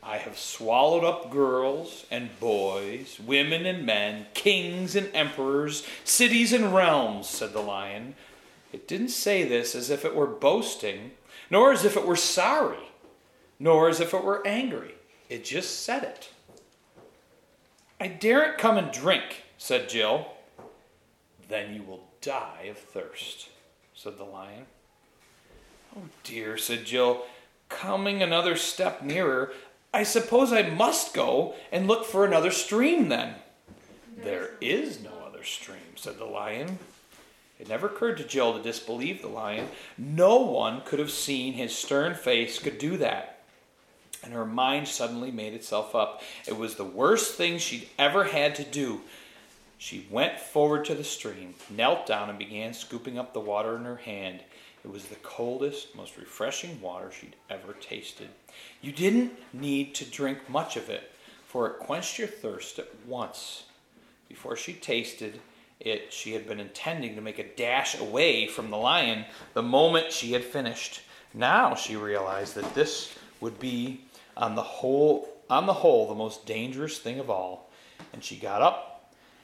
I 0.00 0.18
have 0.18 0.38
swallowed 0.38 1.02
up 1.02 1.28
girls 1.28 2.06
and 2.08 2.38
boys, 2.38 3.18
women 3.18 3.66
and 3.66 3.84
men, 3.84 4.26
kings 4.32 4.94
and 4.94 5.10
emperors, 5.12 5.84
cities 6.04 6.52
and 6.52 6.72
realms, 6.72 7.28
said 7.28 7.52
the 7.52 7.60
lion. 7.60 8.14
It 8.72 8.86
didn't 8.86 9.08
say 9.08 9.42
this 9.42 9.74
as 9.74 9.90
if 9.90 10.04
it 10.04 10.14
were 10.14 10.28
boasting, 10.28 11.10
nor 11.50 11.72
as 11.72 11.84
if 11.84 11.96
it 11.96 12.06
were 12.06 12.14
sorry, 12.14 12.90
nor 13.58 13.88
as 13.88 13.98
if 13.98 14.14
it 14.14 14.22
were 14.22 14.46
angry. 14.46 14.94
It 15.28 15.44
just 15.44 15.82
said 15.82 16.04
it. 16.04 16.30
I 18.00 18.06
daren't 18.06 18.56
come 18.56 18.78
and 18.78 18.92
drink, 18.92 19.42
said 19.58 19.88
Jill. 19.88 20.28
Then 21.48 21.74
you 21.74 21.82
will 21.82 22.04
die 22.20 22.68
of 22.70 22.78
thirst, 22.78 23.48
said 23.96 24.16
the 24.16 24.22
lion. 24.22 24.66
Oh 25.96 26.08
dear, 26.24 26.56
said 26.56 26.84
Jill, 26.84 27.24
coming 27.68 28.22
another 28.22 28.56
step 28.56 29.02
nearer. 29.02 29.52
I 29.92 30.04
suppose 30.04 30.52
I 30.52 30.62
must 30.62 31.12
go 31.12 31.54
and 31.70 31.86
look 31.86 32.04
for 32.04 32.24
another 32.24 32.50
stream 32.50 33.08
then. 33.08 33.34
There 34.16 34.50
is 34.60 35.02
no 35.02 35.12
other 35.26 35.44
stream, 35.44 35.96
said 35.96 36.18
the 36.18 36.24
lion. 36.24 36.78
It 37.58 37.68
never 37.68 37.86
occurred 37.86 38.16
to 38.18 38.24
Jill 38.24 38.54
to 38.54 38.62
disbelieve 38.62 39.22
the 39.22 39.28
lion. 39.28 39.68
No 39.98 40.38
one 40.38 40.80
could 40.80 40.98
have 40.98 41.10
seen 41.10 41.52
his 41.52 41.76
stern 41.76 42.14
face 42.14 42.58
could 42.58 42.78
do 42.78 42.96
that. 42.96 43.40
And 44.24 44.32
her 44.32 44.46
mind 44.46 44.88
suddenly 44.88 45.30
made 45.30 45.52
itself 45.52 45.94
up. 45.94 46.22
It 46.46 46.56
was 46.56 46.76
the 46.76 46.84
worst 46.84 47.34
thing 47.34 47.58
she'd 47.58 47.88
ever 47.98 48.24
had 48.24 48.54
to 48.56 48.64
do. 48.64 49.02
She 49.82 50.06
went 50.10 50.38
forward 50.38 50.84
to 50.84 50.94
the 50.94 51.02
stream, 51.02 51.56
knelt 51.68 52.06
down, 52.06 52.30
and 52.30 52.38
began 52.38 52.72
scooping 52.72 53.18
up 53.18 53.34
the 53.34 53.40
water 53.40 53.74
in 53.74 53.84
her 53.84 53.96
hand. 53.96 54.44
It 54.84 54.88
was 54.92 55.06
the 55.06 55.16
coldest, 55.16 55.96
most 55.96 56.16
refreshing 56.16 56.80
water 56.80 57.10
she'd 57.10 57.34
ever 57.50 57.72
tasted. 57.72 58.28
You 58.80 58.92
didn't 58.92 59.32
need 59.52 59.96
to 59.96 60.04
drink 60.04 60.48
much 60.48 60.76
of 60.76 60.88
it, 60.88 61.10
for 61.48 61.66
it 61.66 61.80
quenched 61.80 62.16
your 62.16 62.28
thirst 62.28 62.78
at 62.78 62.94
once. 63.08 63.64
Before 64.28 64.54
she 64.54 64.72
tasted 64.72 65.40
it, 65.80 66.12
she 66.12 66.32
had 66.32 66.46
been 66.46 66.60
intending 66.60 67.16
to 67.16 67.20
make 67.20 67.40
a 67.40 67.56
dash 67.56 67.98
away 67.98 68.46
from 68.46 68.70
the 68.70 68.78
lion 68.78 69.24
the 69.52 69.64
moment 69.64 70.12
she 70.12 70.30
had 70.30 70.44
finished. 70.44 71.00
Now 71.34 71.74
she 71.74 71.96
realized 71.96 72.54
that 72.54 72.72
this 72.76 73.18
would 73.40 73.58
be, 73.58 74.04
on 74.36 74.54
the 74.54 74.62
whole, 74.62 75.28
on 75.50 75.66
the 75.66 75.72
whole, 75.72 76.06
the 76.06 76.14
most 76.14 76.46
dangerous 76.46 77.00
thing 77.00 77.18
of 77.18 77.28
all, 77.28 77.68
and 78.12 78.22
she 78.22 78.36
got 78.36 78.62
up 78.62 78.91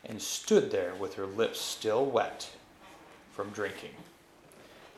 and 0.04 0.20
stood 0.20 0.70
there 0.70 0.94
with 0.94 1.14
her 1.14 1.26
lips 1.26 1.60
still 1.60 2.04
wet 2.04 2.48
from 3.32 3.50
drinking. 3.50 3.94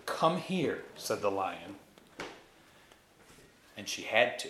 Come 0.07 0.39
here, 0.39 0.83
said 0.97 1.21
the 1.21 1.31
lion. 1.31 1.77
And 3.77 3.89
she 3.89 4.03
had 4.03 4.39
to. 4.41 4.49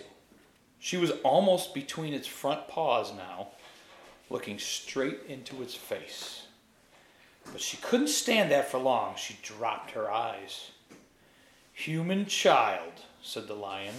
She 0.79 0.97
was 0.97 1.11
almost 1.23 1.73
between 1.73 2.13
its 2.13 2.27
front 2.27 2.67
paws 2.67 3.13
now, 3.13 3.49
looking 4.29 4.57
straight 4.57 5.19
into 5.27 5.61
its 5.61 5.75
face. 5.75 6.47
But 7.51 7.61
she 7.61 7.77
couldn't 7.77 8.07
stand 8.07 8.51
that 8.51 8.69
for 8.69 8.79
long. 8.79 9.15
She 9.15 9.37
dropped 9.41 9.91
her 9.91 10.11
eyes. 10.11 10.71
Human 11.73 12.25
child, 12.25 12.93
said 13.21 13.47
the 13.47 13.55
lion, 13.55 13.95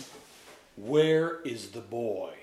where 0.77 1.41
is 1.43 1.71
the 1.71 1.81
boy? 1.81 2.35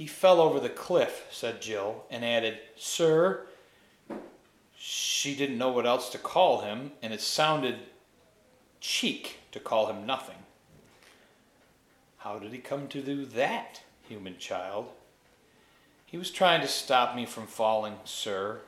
He 0.00 0.06
fell 0.06 0.40
over 0.40 0.58
the 0.58 0.70
cliff, 0.70 1.26
said 1.30 1.60
Jill, 1.60 2.06
and 2.10 2.24
added, 2.24 2.56
Sir, 2.74 3.46
she 4.74 5.36
didn't 5.36 5.58
know 5.58 5.68
what 5.68 5.84
else 5.84 6.08
to 6.12 6.16
call 6.16 6.62
him, 6.62 6.92
and 7.02 7.12
it 7.12 7.20
sounded 7.20 7.80
cheek 8.80 9.40
to 9.52 9.60
call 9.60 9.88
him 9.88 10.06
nothing. 10.06 10.38
How 12.16 12.38
did 12.38 12.50
he 12.50 12.60
come 12.60 12.88
to 12.88 13.02
do 13.02 13.26
that, 13.26 13.82
human 14.08 14.38
child? 14.38 14.88
He 16.06 16.16
was 16.16 16.30
trying 16.30 16.62
to 16.62 16.66
stop 16.66 17.14
me 17.14 17.26
from 17.26 17.46
falling, 17.46 17.96
sir. 18.04 18.60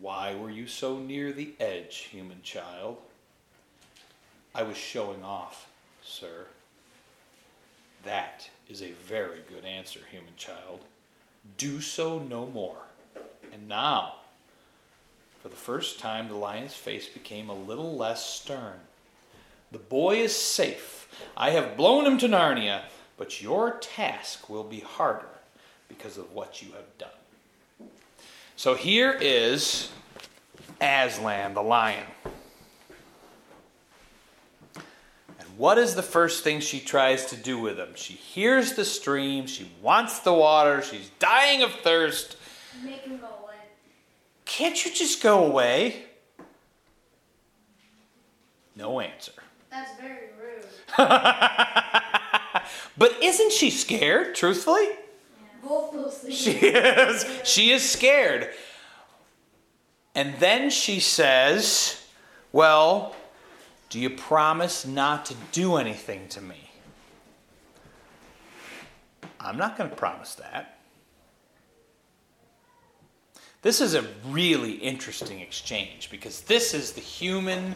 Why 0.00 0.32
were 0.32 0.50
you 0.50 0.68
so 0.68 1.00
near 1.00 1.32
the 1.32 1.54
edge, 1.58 2.08
human 2.12 2.42
child? 2.44 2.98
I 4.54 4.62
was 4.62 4.76
showing 4.76 5.24
off, 5.24 5.68
sir. 6.04 6.46
That 8.04 8.48
is 8.70 8.82
a 8.82 8.92
very 9.06 9.40
good 9.48 9.64
answer, 9.64 10.00
human 10.10 10.34
child. 10.36 10.80
Do 11.58 11.80
so 11.80 12.18
no 12.18 12.46
more. 12.46 12.76
And 13.52 13.68
now, 13.68 14.14
for 15.42 15.48
the 15.48 15.56
first 15.56 15.98
time, 15.98 16.28
the 16.28 16.36
lion's 16.36 16.74
face 16.74 17.08
became 17.08 17.48
a 17.48 17.54
little 17.54 17.96
less 17.96 18.24
stern. 18.24 18.78
The 19.72 19.78
boy 19.78 20.18
is 20.18 20.36
safe. 20.36 21.08
I 21.36 21.50
have 21.50 21.76
blown 21.76 22.06
him 22.06 22.18
to 22.18 22.28
Narnia, 22.28 22.82
but 23.16 23.42
your 23.42 23.78
task 23.80 24.48
will 24.48 24.64
be 24.64 24.80
harder 24.80 25.28
because 25.88 26.16
of 26.18 26.32
what 26.32 26.62
you 26.62 26.72
have 26.72 26.98
done. 26.98 27.88
So 28.56 28.74
here 28.74 29.16
is 29.20 29.90
Aslan, 30.80 31.54
the 31.54 31.62
lion. 31.62 32.06
And 35.38 35.49
what 35.60 35.76
is 35.76 35.94
the 35.94 36.02
first 36.02 36.42
thing 36.42 36.58
she 36.58 36.80
tries 36.80 37.26
to 37.26 37.36
do 37.36 37.58
with 37.58 37.78
him? 37.78 37.90
She 37.94 38.14
hears 38.14 38.72
the 38.72 38.84
stream, 38.86 39.46
she 39.46 39.70
wants 39.82 40.20
the 40.20 40.32
water, 40.32 40.80
she's 40.80 41.10
dying 41.18 41.62
of 41.62 41.70
thirst. 41.70 42.38
Make 42.82 43.02
him 43.02 43.18
go 43.18 43.26
away. 43.26 43.56
Can't 44.46 44.82
you 44.82 44.90
just 44.90 45.22
go 45.22 45.44
away? 45.44 46.06
No 48.74 49.00
answer. 49.00 49.32
That's 49.70 50.00
very 50.00 50.30
rude. 50.40 50.64
but 52.96 53.22
isn't 53.22 53.52
she 53.52 53.68
scared, 53.68 54.34
truthfully? 54.34 54.88
Things. 55.62 56.38
She 56.38 56.52
is. 56.52 57.26
She 57.44 57.70
is 57.70 57.86
scared. 57.86 58.48
And 60.14 60.34
then 60.38 60.70
she 60.70 61.00
says, 61.00 62.02
Well, 62.50 63.14
do 63.90 63.98
you 63.98 64.08
promise 64.08 64.86
not 64.86 65.26
to 65.26 65.34
do 65.50 65.76
anything 65.76 66.28
to 66.28 66.40
me? 66.40 66.70
I'm 69.40 69.56
not 69.56 69.76
going 69.76 69.90
to 69.90 69.96
promise 69.96 70.36
that. 70.36 70.78
This 73.62 73.80
is 73.80 73.94
a 73.94 74.06
really 74.28 74.72
interesting 74.72 75.40
exchange 75.40 76.08
because 76.10 76.42
this 76.42 76.72
is 76.72 76.92
the 76.92 77.00
human 77.00 77.74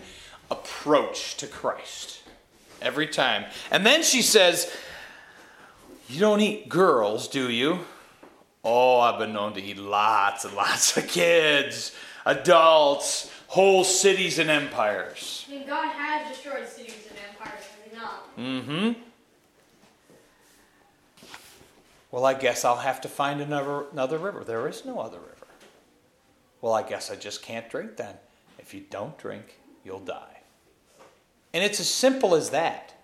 approach 0.50 1.36
to 1.38 1.46
Christ 1.46 2.22
every 2.80 3.08
time. 3.08 3.44
And 3.70 3.84
then 3.84 4.02
she 4.02 4.22
says, 4.22 4.72
You 6.08 6.20
don't 6.20 6.40
eat 6.40 6.68
girls, 6.68 7.28
do 7.28 7.50
you? 7.50 7.80
Oh, 8.62 9.00
I've 9.00 9.18
been 9.18 9.32
known 9.32 9.52
to 9.54 9.62
eat 9.62 9.78
lots 9.78 10.44
and 10.44 10.54
lots 10.54 10.96
of 10.96 11.06
kids, 11.08 11.94
adults, 12.24 13.30
whole 13.55 13.84
cities 13.84 14.40
and 14.40 14.50
empires. 14.50 15.46
I 15.46 15.52
mean, 15.52 15.64
God 15.64 15.86
has 15.86 16.28
destroyed 16.28 16.66
cities 16.66 17.07
and 17.09 17.18
empires, 17.30 17.61
has 17.61 17.88
he 17.88 17.96
not? 17.96 18.36
Mm 18.36 18.64
hmm. 18.64 19.00
Well, 22.11 22.26
I 22.26 22.34
guess 22.34 22.64
I'll 22.64 22.78
have 22.78 23.00
to 23.02 23.09
find 23.09 23.40
another, 23.40 23.84
another 23.92 24.18
river. 24.18 24.42
There 24.42 24.66
is 24.66 24.84
no 24.84 24.98
other 24.98 25.18
river. 25.18 25.46
Well, 26.62 26.72
I 26.72 26.82
guess 26.82 27.12
I 27.12 27.16
just 27.16 27.42
can't 27.42 27.70
drink 27.70 27.96
then. 27.96 28.16
If 28.59 28.74
you 28.74 28.82
don't 28.90 29.16
drink, 29.18 29.61
you'll 29.84 30.00
die. 30.00 30.40
And 31.52 31.62
it's 31.62 31.78
as 31.78 31.88
simple 31.88 32.34
as 32.34 32.50
that. 32.50 32.94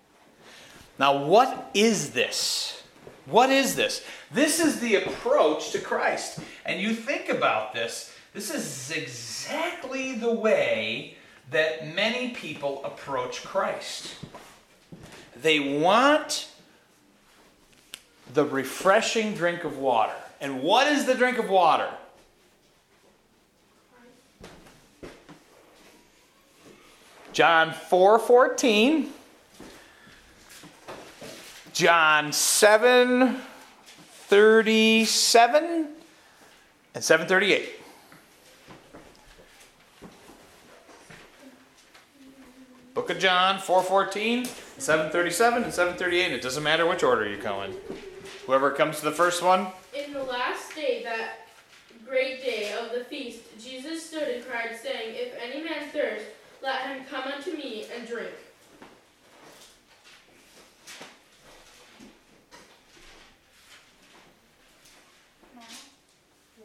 Now, 0.99 1.25
what 1.25 1.71
is 1.73 2.11
this? 2.11 2.83
What 3.25 3.51
is 3.51 3.75
this? 3.75 4.03
This 4.31 4.59
is 4.59 4.81
the 4.81 4.95
approach 4.95 5.71
to 5.71 5.79
Christ. 5.79 6.39
And 6.65 6.81
you 6.81 6.93
think 6.93 7.29
about 7.29 7.73
this, 7.73 8.13
this 8.33 8.53
is 8.53 8.91
exactly 8.91 10.13
the 10.13 10.31
way 10.31 11.15
that 11.49 11.93
many 11.93 12.29
people 12.29 12.81
approach 12.85 13.43
Christ. 13.43 14.15
They 15.35 15.79
want 15.79 16.49
the 18.33 18.45
refreshing 18.45 19.33
drink 19.33 19.65
of 19.65 19.77
water. 19.77 20.15
And 20.39 20.63
what 20.63 20.87
is 20.87 21.05
the 21.05 21.13
drink 21.13 21.37
of 21.37 21.49
water? 21.49 21.89
John 27.33 27.73
4 27.73 28.19
14. 28.19 29.09
John 31.73 32.31
7 32.31 33.41
37 34.27 35.87
and 36.93 37.03
738. 37.03 37.80
Book 42.93 43.09
of 43.09 43.19
John 43.19 43.57
414, 43.57 44.45
737, 44.77 45.63
and 45.63 45.73
738. 45.73 46.25
And 46.25 46.33
it 46.33 46.41
doesn't 46.41 46.61
matter 46.61 46.85
which 46.85 47.03
order 47.03 47.27
you 47.27 47.37
go 47.37 47.61
in. 47.61 47.73
Whoever 48.45 48.71
comes 48.71 48.99
to 48.99 49.05
the 49.05 49.11
first 49.11 49.41
one. 49.41 49.67
In 49.93 50.11
the 50.11 50.23
last 50.23 50.75
day, 50.75 51.01
that 51.03 51.47
great 52.05 52.43
day 52.43 52.73
of 52.73 52.91
the 52.91 53.05
feast, 53.05 53.43
Jesus 53.63 54.05
stood 54.05 54.27
and 54.27 54.45
cried, 54.45 54.75
saying, 54.75 55.15
If 55.15 55.33
any 55.41 55.63
man 55.63 55.87
thirst, 55.93 56.25
let 56.61 56.81
him 56.81 57.05
come 57.05 57.31
unto 57.31 57.51
me 57.51 57.85
and 57.95 58.05
drink. 58.05 58.31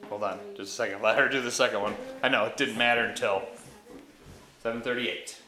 Hold 0.08 0.24
on, 0.24 0.40
just 0.56 0.72
a 0.72 0.74
second. 0.74 1.02
Let 1.02 1.18
her 1.18 1.28
do 1.28 1.40
the 1.40 1.50
second 1.52 1.82
one. 1.82 1.94
I 2.22 2.28
know 2.28 2.46
it 2.46 2.56
didn't 2.56 2.78
matter 2.78 3.04
until 3.04 3.42
738. 4.62 5.42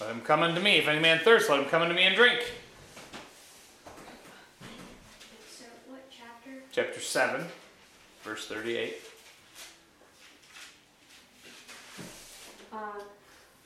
Let 0.00 0.10
him 0.10 0.20
come 0.20 0.42
unto 0.42 0.60
me. 0.60 0.78
If 0.78 0.88
any 0.88 1.00
man 1.00 1.20
thirst, 1.20 1.48
let 1.48 1.60
him 1.60 1.66
come 1.66 1.82
unto 1.82 1.94
me 1.94 2.02
and 2.02 2.14
drink. 2.14 2.40
So, 5.50 5.64
what 5.88 6.04
chapter? 6.10 6.50
Chapter 6.72 7.00
7, 7.00 7.44
verse 8.22 8.46
38. 8.46 8.96
Uh, 12.72 12.76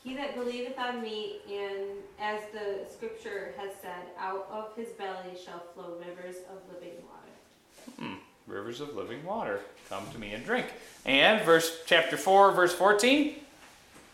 he 0.05 0.15
that 0.15 0.37
believeth 0.37 0.79
on 0.79 1.03
me, 1.03 1.41
and 1.51 1.85
as 2.21 2.41
the 2.53 2.87
scripture 2.91 3.53
has 3.59 3.71
said, 3.83 4.07
out 4.19 4.47
of 4.51 4.75
his 4.77 4.89
belly 4.91 5.37
shall 5.45 5.63
flow 5.75 5.97
rivers 5.99 6.37
of 6.49 6.59
living 6.73 6.95
water. 7.03 8.17
Rivers 8.47 8.81
of 8.81 8.97
living 8.97 9.25
water. 9.25 9.61
Come 9.89 10.05
to 10.13 10.19
me 10.19 10.33
and 10.33 10.45
drink. 10.45 10.67
And 11.05 11.45
verse 11.45 11.81
chapter 11.87 12.17
4, 12.17 12.53
verse 12.53 12.75
14. 12.75 13.35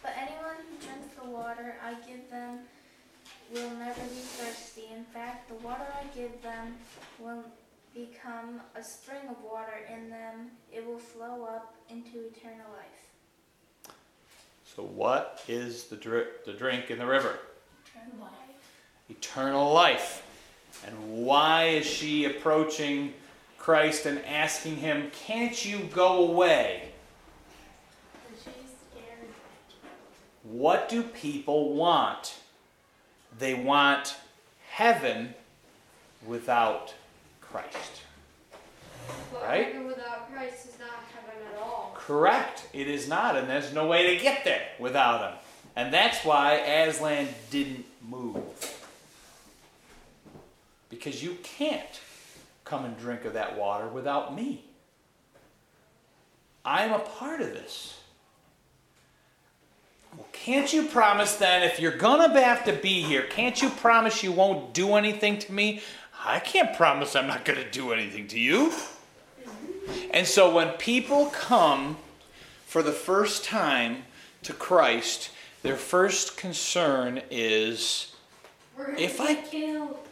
But 0.03 0.13
anyone 0.17 0.31
who 0.31 0.33
drinks 0.33 0.35
the 0.35 0.36
water 1.47 1.77
I 1.85 1.95
give 2.07 2.29
them 2.29 2.59
will 3.53 3.71
never 3.79 4.01
be 4.01 4.25
thirsty. 4.39 4.89
In 4.93 5.05
fact, 5.05 5.49
the 5.49 5.55
water 5.67 5.87
I 5.95 6.05
give 6.17 6.43
them 6.43 6.75
will 7.21 7.45
become 7.95 8.61
a 8.75 8.83
spring 8.83 9.29
of 9.31 9.37
water 9.45 9.87
in 9.93 10.11
them. 10.11 10.51
It 10.73 10.85
will 10.85 10.99
flow 10.99 11.45
up 11.45 11.77
into 11.89 12.27
eternal 12.27 12.67
life. 12.77 13.95
So, 14.75 14.83
what 14.83 15.45
is 15.47 15.85
the, 15.85 15.97
dri- 15.97 16.27
the 16.45 16.53
drink 16.53 16.91
in 16.91 16.99
the 16.99 17.07
river? 17.07 17.39
Eternal 17.95 18.27
life. 18.27 19.09
eternal 19.09 19.73
life. 19.73 20.23
And 20.85 21.25
why 21.25 21.67
is 21.67 21.87
she 21.87 22.25
approaching 22.25 23.15
Christ 23.57 24.05
and 24.07 24.19
asking 24.27 24.77
him, 24.77 25.13
Can't 25.13 25.65
you 25.65 25.89
go 25.95 26.29
away? 26.29 26.91
she's 28.35 28.75
scared. 28.91 29.29
What 30.51 30.89
do 30.89 31.03
people 31.03 31.75
want? 31.75 32.37
They 33.39 33.55
want 33.55 34.17
heaven 34.71 35.35
without 36.25 36.95
Christ. 37.41 38.03
But 39.33 39.43
Right? 39.43 39.67
heaven 39.67 39.87
without 39.87 40.33
Christ 40.33 40.67
is 40.67 40.79
not 40.79 40.91
heaven 41.15 41.43
at 41.53 41.61
all. 41.61 41.93
Correct. 41.95 42.67
It 42.73 42.89
is 42.89 43.09
not, 43.09 43.37
and 43.37 43.49
there's 43.49 43.73
no 43.73 43.87
way 43.87 44.15
to 44.17 44.23
get 44.23 44.45
there 44.45 44.69
without 44.79 45.31
him. 45.31 45.39
And 45.75 45.93
that's 45.93 46.25
why 46.25 46.55
Aslan 46.55 47.29
didn't 47.51 47.85
move. 48.03 48.43
Because 50.89 51.23
you 51.23 51.37
can't 51.43 52.01
come 52.65 52.85
and 52.85 52.97
drink 52.99 53.25
of 53.25 53.35
that 53.35 53.57
water 53.59 53.89
without 53.89 54.35
me. 54.35 54.65
I'm 56.65 56.93
a 56.93 56.99
part 57.01 57.41
of 57.41 57.49
this. 57.49 58.01
Well, 60.17 60.27
can't 60.33 60.73
you 60.73 60.85
promise 60.85 61.37
then, 61.37 61.63
if 61.63 61.79
you're 61.79 61.93
to 62.33 62.41
have 62.41 62.65
to 62.65 62.73
be 62.73 63.03
here, 63.03 63.23
can't 63.23 63.61
you 63.61 63.69
promise 63.69 64.23
you 64.23 64.33
won't 64.33 64.73
do 64.73 64.95
anything 64.95 65.39
to 65.41 65.53
me? 65.53 65.83
I 66.25 66.41
can't 66.41 66.75
promise 66.77 67.15
I'm 67.15 67.27
not 67.27 67.45
to 67.59 67.71
do 67.71 67.93
anything 67.93 68.27
to 68.29 68.39
you. 68.39 68.73
And 70.11 70.27
so 70.27 70.53
when 70.53 70.71
people 70.71 71.27
come 71.27 71.99
for 72.67 72.83
the 72.83 72.93
first 72.93 73.45
time 73.45 74.05
to 74.43 74.53
Christ, 74.53 75.31
their 75.63 75.77
first 75.77 76.37
concern 76.37 77.23
is 77.31 78.13
If 78.99 79.21
I- 79.21 79.37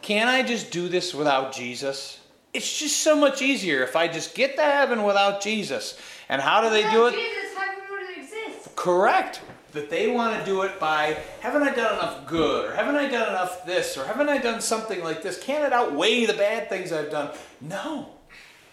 can 0.01 0.27
I 0.27 0.41
just 0.41 0.71
do 0.71 0.87
this 0.87 1.13
without 1.13 1.51
Jesus? 1.53 2.19
It's 2.53 2.79
just 2.79 3.01
so 3.01 3.15
much 3.15 3.41
easier 3.41 3.83
if 3.83 3.95
I 3.95 4.07
just 4.07 4.33
get 4.33 4.55
to 4.55 4.63
heaven 4.63 5.03
without 5.03 5.41
Jesus. 5.41 5.97
And 6.29 6.41
how 6.41 6.61
do 6.61 6.69
they 6.69 6.83
do 6.89 7.03
Without 7.03 7.19
it? 7.19 7.27
Jesus, 7.27 7.57
heaven 7.57 7.83
wouldn't 7.91 8.17
exist. 8.17 8.75
Correct. 8.75 9.41
That 9.75 9.89
they 9.89 10.09
want 10.09 10.39
to 10.39 10.45
do 10.45 10.61
it 10.61 10.79
by 10.79 11.17
haven't 11.41 11.63
I 11.63 11.75
done 11.75 11.99
enough 11.99 12.25
good, 12.25 12.71
or 12.71 12.75
haven't 12.75 12.95
I 12.95 13.09
done 13.09 13.27
enough 13.27 13.65
this, 13.65 13.97
or 13.97 14.05
haven't 14.05 14.29
I 14.29 14.37
done 14.37 14.61
something 14.61 15.03
like 15.03 15.21
this? 15.21 15.37
Can 15.37 15.65
it 15.65 15.73
outweigh 15.73 16.25
the 16.25 16.33
bad 16.33 16.69
things 16.69 16.93
I've 16.93 17.11
done? 17.11 17.35
No. 17.59 18.07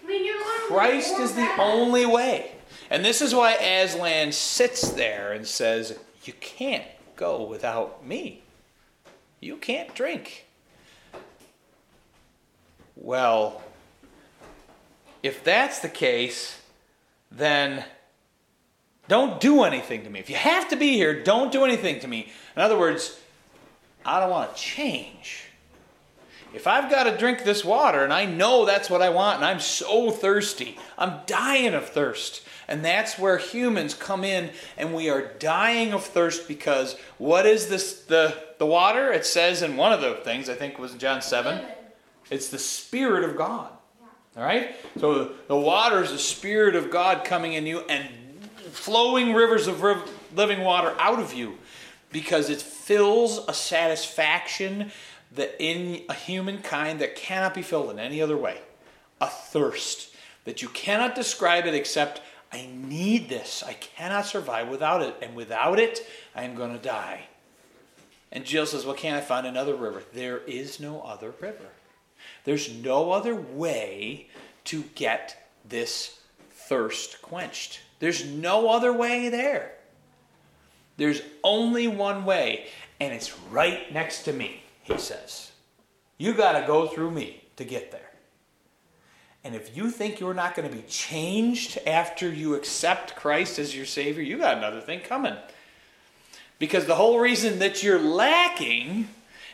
I 0.00 0.06
mean, 0.06 0.24
you're 0.24 0.40
Christ 0.68 1.18
is 1.18 1.34
the 1.34 1.48
only 1.58 2.06
way. 2.06 2.52
And 2.88 3.04
this 3.04 3.20
is 3.20 3.34
why 3.34 3.54
Aslan 3.54 4.30
sits 4.30 4.90
there 4.90 5.32
and 5.32 5.44
says, 5.44 5.98
You 6.22 6.34
can't 6.34 6.86
go 7.16 7.42
without 7.42 8.06
me. 8.06 8.42
You 9.40 9.56
can't 9.56 9.92
drink. 9.96 10.46
Well, 12.94 13.60
if 15.20 15.42
that's 15.42 15.80
the 15.80 15.88
case, 15.88 16.60
then 17.28 17.86
don't 19.08 19.40
do 19.40 19.64
anything 19.64 20.04
to 20.04 20.10
me. 20.10 20.20
If 20.20 20.30
you 20.30 20.36
have 20.36 20.68
to 20.68 20.76
be 20.76 20.92
here, 20.92 21.22
don't 21.22 21.52
do 21.52 21.64
anything 21.64 22.00
to 22.00 22.08
me. 22.08 22.30
In 22.56 22.62
other 22.62 22.78
words, 22.78 23.18
I 24.04 24.20
don't 24.20 24.30
want 24.30 24.54
to 24.54 24.60
change. 24.60 25.44
If 26.54 26.66
I've 26.66 26.90
got 26.90 27.04
to 27.04 27.16
drink 27.16 27.44
this 27.44 27.64
water 27.64 28.04
and 28.04 28.12
I 28.12 28.26
know 28.26 28.66
that's 28.66 28.90
what 28.90 29.00
I 29.00 29.08
want 29.08 29.36
and 29.36 29.44
I'm 29.44 29.60
so 29.60 30.10
thirsty, 30.10 30.76
I'm 30.98 31.20
dying 31.26 31.74
of 31.74 31.88
thirst. 31.88 32.46
And 32.68 32.84
that's 32.84 33.18
where 33.18 33.38
humans 33.38 33.94
come 33.94 34.22
in 34.22 34.50
and 34.76 34.94
we 34.94 35.10
are 35.10 35.32
dying 35.38 35.92
of 35.92 36.04
thirst 36.04 36.46
because 36.46 36.96
what 37.18 37.46
is 37.46 37.68
this 37.68 38.02
the 38.04 38.36
the 38.58 38.66
water? 38.66 39.12
It 39.12 39.26
says 39.26 39.62
in 39.62 39.76
one 39.76 39.92
of 39.92 40.00
the 40.00 40.14
things, 40.14 40.48
I 40.48 40.54
think 40.54 40.74
it 40.74 40.78
was 40.78 40.92
in 40.92 40.98
John 40.98 41.20
7, 41.20 41.60
it's 42.30 42.48
the 42.48 42.58
spirit 42.58 43.24
of 43.24 43.36
God. 43.36 43.70
All 44.36 44.44
right? 44.44 44.76
So 44.98 45.32
the 45.48 45.56
water 45.56 46.02
is 46.02 46.12
the 46.12 46.18
spirit 46.18 46.76
of 46.76 46.90
God 46.90 47.24
coming 47.24 47.54
in 47.54 47.66
you 47.66 47.80
and 47.80 48.08
flowing 48.72 49.34
rivers 49.34 49.66
of 49.66 49.82
living 50.34 50.62
water 50.62 50.94
out 50.98 51.20
of 51.20 51.34
you 51.34 51.58
because 52.10 52.50
it 52.50 52.60
fills 52.60 53.46
a 53.48 53.54
satisfaction 53.54 54.90
that 55.34 55.56
in 55.58 56.02
a 56.08 56.14
humankind 56.14 57.00
that 57.00 57.16
cannot 57.16 57.54
be 57.54 57.62
filled 57.62 57.90
in 57.90 57.98
any 57.98 58.20
other 58.20 58.36
way. 58.36 58.58
A 59.20 59.28
thirst 59.28 60.14
that 60.44 60.62
you 60.62 60.68
cannot 60.68 61.14
describe 61.14 61.66
it 61.66 61.74
except 61.74 62.20
i 62.52 62.68
need 62.74 63.28
this. 63.28 63.62
I 63.66 63.72
cannot 63.72 64.26
survive 64.26 64.68
without 64.68 65.00
it. 65.00 65.16
And 65.22 65.34
without 65.34 65.78
it 65.78 66.06
i 66.34 66.42
am 66.42 66.54
going 66.54 66.72
to 66.72 66.82
die. 66.82 67.26
And 68.30 68.44
jill 68.44 68.66
says 68.66 68.84
well 68.84 68.94
can't 68.94 69.16
i 69.16 69.20
find 69.20 69.46
another 69.46 69.74
river? 69.74 70.02
There 70.12 70.38
is 70.38 70.80
no 70.80 71.00
other 71.02 71.32
river. 71.40 71.68
There's 72.44 72.72
no 72.72 73.12
other 73.12 73.34
way 73.34 74.28
to 74.64 74.82
get 74.94 75.48
this 75.64 76.20
thirst 76.50 77.22
quenched 77.22 77.80
there's 78.02 78.26
no 78.26 78.68
other 78.68 78.92
way 78.92 79.30
there 79.30 79.72
there's 80.96 81.22
only 81.42 81.88
one 81.88 82.24
way, 82.24 82.66
and 83.00 83.12
it's 83.12 83.36
right 83.50 83.92
next 83.92 84.22
to 84.24 84.32
me, 84.32 84.62
he 84.82 84.98
says. 84.98 85.52
You 86.18 86.34
got 86.34 86.60
to 86.60 86.66
go 86.66 86.86
through 86.86 87.10
me 87.10 87.42
to 87.56 87.64
get 87.64 87.90
there. 87.90 88.10
And 89.44 89.56
if 89.56 89.76
you 89.76 89.90
think 89.90 90.20
you're 90.20 90.34
not 90.34 90.54
going 90.54 90.70
to 90.70 90.76
be 90.76 90.82
changed 90.82 91.78
after 91.86 92.28
you 92.28 92.54
accept 92.54 93.16
Christ 93.16 93.58
as 93.58 93.74
your 93.74 93.86
Savior, 93.86 94.22
you 94.22 94.38
got 94.38 94.58
another 94.58 94.80
thing 94.80 95.00
coming. 95.00 95.34
Because 96.60 96.86
the 96.86 96.94
whole 96.94 97.18
reason 97.18 97.58
that 97.58 97.82
you're 97.82 97.98
lacking 97.98 99.08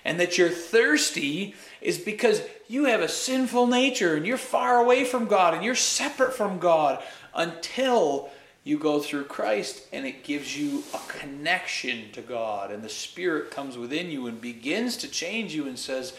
and 0.04 0.20
that 0.20 0.36
you're 0.36 0.50
thirsty 0.50 1.54
is 1.80 1.96
because 1.96 2.42
you 2.68 2.84
have 2.84 3.00
a 3.00 3.08
sinful 3.08 3.66
nature 3.66 4.14
and 4.14 4.26
you're 4.26 4.36
far 4.36 4.78
away 4.78 5.04
from 5.04 5.24
God 5.24 5.54
and 5.54 5.64
you're 5.64 5.74
separate 5.74 6.34
from 6.34 6.58
God 6.58 7.02
until 7.34 8.28
you 8.68 8.78
go 8.78 9.00
through 9.00 9.24
Christ 9.24 9.86
and 9.92 10.06
it 10.06 10.24
gives 10.24 10.58
you 10.58 10.82
a 10.94 10.98
connection 11.08 12.10
to 12.12 12.20
God 12.22 12.70
and 12.70 12.82
the 12.82 12.88
Spirit 12.88 13.50
comes 13.50 13.76
within 13.78 14.10
you 14.10 14.26
and 14.26 14.40
begins 14.40 14.96
to 14.98 15.08
change 15.08 15.54
you 15.54 15.66
and 15.66 15.78
says, 15.78 16.14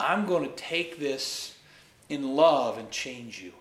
I'm 0.00 0.26
going 0.26 0.48
to 0.48 0.54
take 0.56 0.98
this 0.98 1.56
in 2.08 2.34
love 2.36 2.78
and 2.78 2.90
change 2.90 3.40
you. 3.40 3.52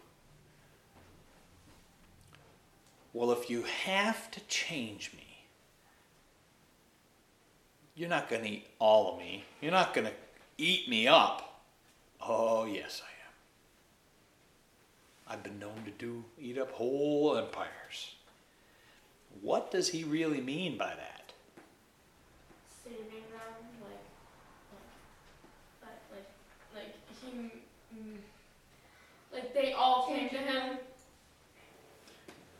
Well, 3.13 3.31
if 3.31 3.49
you 3.49 3.63
have 3.63 4.31
to 4.31 4.39
change 4.47 5.11
me, 5.15 5.23
You're 7.95 8.09
not 8.09 8.29
going 8.29 8.43
to 8.43 8.49
eat 8.49 8.67
all 8.79 9.13
of 9.13 9.19
me. 9.19 9.43
You're 9.61 9.71
not 9.71 9.93
going 9.93 10.07
to 10.07 10.13
eat 10.57 10.89
me 10.89 11.07
up. 11.07 11.61
Oh, 12.19 12.65
yes, 12.65 13.01
I 13.03 13.09
am. 15.33 15.37
I've 15.37 15.43
been 15.43 15.59
known 15.59 15.83
to 15.85 15.91
do 15.91 16.23
eat 16.39 16.57
up 16.57 16.71
whole 16.71 17.37
empires. 17.37 18.15
What 19.41 19.71
does 19.71 19.89
he 19.89 20.03
really 20.03 20.39
mean 20.39 20.77
by 20.77 20.93
that? 20.95 21.33
Saving 22.83 22.99
them, 23.07 23.41
like, 23.81 23.97
like, 25.81 26.01
like, 26.11 26.75
like 26.75 26.95
he, 27.21 27.51
mm, 27.97 28.17
like 29.33 29.53
they 29.53 29.73
all 29.73 30.07
came 30.07 30.29
to 30.29 30.37
him. 30.37 30.77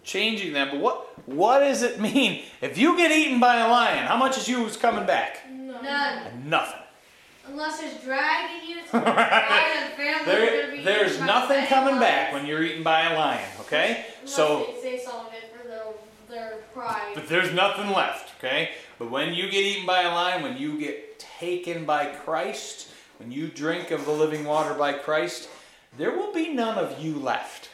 Changing 0.03 0.53
them, 0.53 0.69
but 0.71 0.79
what 0.79 1.27
what 1.27 1.59
does 1.59 1.83
it 1.83 1.99
mean? 1.99 2.43
If 2.61 2.77
you 2.77 2.97
get 2.97 3.11
eaten 3.11 3.39
by 3.39 3.57
a 3.57 3.69
lion, 3.69 4.07
how 4.07 4.17
much 4.17 4.37
is 4.37 4.47
you 4.47 4.67
coming 4.71 5.05
back? 5.05 5.47
No. 5.49 5.79
None. 5.81 6.49
Nothing. 6.49 6.81
Unless 7.47 7.81
it's 7.83 8.03
dragging 8.03 8.67
you 8.67 8.75
to 8.81 8.91
the 8.91 8.99
right. 8.99 9.91
family 9.95 10.25
There, 10.25 10.83
there's 10.83 11.19
nothing 11.19 11.65
coming 11.67 11.99
back 11.99 12.33
when 12.33 12.45
you're 12.45 12.63
eaten 12.63 12.83
by 12.83 13.11
a 13.11 13.17
lion, 13.17 13.47
okay? 13.61 14.05
Unless 14.21 14.35
So 14.35 14.67
they 14.75 14.97
say 14.97 15.03
something 15.03 15.39
for 15.51 15.67
their, 16.31 16.53
pride. 16.73 17.11
But 17.13 17.27
there's 17.27 17.53
nothing 17.53 17.91
left, 17.91 18.33
okay? 18.37 18.71
But 18.97 19.11
when 19.11 19.33
you 19.33 19.43
get 19.51 19.63
eaten 19.63 19.85
by 19.85 20.03
a 20.03 20.09
lion, 20.09 20.41
when 20.41 20.57
you 20.57 20.79
get 20.79 21.19
taken 21.19 21.85
by 21.85 22.07
Christ, 22.07 22.89
when 23.19 23.31
you 23.31 23.47
drink 23.47 23.91
of 23.91 24.05
the 24.05 24.11
living 24.11 24.45
water 24.45 24.73
by 24.73 24.93
Christ, 24.93 25.49
there 25.97 26.15
will 26.17 26.33
be 26.33 26.53
none 26.53 26.77
of 26.77 27.03
you 27.03 27.19
left. 27.19 27.69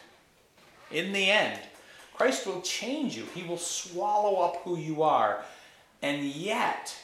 In 0.92 1.14
the 1.14 1.30
end, 1.30 1.60
Christ 2.16 2.48
will 2.48 2.62
change 2.62 3.16
you, 3.16 3.26
He 3.36 3.44
will 3.44 3.58
swallow 3.58 4.42
up 4.42 4.64
who 4.64 4.78
you 4.78 5.04
are, 5.04 5.44
and 6.02 6.24
yet, 6.24 6.98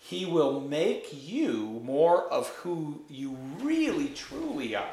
He 0.00 0.26
will 0.26 0.60
make 0.60 1.08
you 1.12 1.80
more 1.84 2.24
of 2.32 2.48
who 2.48 3.02
you 3.08 3.36
really 3.60 4.08
truly 4.08 4.74
are. 4.74 4.84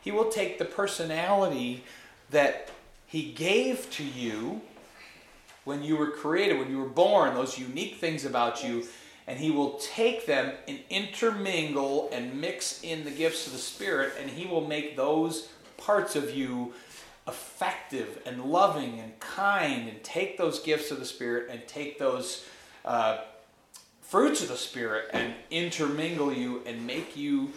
He 0.00 0.10
will 0.10 0.30
take 0.30 0.58
the 0.58 0.64
personality 0.64 1.84
that 2.30 2.70
He 3.10 3.32
gave 3.32 3.90
to 3.90 4.04
you 4.04 4.60
when 5.64 5.82
you 5.82 5.96
were 5.96 6.12
created, 6.12 6.60
when 6.60 6.70
you 6.70 6.78
were 6.78 6.88
born, 6.88 7.34
those 7.34 7.58
unique 7.58 7.96
things 7.96 8.24
about 8.24 8.62
you, 8.62 8.84
and 9.26 9.36
He 9.36 9.50
will 9.50 9.78
take 9.78 10.26
them 10.26 10.52
and 10.68 10.78
intermingle 10.90 12.08
and 12.12 12.40
mix 12.40 12.80
in 12.84 13.04
the 13.04 13.10
gifts 13.10 13.48
of 13.48 13.52
the 13.52 13.58
Spirit, 13.58 14.12
and 14.20 14.30
He 14.30 14.46
will 14.46 14.64
make 14.64 14.96
those 14.96 15.48
parts 15.76 16.14
of 16.14 16.32
you 16.32 16.72
effective 17.26 18.22
and 18.26 18.44
loving 18.44 19.00
and 19.00 19.18
kind, 19.18 19.88
and 19.88 20.02
take 20.04 20.38
those 20.38 20.60
gifts 20.60 20.92
of 20.92 21.00
the 21.00 21.04
Spirit 21.04 21.48
and 21.50 21.66
take 21.66 21.98
those 21.98 22.46
uh, 22.84 23.18
fruits 24.02 24.40
of 24.40 24.48
the 24.48 24.56
Spirit 24.56 25.10
and 25.12 25.34
intermingle 25.50 26.32
you 26.32 26.62
and 26.64 26.86
make 26.86 27.16
you 27.16 27.50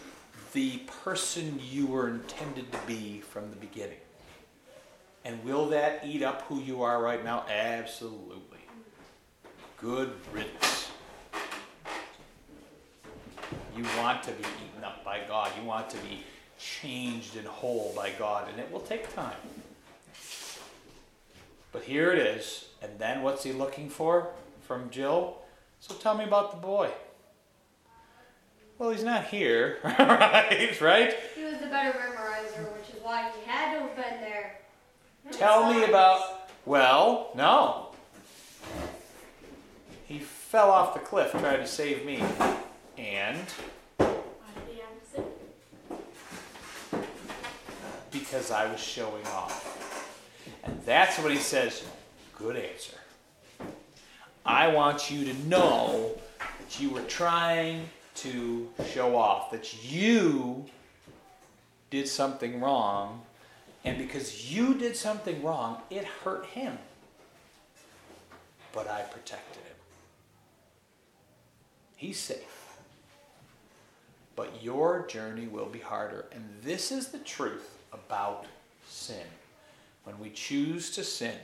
the 0.52 0.78
person 1.04 1.60
you 1.62 1.86
were 1.86 2.08
intended 2.08 2.72
to 2.72 2.78
be 2.88 3.20
from 3.20 3.50
the 3.50 3.56
beginning. 3.56 3.98
And 5.24 5.42
will 5.42 5.68
that 5.70 6.02
eat 6.04 6.22
up 6.22 6.42
who 6.42 6.60
you 6.60 6.82
are 6.82 7.02
right 7.02 7.24
now? 7.24 7.46
Absolutely. 7.48 8.58
Good 9.80 10.12
riddance. 10.32 10.90
You 13.76 13.84
want 13.98 14.22
to 14.24 14.32
be 14.32 14.42
eaten 14.42 14.84
up 14.84 15.04
by 15.04 15.20
God. 15.26 15.50
You 15.58 15.66
want 15.66 15.88
to 15.90 15.96
be 15.98 16.22
changed 16.58 17.36
and 17.36 17.46
whole 17.46 17.92
by 17.96 18.10
God, 18.10 18.48
and 18.48 18.60
it 18.60 18.70
will 18.70 18.80
take 18.80 19.12
time. 19.14 19.36
But 21.72 21.82
here 21.82 22.12
it 22.12 22.18
is. 22.18 22.68
And 22.82 22.98
then 22.98 23.22
what's 23.22 23.42
he 23.42 23.52
looking 23.52 23.88
for 23.88 24.28
from 24.60 24.90
Jill? 24.90 25.38
So 25.80 25.94
tell 25.94 26.16
me 26.16 26.24
about 26.24 26.50
the 26.52 26.58
boy. 26.58 26.90
Well, 28.78 28.90
he's 28.90 29.04
not 29.04 29.24
here, 29.26 29.78
right? 29.82 30.78
Right? 30.80 31.14
He 31.34 31.44
was 31.44 31.58
the 31.58 31.66
better 31.66 31.98
memorizer, 31.98 32.72
which 32.76 32.94
is 32.94 33.02
why 33.02 33.30
he 33.30 33.50
had 33.50 33.74
to 33.74 33.80
have 33.80 33.96
been 33.96 34.20
there. 34.20 34.58
Tell 35.32 35.72
me 35.72 35.84
about. 35.84 36.50
Well, 36.66 37.30
no. 37.34 37.88
He 40.04 40.18
fell 40.18 40.70
off 40.70 40.94
the 40.94 41.00
cliff 41.00 41.30
trying 41.32 41.60
to 41.60 41.66
save 41.66 42.04
me. 42.04 42.22
And 42.96 43.38
I 43.98 44.04
the 44.04 44.82
opposite. 44.82 45.32
because 48.10 48.50
I 48.50 48.70
was 48.70 48.80
showing 48.80 49.26
off. 49.26 49.72
And 50.62 50.80
that's 50.86 51.18
what 51.18 51.32
he 51.32 51.38
says. 51.38 51.84
Good 52.38 52.56
answer. 52.56 52.96
I 54.46 54.68
want 54.68 55.10
you 55.10 55.24
to 55.24 55.48
know 55.48 56.12
that 56.38 56.80
you 56.80 56.90
were 56.90 57.02
trying 57.02 57.88
to 58.16 58.68
show 58.92 59.16
off, 59.16 59.50
that 59.50 59.90
you 59.90 60.64
did 61.90 62.06
something 62.06 62.60
wrong, 62.60 63.22
and 63.84 63.98
because 63.98 64.50
you 64.50 64.74
did 64.74 64.96
something 64.96 65.42
wrong, 65.42 65.78
it 65.90 66.04
hurt 66.04 66.46
him. 66.46 66.78
But 68.72 68.88
I 68.88 69.02
protected 69.02 69.62
him. 69.62 69.76
He's 71.96 72.18
safe. 72.18 72.76
But 74.36 74.62
your 74.62 75.06
journey 75.06 75.46
will 75.46 75.66
be 75.66 75.78
harder. 75.78 76.26
And 76.32 76.44
this 76.62 76.90
is 76.90 77.08
the 77.08 77.18
truth 77.18 77.76
about 77.92 78.46
sin. 78.88 79.26
When 80.04 80.18
we 80.18 80.30
choose 80.30 80.90
to 80.92 81.04
sin, 81.04 81.36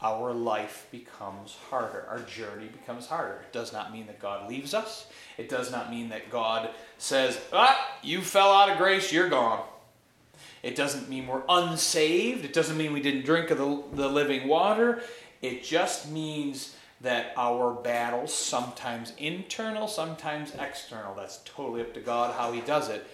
our 0.00 0.32
life 0.32 0.86
becomes 0.90 1.56
harder. 1.70 2.06
Our 2.08 2.20
journey 2.20 2.66
becomes 2.66 3.06
harder. 3.06 3.40
It 3.42 3.52
does 3.52 3.72
not 3.72 3.92
mean 3.92 4.06
that 4.06 4.20
God 4.20 4.48
leaves 4.48 4.74
us. 4.74 5.06
It 5.38 5.48
does 5.48 5.72
not 5.72 5.90
mean 5.90 6.08
that 6.10 6.30
God 6.30 6.70
says, 6.98 7.40
ah, 7.52 7.98
you 8.02 8.20
fell 8.20 8.52
out 8.52 8.70
of 8.70 8.78
grace, 8.78 9.12
you're 9.12 9.28
gone. 9.28 9.62
It 10.62 10.76
doesn't 10.76 11.08
mean 11.08 11.26
we're 11.26 11.42
unsaved. 11.48 12.44
It 12.44 12.52
doesn't 12.52 12.76
mean 12.76 12.92
we 12.92 13.02
didn't 13.02 13.24
drink 13.24 13.50
of 13.50 13.58
the, 13.58 13.82
the 13.94 14.08
living 14.08 14.46
water. 14.46 15.02
It 15.40 15.64
just 15.64 16.10
means 16.10 16.76
that 17.00 17.32
our 17.36 17.72
battles, 17.72 18.32
sometimes 18.32 19.12
internal, 19.18 19.88
sometimes 19.88 20.54
external, 20.54 21.14
that's 21.14 21.40
totally 21.44 21.80
up 21.80 21.92
to 21.94 22.00
God 22.00 22.34
how 22.36 22.52
He 22.52 22.60
does 22.60 22.88
it, 22.88 23.04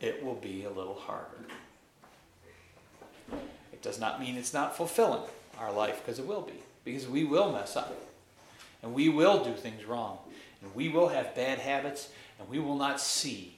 it 0.00 0.22
will 0.22 0.34
be 0.34 0.64
a 0.64 0.70
little 0.70 0.94
harder. 0.94 1.46
It 3.72 3.80
does 3.80 3.98
not 3.98 4.20
mean 4.20 4.36
it's 4.36 4.52
not 4.52 4.76
fulfilling 4.76 5.22
our 5.58 5.72
life, 5.72 6.02
because 6.04 6.18
it 6.18 6.26
will 6.26 6.42
be, 6.42 6.62
because 6.84 7.08
we 7.08 7.24
will 7.24 7.50
mess 7.50 7.76
up, 7.76 7.96
and 8.82 8.92
we 8.92 9.08
will 9.08 9.42
do 9.42 9.54
things 9.54 9.86
wrong, 9.86 10.18
and 10.60 10.74
we 10.74 10.90
will 10.90 11.08
have 11.08 11.34
bad 11.34 11.58
habits, 11.58 12.10
and 12.38 12.46
we 12.48 12.58
will 12.58 12.76
not 12.76 13.00
see 13.00 13.56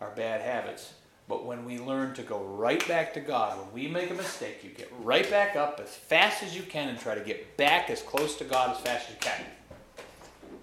our 0.00 0.10
bad 0.10 0.40
habits. 0.40 0.94
But 1.26 1.46
when 1.46 1.64
we 1.64 1.78
learn 1.78 2.14
to 2.14 2.22
go 2.22 2.40
right 2.40 2.86
back 2.86 3.14
to 3.14 3.20
God, 3.20 3.58
when 3.58 3.72
we 3.72 3.88
make 3.88 4.10
a 4.10 4.14
mistake, 4.14 4.62
you 4.62 4.70
get 4.70 4.92
right 5.00 5.28
back 5.30 5.56
up 5.56 5.80
as 5.82 5.88
fast 5.88 6.42
as 6.42 6.54
you 6.54 6.62
can 6.62 6.90
and 6.90 6.98
try 6.98 7.14
to 7.14 7.22
get 7.22 7.56
back 7.56 7.88
as 7.88 8.02
close 8.02 8.36
to 8.36 8.44
God 8.44 8.76
as 8.76 8.80
fast 8.82 9.08
as 9.08 9.14
you 9.14 9.20
can. 9.20 9.44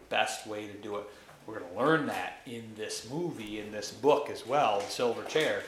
Best 0.09 0.45
way 0.45 0.67
to 0.67 0.73
do 0.73 0.97
it. 0.97 1.05
We're 1.47 1.59
going 1.59 1.71
to 1.71 1.79
learn 1.79 2.05
that 2.07 2.41
in 2.45 2.63
this 2.77 3.09
movie, 3.09 3.59
in 3.59 3.71
this 3.71 3.91
book 3.91 4.29
as 4.29 4.45
well, 4.45 4.81
Silver 4.81 5.23
Chair. 5.23 5.63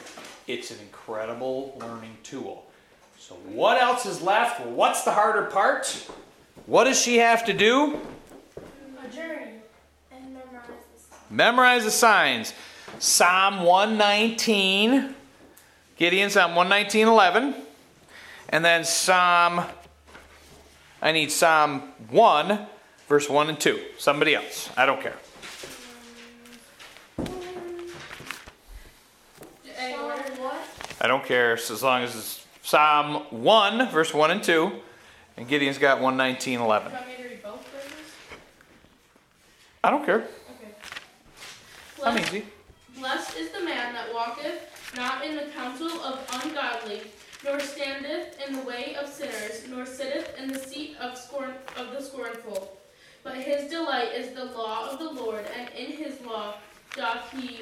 It's 0.48 0.70
an 0.70 0.78
incredible 0.82 1.76
learning 1.82 2.16
tool. 2.22 2.66
So, 3.18 3.36
what 3.36 3.82
else 3.82 4.06
is 4.06 4.22
left? 4.22 4.60
Well, 4.60 4.72
what's 4.72 5.04
the 5.04 5.12
harder 5.12 5.44
part? 5.44 5.88
What 6.68 6.84
does 6.84 7.02
she 7.02 7.18
have 7.18 7.46
to 7.46 7.54
do? 7.54 8.00
A 8.58 9.16
journey. 9.16 9.54
And 10.12 10.34
memorize 10.34 10.68
this. 10.94 11.08
Memorize 11.30 11.84
the 11.86 11.92
signs. 11.92 12.54
Psalm 13.00 13.64
119, 13.64 15.16
Gideon, 15.98 16.30
Psalm 16.30 16.56
119, 16.56 17.08
11. 17.08 17.56
And 18.50 18.64
then 18.64 18.84
Psalm, 18.84 19.64
I 21.02 21.12
need 21.12 21.32
Psalm 21.32 21.82
1, 22.10 22.68
verse 23.08 23.30
1 23.30 23.50
and 23.50 23.60
2. 23.60 23.80
Somebody 23.98 24.36
else. 24.36 24.70
I 24.78 24.86
don't 24.86 25.02
care. 25.02 25.16
Any 29.78 29.96
order? 29.96 30.22
what? 30.40 30.68
I 31.02 31.08
don't 31.08 31.26
care 31.26 31.58
so 31.58 31.74
as 31.74 31.84
long 31.84 32.04
as 32.04 32.16
it's 32.16 32.46
Psalm 32.64 33.26
1, 33.32 33.90
verse 33.90 34.14
1 34.14 34.32
and 34.32 34.44
2. 34.44 34.72
And 35.36 35.48
Gideon's 35.48 35.80
got 35.80 36.00
119, 36.00 36.60
11. 36.60 36.92
Do 36.92 36.96
you 36.96 37.02
want 37.02 37.08
me 37.10 37.24
to 37.24 37.30
read 37.30 37.44
both 37.44 37.68
verses? 37.70 37.92
I 39.84 39.90
don't 39.90 40.06
care. 40.06 40.20
Okay. 40.20 40.70
I'm 42.06 42.18
easy. 42.20 42.46
Blessed 43.04 43.36
is 43.36 43.50
the 43.50 43.60
man 43.60 43.94
that 43.94 44.14
walketh 44.14 44.94
not 44.96 45.26
in 45.26 45.36
the 45.36 45.44
counsel 45.54 45.90
of 46.04 46.26
ungodly, 46.42 47.02
nor 47.44 47.60
standeth 47.60 48.40
in 48.48 48.56
the 48.56 48.62
way 48.62 48.96
of 48.96 49.10
sinners, 49.10 49.68
nor 49.70 49.86
sitteth 49.86 50.40
in 50.40 50.48
the 50.48 50.58
seat 50.58 50.96
of 51.02 51.18
scorn 51.18 51.52
of 51.76 51.92
the 51.92 52.02
scornful. 52.02 52.78
But 53.22 53.36
his 53.36 53.70
delight 53.70 54.14
is 54.16 54.34
the 54.34 54.46
law 54.46 54.90
of 54.90 55.00
the 55.00 55.10
Lord, 55.10 55.46
and 55.60 55.68
in 55.76 55.98
his 55.98 56.22
law 56.22 56.54
doth 56.96 57.30
he 57.32 57.60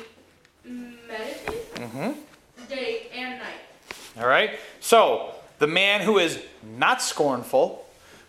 meditate 0.63 1.73
Mm-hmm. 1.73 2.11
day 2.69 3.07
and 3.11 3.39
night. 3.39 4.19
All 4.19 4.27
right? 4.27 4.59
So, 4.79 5.33
the 5.57 5.65
man 5.65 6.01
who 6.01 6.19
is 6.19 6.39
not 6.77 7.01
scornful, 7.01 7.83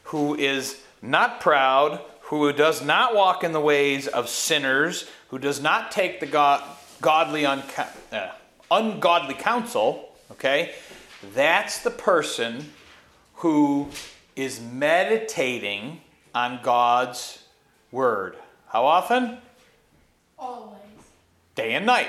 who 0.05 0.35
is 0.35 0.81
not 1.03 1.43
proud, 1.43 2.01
who 2.23 2.51
does 2.55 2.83
not 2.83 3.15
walk 3.15 3.45
in 3.45 3.53
the 3.53 3.61
ways 3.61 4.07
of 4.07 4.31
sinners, 4.31 5.07
who 5.29 5.39
does 5.39 5.61
not 5.61 5.91
take 5.91 6.19
the 6.19 6.27
God, 6.27 6.63
godly 7.03 7.43
unca- 7.43 7.91
uh, 8.11 8.31
ungodly 8.71 9.35
counsel, 9.35 10.09
okay? 10.31 10.73
That's 11.35 11.81
the 11.81 11.91
person 11.91 12.73
who 13.35 13.91
is 14.35 14.61
meditating 14.61 16.01
on 16.35 16.61
God's 16.63 17.45
word. 17.91 18.37
How 18.69 18.87
often? 18.87 19.37
Always. 20.39 20.79
Day 21.55 21.75
and 21.75 21.85
night. 21.85 22.09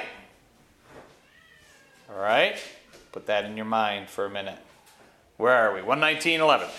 All 2.09 2.21
right? 2.21 2.55
Put 3.11 3.25
that 3.27 3.43
in 3.45 3.57
your 3.57 3.65
mind 3.65 4.07
for 4.07 4.25
a 4.25 4.29
minute. 4.29 4.59
Where 5.37 5.53
are 5.53 5.73
we? 5.73 5.81
119, 5.81 6.39
11. 6.39 6.69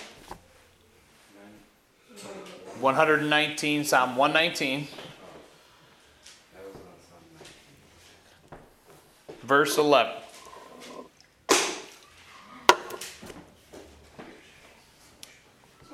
119, 2.81 3.85
Psalm 3.85 4.17
119, 4.17 4.89
That 6.53 6.65
was 6.65 6.75
on 6.75 6.83
Psalm 7.09 7.23
19. 8.49 9.34
Verse 9.45 9.77
11. 9.77 10.15
So 11.51 11.57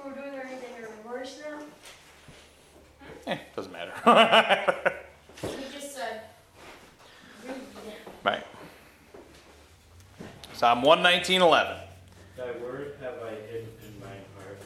we're 0.04 0.12
doing 0.12 0.34
everything 0.36 0.76
in 0.78 0.82
reverse 0.82 1.40
now? 1.44 1.58
Eh, 3.26 3.38
doesn't 3.56 3.72
matter. 3.72 3.92
He 5.42 5.48
just 5.72 5.96
said, 5.96 6.20
right. 8.22 8.44
Psalm 10.52 10.82
119, 10.82 11.40
11. 11.40 11.76
Thy 12.36 12.44
word 12.62 12.96
have 13.00 13.14
I 13.24 13.30
hidden 13.50 13.70
in 13.86 13.98
mine 14.00 14.26
heart, 14.36 14.60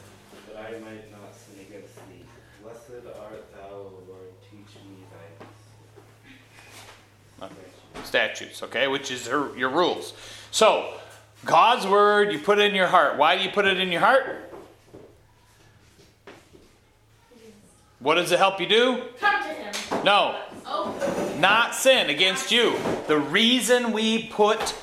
that 0.49 0.57
I 0.57 0.71
might 0.79 1.09
not 1.11 1.33
sin 1.33 1.61
against 1.65 1.95
thee. 2.09 2.25
Blessed 2.61 3.07
art 3.21 3.53
thou, 3.53 3.69
O 3.69 4.03
Lord, 4.05 4.33
teach 4.51 4.75
me 4.83 5.05
thy 5.09 5.45
statutes. 8.05 8.63
okay, 8.63 8.87
which 8.87 9.11
is 9.11 9.27
her, 9.27 9.55
your 9.57 9.69
rules. 9.69 10.13
So, 10.51 10.93
God's 11.43 11.85
word, 11.85 12.31
you 12.31 12.39
put 12.39 12.59
it 12.59 12.69
in 12.69 12.75
your 12.75 12.87
heart. 12.87 13.17
Why 13.17 13.37
do 13.37 13.43
you 13.43 13.49
put 13.49 13.65
it 13.65 13.79
in 13.79 13.91
your 13.91 14.01
heart? 14.01 14.51
What 17.99 18.15
does 18.15 18.31
it 18.31 18.39
help 18.39 18.59
you 18.59 18.67
do? 18.67 19.03
Come 19.19 19.41
to 19.43 19.49
him. 19.49 20.03
No, 20.03 20.37
Oh, 20.67 21.37
not 21.39 21.75
sin 21.75 22.09
against 22.09 22.51
you. 22.51 22.75
The 23.07 23.19
reason 23.19 23.91
we 23.91 24.27
put 24.27 24.75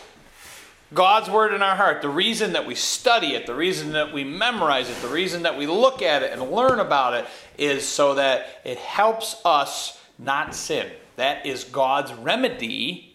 God's 0.94 1.28
word 1.28 1.52
in 1.52 1.62
our 1.62 1.74
heart, 1.74 2.02
the 2.02 2.08
reason 2.08 2.52
that 2.52 2.66
we 2.66 2.76
study 2.76 3.34
it, 3.34 3.46
the 3.46 3.54
reason 3.54 3.92
that 3.92 4.12
we 4.12 4.22
memorize 4.22 4.88
it, 4.88 4.96
the 5.02 5.08
reason 5.08 5.42
that 5.42 5.58
we 5.58 5.66
look 5.66 6.02
at 6.02 6.22
it 6.22 6.32
and 6.32 6.52
learn 6.52 6.78
about 6.78 7.14
it 7.14 7.26
is 7.58 7.86
so 7.86 8.14
that 8.14 8.46
it 8.64 8.78
helps 8.78 9.40
us 9.44 10.00
not 10.18 10.54
sin. 10.54 10.88
That 11.16 11.46
is 11.46 11.64
God's 11.64 12.12
remedy 12.12 13.11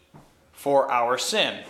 for 0.57 0.91
our 0.91 1.17
sin. 1.17 1.63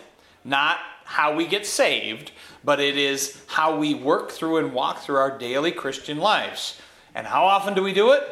Not 0.43 0.79
how 1.03 1.35
we 1.35 1.45
get 1.45 1.65
saved, 1.65 2.31
but 2.63 2.79
it 2.79 2.97
is 2.97 3.39
how 3.47 3.77
we 3.77 3.93
work 3.93 4.31
through 4.31 4.57
and 4.57 4.73
walk 4.73 4.99
through 4.99 5.17
our 5.17 5.37
daily 5.37 5.71
Christian 5.71 6.17
lives. 6.17 6.79
And 7.13 7.27
how 7.27 7.45
often 7.45 7.75
do 7.75 7.83
we 7.83 7.93
do 7.93 8.13
it? 8.13 8.23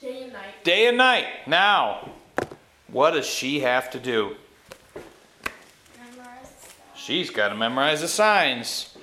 day 0.00 0.24
and 0.24 0.32
night. 0.32 0.64
Day 0.64 0.88
and 0.88 0.96
night. 0.96 1.26
Now, 1.46 2.10
what 2.88 3.12
does 3.12 3.26
she 3.26 3.60
have 3.60 3.90
to 3.92 4.00
do? 4.00 4.34
She's 6.96 7.30
got 7.30 7.48
to 7.48 7.54
memorize 7.54 8.00
the 8.00 8.08
signs. 8.08 8.96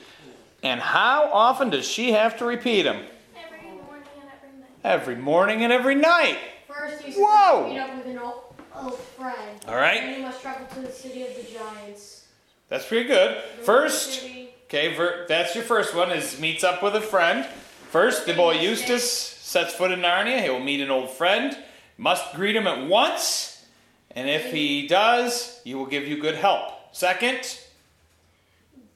And 0.64 0.80
how 0.80 1.30
often 1.32 1.70
does 1.70 1.88
she 1.88 2.14
have 2.14 2.38
to 2.40 2.46
repeat 2.46 2.84
them? 2.84 3.06
Every 3.36 3.72
morning 3.72 4.08
and 4.22 4.30
every 4.34 4.60
night. 4.60 4.70
Every 4.84 5.16
morning 5.16 5.64
and 5.64 5.74
every 5.74 5.96
night. 5.96 6.38
First, 6.68 7.08
you 7.08 7.26
Whoa! 7.26 8.49
Oh, 8.80 8.86
meet 8.86 8.92
up 8.92 8.92
with 8.92 8.92
an 8.92 8.92
old, 8.92 8.92
old 8.92 9.00
friend. 9.00 9.66
All 9.68 9.76
right? 9.76 10.02
And 10.02 10.16
you 10.18 10.22
must 10.24 10.42
travel 10.42 10.68
to 10.68 10.80
the 10.82 10.92
city 10.92 11.24
of 11.24 11.36
the 11.36 11.44
giants. 11.44 12.28
That's 12.70 12.86
pretty 12.88 13.08
good. 13.08 13.42
First, 13.64 14.24
okay, 14.66 14.96
ver- 14.96 15.26
that's 15.28 15.56
your 15.56 15.64
first 15.64 15.96
one 15.96 16.12
is 16.12 16.40
meets 16.40 16.64
up 16.64 16.84
with 16.84 16.96
a 16.96 17.02
friend. 17.02 17.46
First, 17.92 18.26
the 18.28 18.34
boy 18.34 18.60
Eustace 18.60 19.10
sets 19.12 19.74
foot 19.74 19.92
in 19.92 20.02
Narnia. 20.02 20.42
He 20.44 20.50
will 20.50 20.60
meet 20.60 20.80
an 20.82 20.92
old 20.92 21.10
friend. 21.10 21.58
Must 21.98 22.34
greet 22.36 22.56
him 22.56 22.68
at 22.68 22.88
once. 22.88 23.66
And 24.12 24.30
if 24.30 24.52
he 24.52 24.88
does, 24.88 25.60
he 25.64 25.74
will 25.76 25.86
give 25.86 26.08
you 26.08 26.22
good 26.22 26.36
help. 26.36 26.72
Second, 26.96 27.60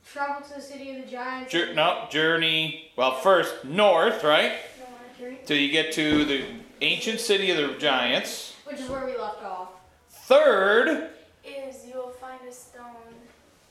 Travel 0.06 0.48
to 0.48 0.54
the 0.56 0.62
city 0.62 0.92
of 0.96 1.06
the 1.06 1.12
giants. 1.12 1.52
jour- 1.52 1.74
no, 1.74 2.06
journey, 2.12 2.92
well, 2.96 3.16
first, 3.16 3.64
north, 3.66 4.24
right? 4.24 4.54
Till 5.46 5.58
you 5.58 5.72
get 5.72 5.92
to 5.94 6.24
the 6.26 6.46
ancient 6.82 7.20
city 7.20 7.50
of 7.50 7.58
the 7.58 7.78
giants. 7.80 8.54
Which 8.66 8.80
is 8.80 8.90
where 8.90 9.06
we 9.06 9.18
left 9.18 9.44
off. 9.44 9.70
Third, 10.38 11.10
Is 11.46 11.86
you 11.86 11.94
will 11.94 12.10
find 12.10 12.40
a 12.50 12.52
stone 12.52 13.14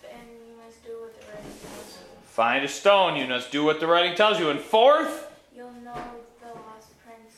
and 0.08 0.22
you 0.30 0.54
must 0.64 0.80
do 0.84 0.92
what 1.00 1.12
the 1.20 1.26
writing 1.26 1.50
tells 1.60 1.98
you. 1.98 2.06
find 2.22 2.64
a 2.64 2.68
stone. 2.68 3.16
You 3.16 3.26
must 3.26 3.50
do 3.50 3.64
what 3.64 3.80
the 3.80 3.88
writing 3.88 4.14
tells 4.14 4.38
you. 4.38 4.48
And 4.48 4.60
fourth, 4.60 5.26
You'll 5.56 5.72
know 5.72 5.92
the 6.40 6.46
lost 6.46 6.90
prince 7.04 7.34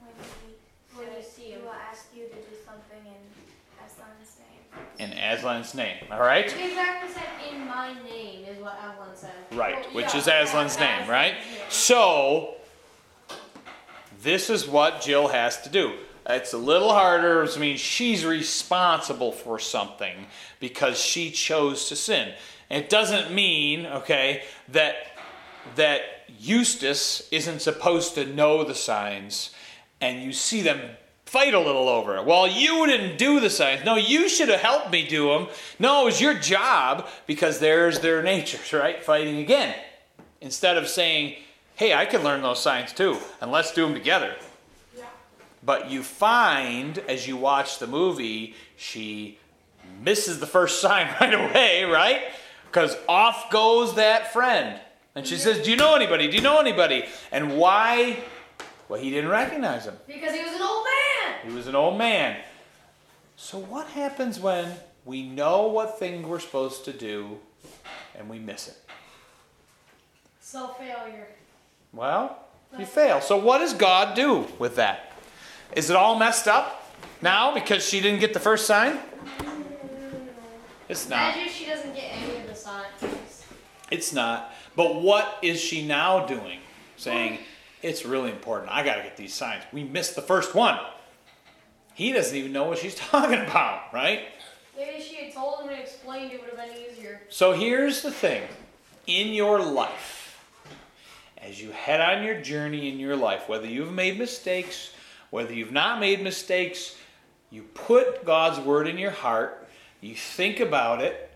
when 0.00 0.08
he 0.46 0.96
When 0.96 1.06
you 1.14 1.22
says- 1.22 1.32
see 1.32 1.42
he 1.52 1.56
will 1.58 1.74
ask 1.90 2.06
you 2.16 2.28
to 2.28 2.34
do 2.34 2.56
something 2.64 3.04
in 3.04 3.20
Aslan's 3.84 4.38
name. 4.40 5.10
in 5.10 5.18
Aslan's 5.18 5.74
name. 5.74 6.06
All 6.10 6.20
right? 6.20 6.46
It 6.46 6.70
exactly 6.70 7.12
said 7.12 7.28
in 7.52 7.66
my 7.68 7.92
name 8.04 8.46
is 8.46 8.58
what 8.62 8.78
Evelyn 8.82 9.14
said. 9.14 9.32
Right, 9.52 9.84
Well, 9.84 9.96
which 9.96 10.14
yeah, 10.14 10.20
is 10.20 10.26
Aslan's 10.28 10.78
yeah, 10.78 11.00
name, 11.00 11.10
right? 11.10 11.34
yeah. 11.34 11.64
So, 11.68 12.54
this 14.22 14.48
is 14.48 14.66
what 14.66 15.02
Jill 15.02 15.28
has 15.28 15.60
to 15.60 15.68
do. 15.68 15.98
It's 16.28 16.52
a 16.52 16.58
little 16.58 16.92
harder. 16.92 17.44
I 17.44 17.58
mean, 17.58 17.76
she's 17.76 18.24
responsible 18.24 19.32
for 19.32 19.58
something 19.58 20.26
because 20.60 20.98
she 20.98 21.30
chose 21.30 21.88
to 21.88 21.96
sin. 21.96 22.32
It 22.70 22.88
doesn't 22.88 23.34
mean, 23.34 23.86
okay, 23.86 24.44
that 24.68 24.94
that 25.76 26.00
Eustace 26.40 27.28
isn't 27.30 27.60
supposed 27.60 28.14
to 28.14 28.24
know 28.24 28.64
the 28.64 28.74
signs, 28.74 29.54
and 30.00 30.22
you 30.22 30.32
see 30.32 30.62
them 30.62 30.80
fight 31.26 31.54
a 31.54 31.60
little 31.60 31.88
over 31.88 32.16
it. 32.16 32.24
Well, 32.24 32.46
you 32.46 32.86
didn't 32.86 33.16
do 33.16 33.40
the 33.40 33.50
signs. 33.50 33.84
No, 33.84 33.96
you 33.96 34.28
should 34.28 34.48
have 34.48 34.60
helped 34.60 34.90
me 34.90 35.06
do 35.06 35.28
them. 35.28 35.48
No, 35.78 36.02
it 36.02 36.04
was 36.06 36.20
your 36.20 36.34
job 36.34 37.08
because 37.26 37.58
there's 37.58 38.00
their 38.00 38.22
natures, 38.22 38.72
right? 38.72 39.02
Fighting 39.02 39.38
again. 39.38 39.74
Instead 40.40 40.76
of 40.76 40.88
saying, 40.88 41.36
hey, 41.76 41.94
I 41.94 42.04
can 42.04 42.22
learn 42.22 42.42
those 42.42 42.60
signs 42.60 42.92
too, 42.92 43.18
and 43.40 43.52
let's 43.52 43.72
do 43.72 43.86
them 43.86 43.94
together. 43.94 44.34
But 45.62 45.90
you 45.90 46.02
find 46.02 46.98
as 46.98 47.26
you 47.28 47.36
watch 47.36 47.78
the 47.78 47.86
movie, 47.86 48.54
she 48.76 49.38
misses 50.02 50.40
the 50.40 50.46
first 50.46 50.80
sign 50.80 51.08
right 51.20 51.34
away, 51.34 51.84
right? 51.84 52.22
Because 52.66 52.96
off 53.08 53.50
goes 53.50 53.94
that 53.96 54.32
friend. 54.32 54.80
And 55.14 55.26
she 55.26 55.36
says, 55.36 55.62
Do 55.62 55.70
you 55.70 55.76
know 55.76 55.94
anybody? 55.94 56.28
Do 56.28 56.36
you 56.36 56.42
know 56.42 56.58
anybody? 56.58 57.04
And 57.30 57.58
why? 57.58 58.18
Well, 58.88 59.00
he 59.00 59.10
didn't 59.10 59.30
recognize 59.30 59.84
him. 59.84 59.96
Because 60.06 60.34
he 60.34 60.42
was 60.42 60.54
an 60.54 60.62
old 60.62 60.84
man. 60.84 61.34
He 61.46 61.54
was 61.54 61.66
an 61.66 61.74
old 61.74 61.98
man. 61.98 62.38
So, 63.36 63.58
what 63.58 63.88
happens 63.88 64.40
when 64.40 64.74
we 65.04 65.22
know 65.22 65.66
what 65.66 65.98
thing 65.98 66.26
we're 66.26 66.40
supposed 66.40 66.84
to 66.86 66.92
do 66.92 67.38
and 68.16 68.28
we 68.28 68.38
miss 68.38 68.68
it? 68.68 68.76
Self 70.40 70.78
failure. 70.78 71.28
Well, 71.92 72.38
you 72.78 72.86
fail. 72.86 73.20
So, 73.20 73.36
what 73.36 73.58
does 73.58 73.74
God 73.74 74.14
do 74.14 74.46
with 74.58 74.76
that? 74.76 75.11
Is 75.74 75.88
it 75.88 75.96
all 75.96 76.18
messed 76.18 76.48
up 76.48 76.92
now 77.22 77.54
because 77.54 77.86
she 77.86 78.00
didn't 78.00 78.20
get 78.20 78.34
the 78.34 78.40
first 78.40 78.66
sign? 78.66 78.98
It's 80.88 81.08
not. 81.08 81.34
Imagine 81.34 81.46
if 81.46 81.54
she 81.54 81.66
doesn't 81.66 81.94
get 81.94 82.12
any 82.12 82.40
of 82.40 82.46
the 82.46 82.54
signs. 82.54 83.46
It's 83.90 84.12
not. 84.12 84.52
But 84.76 85.00
what 85.00 85.38
is 85.42 85.60
she 85.60 85.86
now 85.86 86.26
doing? 86.26 86.58
Saying, 86.96 87.38
it's 87.80 88.04
really 88.04 88.30
important. 88.30 88.70
I 88.70 88.82
got 88.84 88.96
to 88.96 89.02
get 89.02 89.16
these 89.16 89.32
signs. 89.32 89.62
We 89.72 89.84
missed 89.84 90.14
the 90.14 90.22
first 90.22 90.54
one. 90.54 90.78
He 91.94 92.12
doesn't 92.12 92.36
even 92.36 92.52
know 92.52 92.64
what 92.64 92.78
she's 92.78 92.94
talking 93.10 93.40
about, 93.40 93.92
right? 93.92 94.24
Maybe 94.76 95.02
she 95.02 95.16
had 95.16 95.34
told 95.34 95.62
him 95.62 95.70
and 95.70 95.78
explained, 95.78 96.32
it 96.32 96.40
would 96.40 96.50
have 96.50 96.68
been 96.68 96.76
easier. 96.76 97.22
So 97.28 97.52
here's 97.52 98.02
the 98.02 98.10
thing 98.10 98.42
in 99.06 99.28
your 99.28 99.60
life, 99.60 100.44
as 101.38 101.60
you 101.60 101.70
head 101.70 102.00
on 102.00 102.24
your 102.24 102.40
journey 102.40 102.90
in 102.90 102.98
your 102.98 103.16
life, 103.16 103.48
whether 103.48 103.66
you've 103.66 103.92
made 103.92 104.18
mistakes, 104.18 104.92
whether 105.32 105.52
you've 105.52 105.72
not 105.72 105.98
made 105.98 106.22
mistakes, 106.22 106.96
you 107.50 107.64
put 107.74 108.24
God's 108.24 108.60
word 108.60 108.86
in 108.86 108.98
your 108.98 109.10
heart, 109.10 109.68
you 110.00 110.14
think 110.14 110.60
about 110.60 111.02
it 111.02 111.28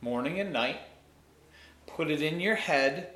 morning 0.00 0.40
and 0.40 0.50
night, 0.50 0.80
put 1.86 2.10
it 2.10 2.22
in 2.22 2.40
your 2.40 2.54
head, 2.54 3.10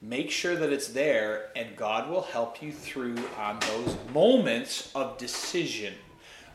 make 0.00 0.30
sure 0.30 0.56
that 0.56 0.72
it's 0.72 0.88
there, 0.88 1.50
and 1.54 1.76
God 1.76 2.08
will 2.08 2.22
help 2.22 2.62
you 2.62 2.72
through 2.72 3.16
on 3.38 3.58
those 3.60 3.96
moments 4.14 4.90
of 4.94 5.18
decision 5.18 5.92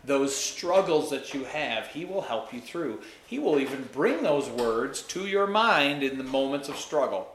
those 0.03 0.36
struggles 0.36 1.09
that 1.09 1.34
you 1.34 1.43
have, 1.45 1.88
He 1.88 2.05
will 2.05 2.22
help 2.22 2.53
you 2.53 2.61
through. 2.61 3.01
He 3.28 3.39
will 3.39 3.59
even 3.59 3.88
bring 3.91 4.24
those 4.24 4.49
words 4.49 5.01
to 5.03 5.28
your 5.28 5.47
mind 5.47 6.03
in 6.03 6.17
the 6.17 6.24
moments 6.24 6.70
of 6.70 6.78
struggle. 6.78 7.28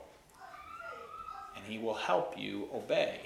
And 1.56 1.64
He 1.66 1.78
will 1.78 1.94
help 1.94 2.38
you 2.38 2.68
obey. 2.74 3.20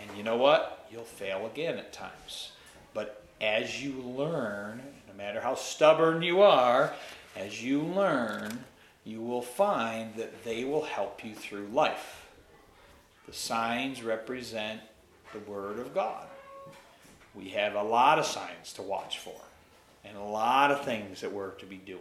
And 0.00 0.16
you 0.16 0.24
know 0.24 0.36
what? 0.36 0.81
You'll 0.92 1.04
fail 1.04 1.46
again 1.46 1.78
at 1.78 1.92
times. 1.92 2.52
But 2.92 3.24
as 3.40 3.82
you 3.82 3.92
learn, 3.92 4.82
no 5.08 5.14
matter 5.16 5.40
how 5.40 5.54
stubborn 5.54 6.22
you 6.22 6.42
are, 6.42 6.92
as 7.34 7.64
you 7.64 7.80
learn, 7.80 8.64
you 9.04 9.22
will 9.22 9.42
find 9.42 10.14
that 10.16 10.44
they 10.44 10.64
will 10.64 10.84
help 10.84 11.24
you 11.24 11.34
through 11.34 11.66
life. 11.68 12.26
The 13.26 13.32
signs 13.32 14.02
represent 14.02 14.80
the 15.32 15.38
Word 15.50 15.78
of 15.78 15.94
God. 15.94 16.26
We 17.34 17.48
have 17.50 17.74
a 17.74 17.82
lot 17.82 18.18
of 18.18 18.26
signs 18.26 18.74
to 18.74 18.82
watch 18.82 19.18
for 19.18 19.40
and 20.04 20.16
a 20.16 20.22
lot 20.22 20.70
of 20.70 20.84
things 20.84 21.22
that 21.22 21.32
we're 21.32 21.52
to 21.52 21.66
be 21.66 21.76
doing 21.76 22.00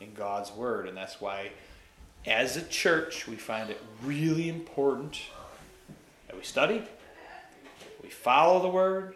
in 0.00 0.14
God's 0.14 0.50
Word. 0.52 0.88
And 0.88 0.96
that's 0.96 1.20
why, 1.20 1.50
as 2.24 2.56
a 2.56 2.62
church, 2.62 3.28
we 3.28 3.36
find 3.36 3.68
it 3.68 3.80
really 4.02 4.48
important 4.48 5.20
that 6.28 6.36
we 6.36 6.42
study, 6.42 6.82
we 8.10 8.14
follow 8.14 8.60
the 8.60 8.68
Word, 8.68 9.14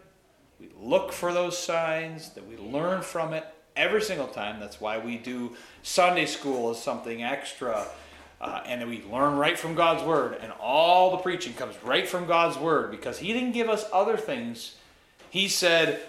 we 0.57 0.69
look 0.79 1.11
for 1.11 1.33
those 1.33 1.57
signs, 1.57 2.29
that 2.29 2.47
we 2.47 2.55
learn 2.55 3.01
from 3.01 3.33
it 3.33 3.45
every 3.75 4.01
single 4.01 4.29
time. 4.29 4.57
That's 4.61 4.79
why 4.79 4.99
we 4.99 5.17
do 5.17 5.53
Sunday 5.83 6.25
school 6.25 6.69
as 6.69 6.81
something 6.81 7.21
extra. 7.21 7.87
Uh, 8.39 8.61
and 8.65 8.87
we 8.87 9.03
learn 9.11 9.35
right 9.35 9.59
from 9.59 9.75
God's 9.75 10.01
Word, 10.01 10.37
and 10.39 10.53
all 10.61 11.11
the 11.11 11.17
preaching 11.17 11.51
comes 11.51 11.75
right 11.83 12.07
from 12.07 12.25
God's 12.25 12.57
Word 12.57 12.89
because 12.89 13.19
He 13.19 13.33
didn't 13.33 13.51
give 13.51 13.67
us 13.67 13.83
other 13.91 14.15
things. 14.15 14.77
He 15.29 15.49
said, 15.49 15.99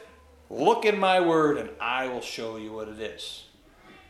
Look 0.49 0.85
in 0.85 0.97
my 0.97 1.19
Word, 1.19 1.59
and 1.59 1.71
I 1.81 2.07
will 2.07 2.21
show 2.21 2.57
you 2.57 2.73
what 2.73 2.87
it 2.87 3.01
is. 3.01 3.47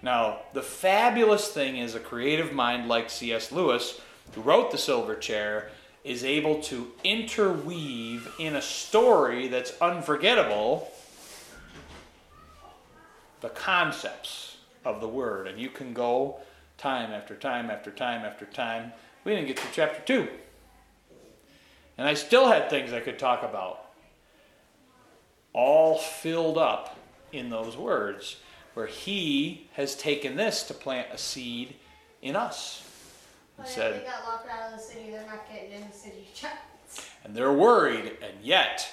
Now, 0.03 0.41
the 0.53 0.63
fabulous 0.63 1.49
thing 1.49 1.79
is 1.79 1.95
a 1.95 2.01
creative 2.01 2.53
mind 2.53 2.89
like 2.89 3.09
C.S. 3.09 3.53
Lewis, 3.53 4.03
who 4.35 4.43
wrote 4.43 4.71
The 4.71 4.77
Silver 4.77 5.15
Chair, 5.15 5.71
is 6.07 6.23
able 6.23 6.63
to 6.63 6.93
interweave 7.03 8.33
in 8.39 8.55
a 8.55 8.63
story 8.63 9.49
that's 9.49 9.73
unforgettable 9.81 10.89
the 13.41 13.49
concepts 13.49 14.57
of 14.85 15.01
the 15.01 15.09
word. 15.09 15.49
And 15.49 15.59
you 15.59 15.69
can 15.69 15.93
go 15.93 16.37
time 16.79 17.11
after 17.11 17.35
time 17.35 17.71
after 17.71 17.91
time 17.91 18.25
after 18.25 18.47
time. 18.47 18.93
We 19.25 19.35
didn't 19.35 19.49
get 19.49 19.57
to 19.57 19.67
chapter 19.73 20.01
2. 20.03 20.29
And 21.99 22.07
I 22.07 22.15
still 22.15 22.47
had 22.47 22.71
things 22.71 22.93
I 22.93 23.01
could 23.01 23.19
talk 23.19 23.43
about, 23.43 23.87
all 25.53 25.99
filled 25.99 26.57
up 26.57 26.97
in 27.33 27.51
those 27.51 27.77
words, 27.77 28.37
where 28.75 28.87
he 28.87 29.67
has 29.73 29.97
taken 29.97 30.37
this 30.37 30.63
to 30.65 30.75
plant 30.75 31.09
a 31.13 31.19
seed 31.19 31.75
in 32.23 32.37
us. 32.37 32.86
He 33.57 33.63
But 33.63 33.69
said, 33.69 33.95
if 33.95 34.01
they 34.05 34.09
got 34.11 34.25
locked 34.25 34.49
out 34.51 34.73
of 34.73 34.79
the 34.79 34.83
city, 34.85 35.11
they're 35.11 35.27
not 35.27 35.49
getting 35.51 35.73
in 35.73 35.87
the 35.89 35.95
city 35.97 36.29
chats. 36.35 37.09
and 37.25 37.35
they're 37.35 37.53
worried, 37.53 38.17
and 38.23 38.35
yet 38.43 38.87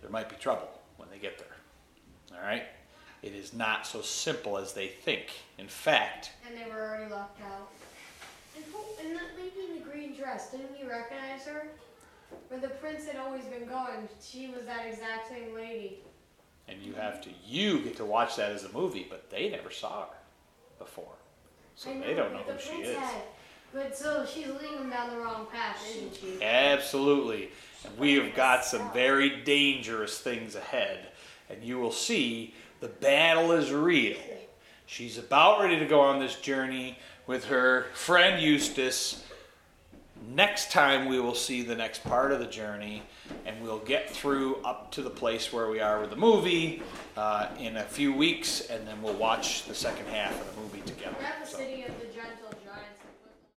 there 0.00 0.10
might 0.10 0.28
be 0.28 0.36
trouble 0.36 0.68
when 0.96 1.08
they 1.10 1.18
get 1.18 1.38
there. 1.38 2.36
All 2.38 2.44
right? 2.44 2.64
It 3.22 3.34
is 3.34 3.54
not 3.54 3.86
so 3.86 4.02
simple 4.02 4.58
as 4.58 4.74
they 4.74 4.88
think. 4.88 5.32
In 5.58 5.66
fact, 5.68 6.32
And 6.46 6.56
they 6.58 6.68
were 6.70 6.80
already 6.88 7.10
locked 7.10 7.40
out. 7.42 7.70
And, 8.54 8.64
who, 8.66 8.78
and 9.02 9.16
that 9.16 9.36
lady 9.36 9.70
in 9.70 9.78
the 9.78 9.90
green 9.90 10.14
dress, 10.14 10.50
didn't 10.50 10.78
you 10.78 10.88
recognize 10.88 11.42
her? 11.46 11.68
Where 12.48 12.60
the 12.60 12.68
prince 12.68 13.06
had 13.06 13.16
always 13.16 13.44
been 13.44 13.66
going, 13.66 14.08
she 14.20 14.48
was 14.48 14.66
that 14.66 14.86
exact 14.86 15.28
same 15.28 15.54
lady. 15.54 16.00
and 16.68 16.82
you 16.82 16.92
have 16.94 17.20
to, 17.22 17.30
you 17.46 17.80
get 17.80 17.96
to 17.96 18.04
watch 18.04 18.36
that 18.36 18.52
as 18.52 18.64
a 18.64 18.72
movie, 18.72 19.06
but 19.08 19.30
they 19.30 19.48
never 19.48 19.70
saw 19.70 20.02
her 20.02 20.16
before. 20.78 21.14
So 21.76 21.90
I 21.90 21.98
they 21.98 22.14
don't 22.14 22.32
know 22.32 22.38
who 22.40 22.52
the 22.52 22.58
she 22.58 22.72
is. 22.82 22.96
had. 22.98 23.22
But 23.74 23.96
so 23.98 24.24
she's 24.24 24.46
leading 24.46 24.78
them 24.78 24.90
down 24.90 25.10
the 25.10 25.16
wrong 25.16 25.46
path, 25.52 25.84
isn't 25.90 26.14
she? 26.14 26.40
Absolutely. 26.40 27.48
And 27.84 27.98
we 27.98 28.14
have 28.14 28.34
got 28.36 28.64
some 28.64 28.92
very 28.92 29.42
dangerous 29.42 30.18
things 30.18 30.54
ahead. 30.54 31.08
And 31.50 31.62
you 31.62 31.78
will 31.80 31.90
see 31.92 32.54
the 32.78 32.86
battle 32.86 33.50
is 33.50 33.72
real. 33.72 34.16
She's 34.86 35.18
about 35.18 35.60
ready 35.60 35.78
to 35.80 35.86
go 35.86 36.00
on 36.00 36.20
this 36.20 36.36
journey 36.36 36.98
with 37.26 37.46
her 37.46 37.86
friend 37.94 38.40
Eustace. 38.40 39.24
Next 40.28 40.70
time, 40.70 41.08
we 41.08 41.18
will 41.18 41.34
see 41.34 41.62
the 41.62 41.74
next 41.74 42.04
part 42.04 42.30
of 42.32 42.38
the 42.38 42.46
journey, 42.46 43.02
and 43.44 43.60
we'll 43.62 43.80
get 43.80 44.08
through 44.08 44.56
up 44.64 44.92
to 44.92 45.02
the 45.02 45.10
place 45.10 45.52
where 45.52 45.68
we 45.68 45.80
are 45.80 46.00
with 46.00 46.10
the 46.10 46.16
movie 46.16 46.82
uh, 47.16 47.48
in 47.58 47.76
a 47.76 47.82
few 47.82 48.12
weeks, 48.14 48.60
and 48.70 48.86
then 48.86 49.02
we'll 49.02 49.14
watch 49.14 49.64
the 49.64 49.74
second 49.74 50.06
half 50.06 50.32
of 50.40 50.54
the 50.54 50.60
movie 50.62 50.80
together. 50.82 51.16
We're 51.18 51.26
at 51.26 51.44
the 51.44 51.50
So- 51.50 51.58
city 51.58 51.82
of 51.82 51.98
the 52.00 52.06
gentle. 52.06 52.54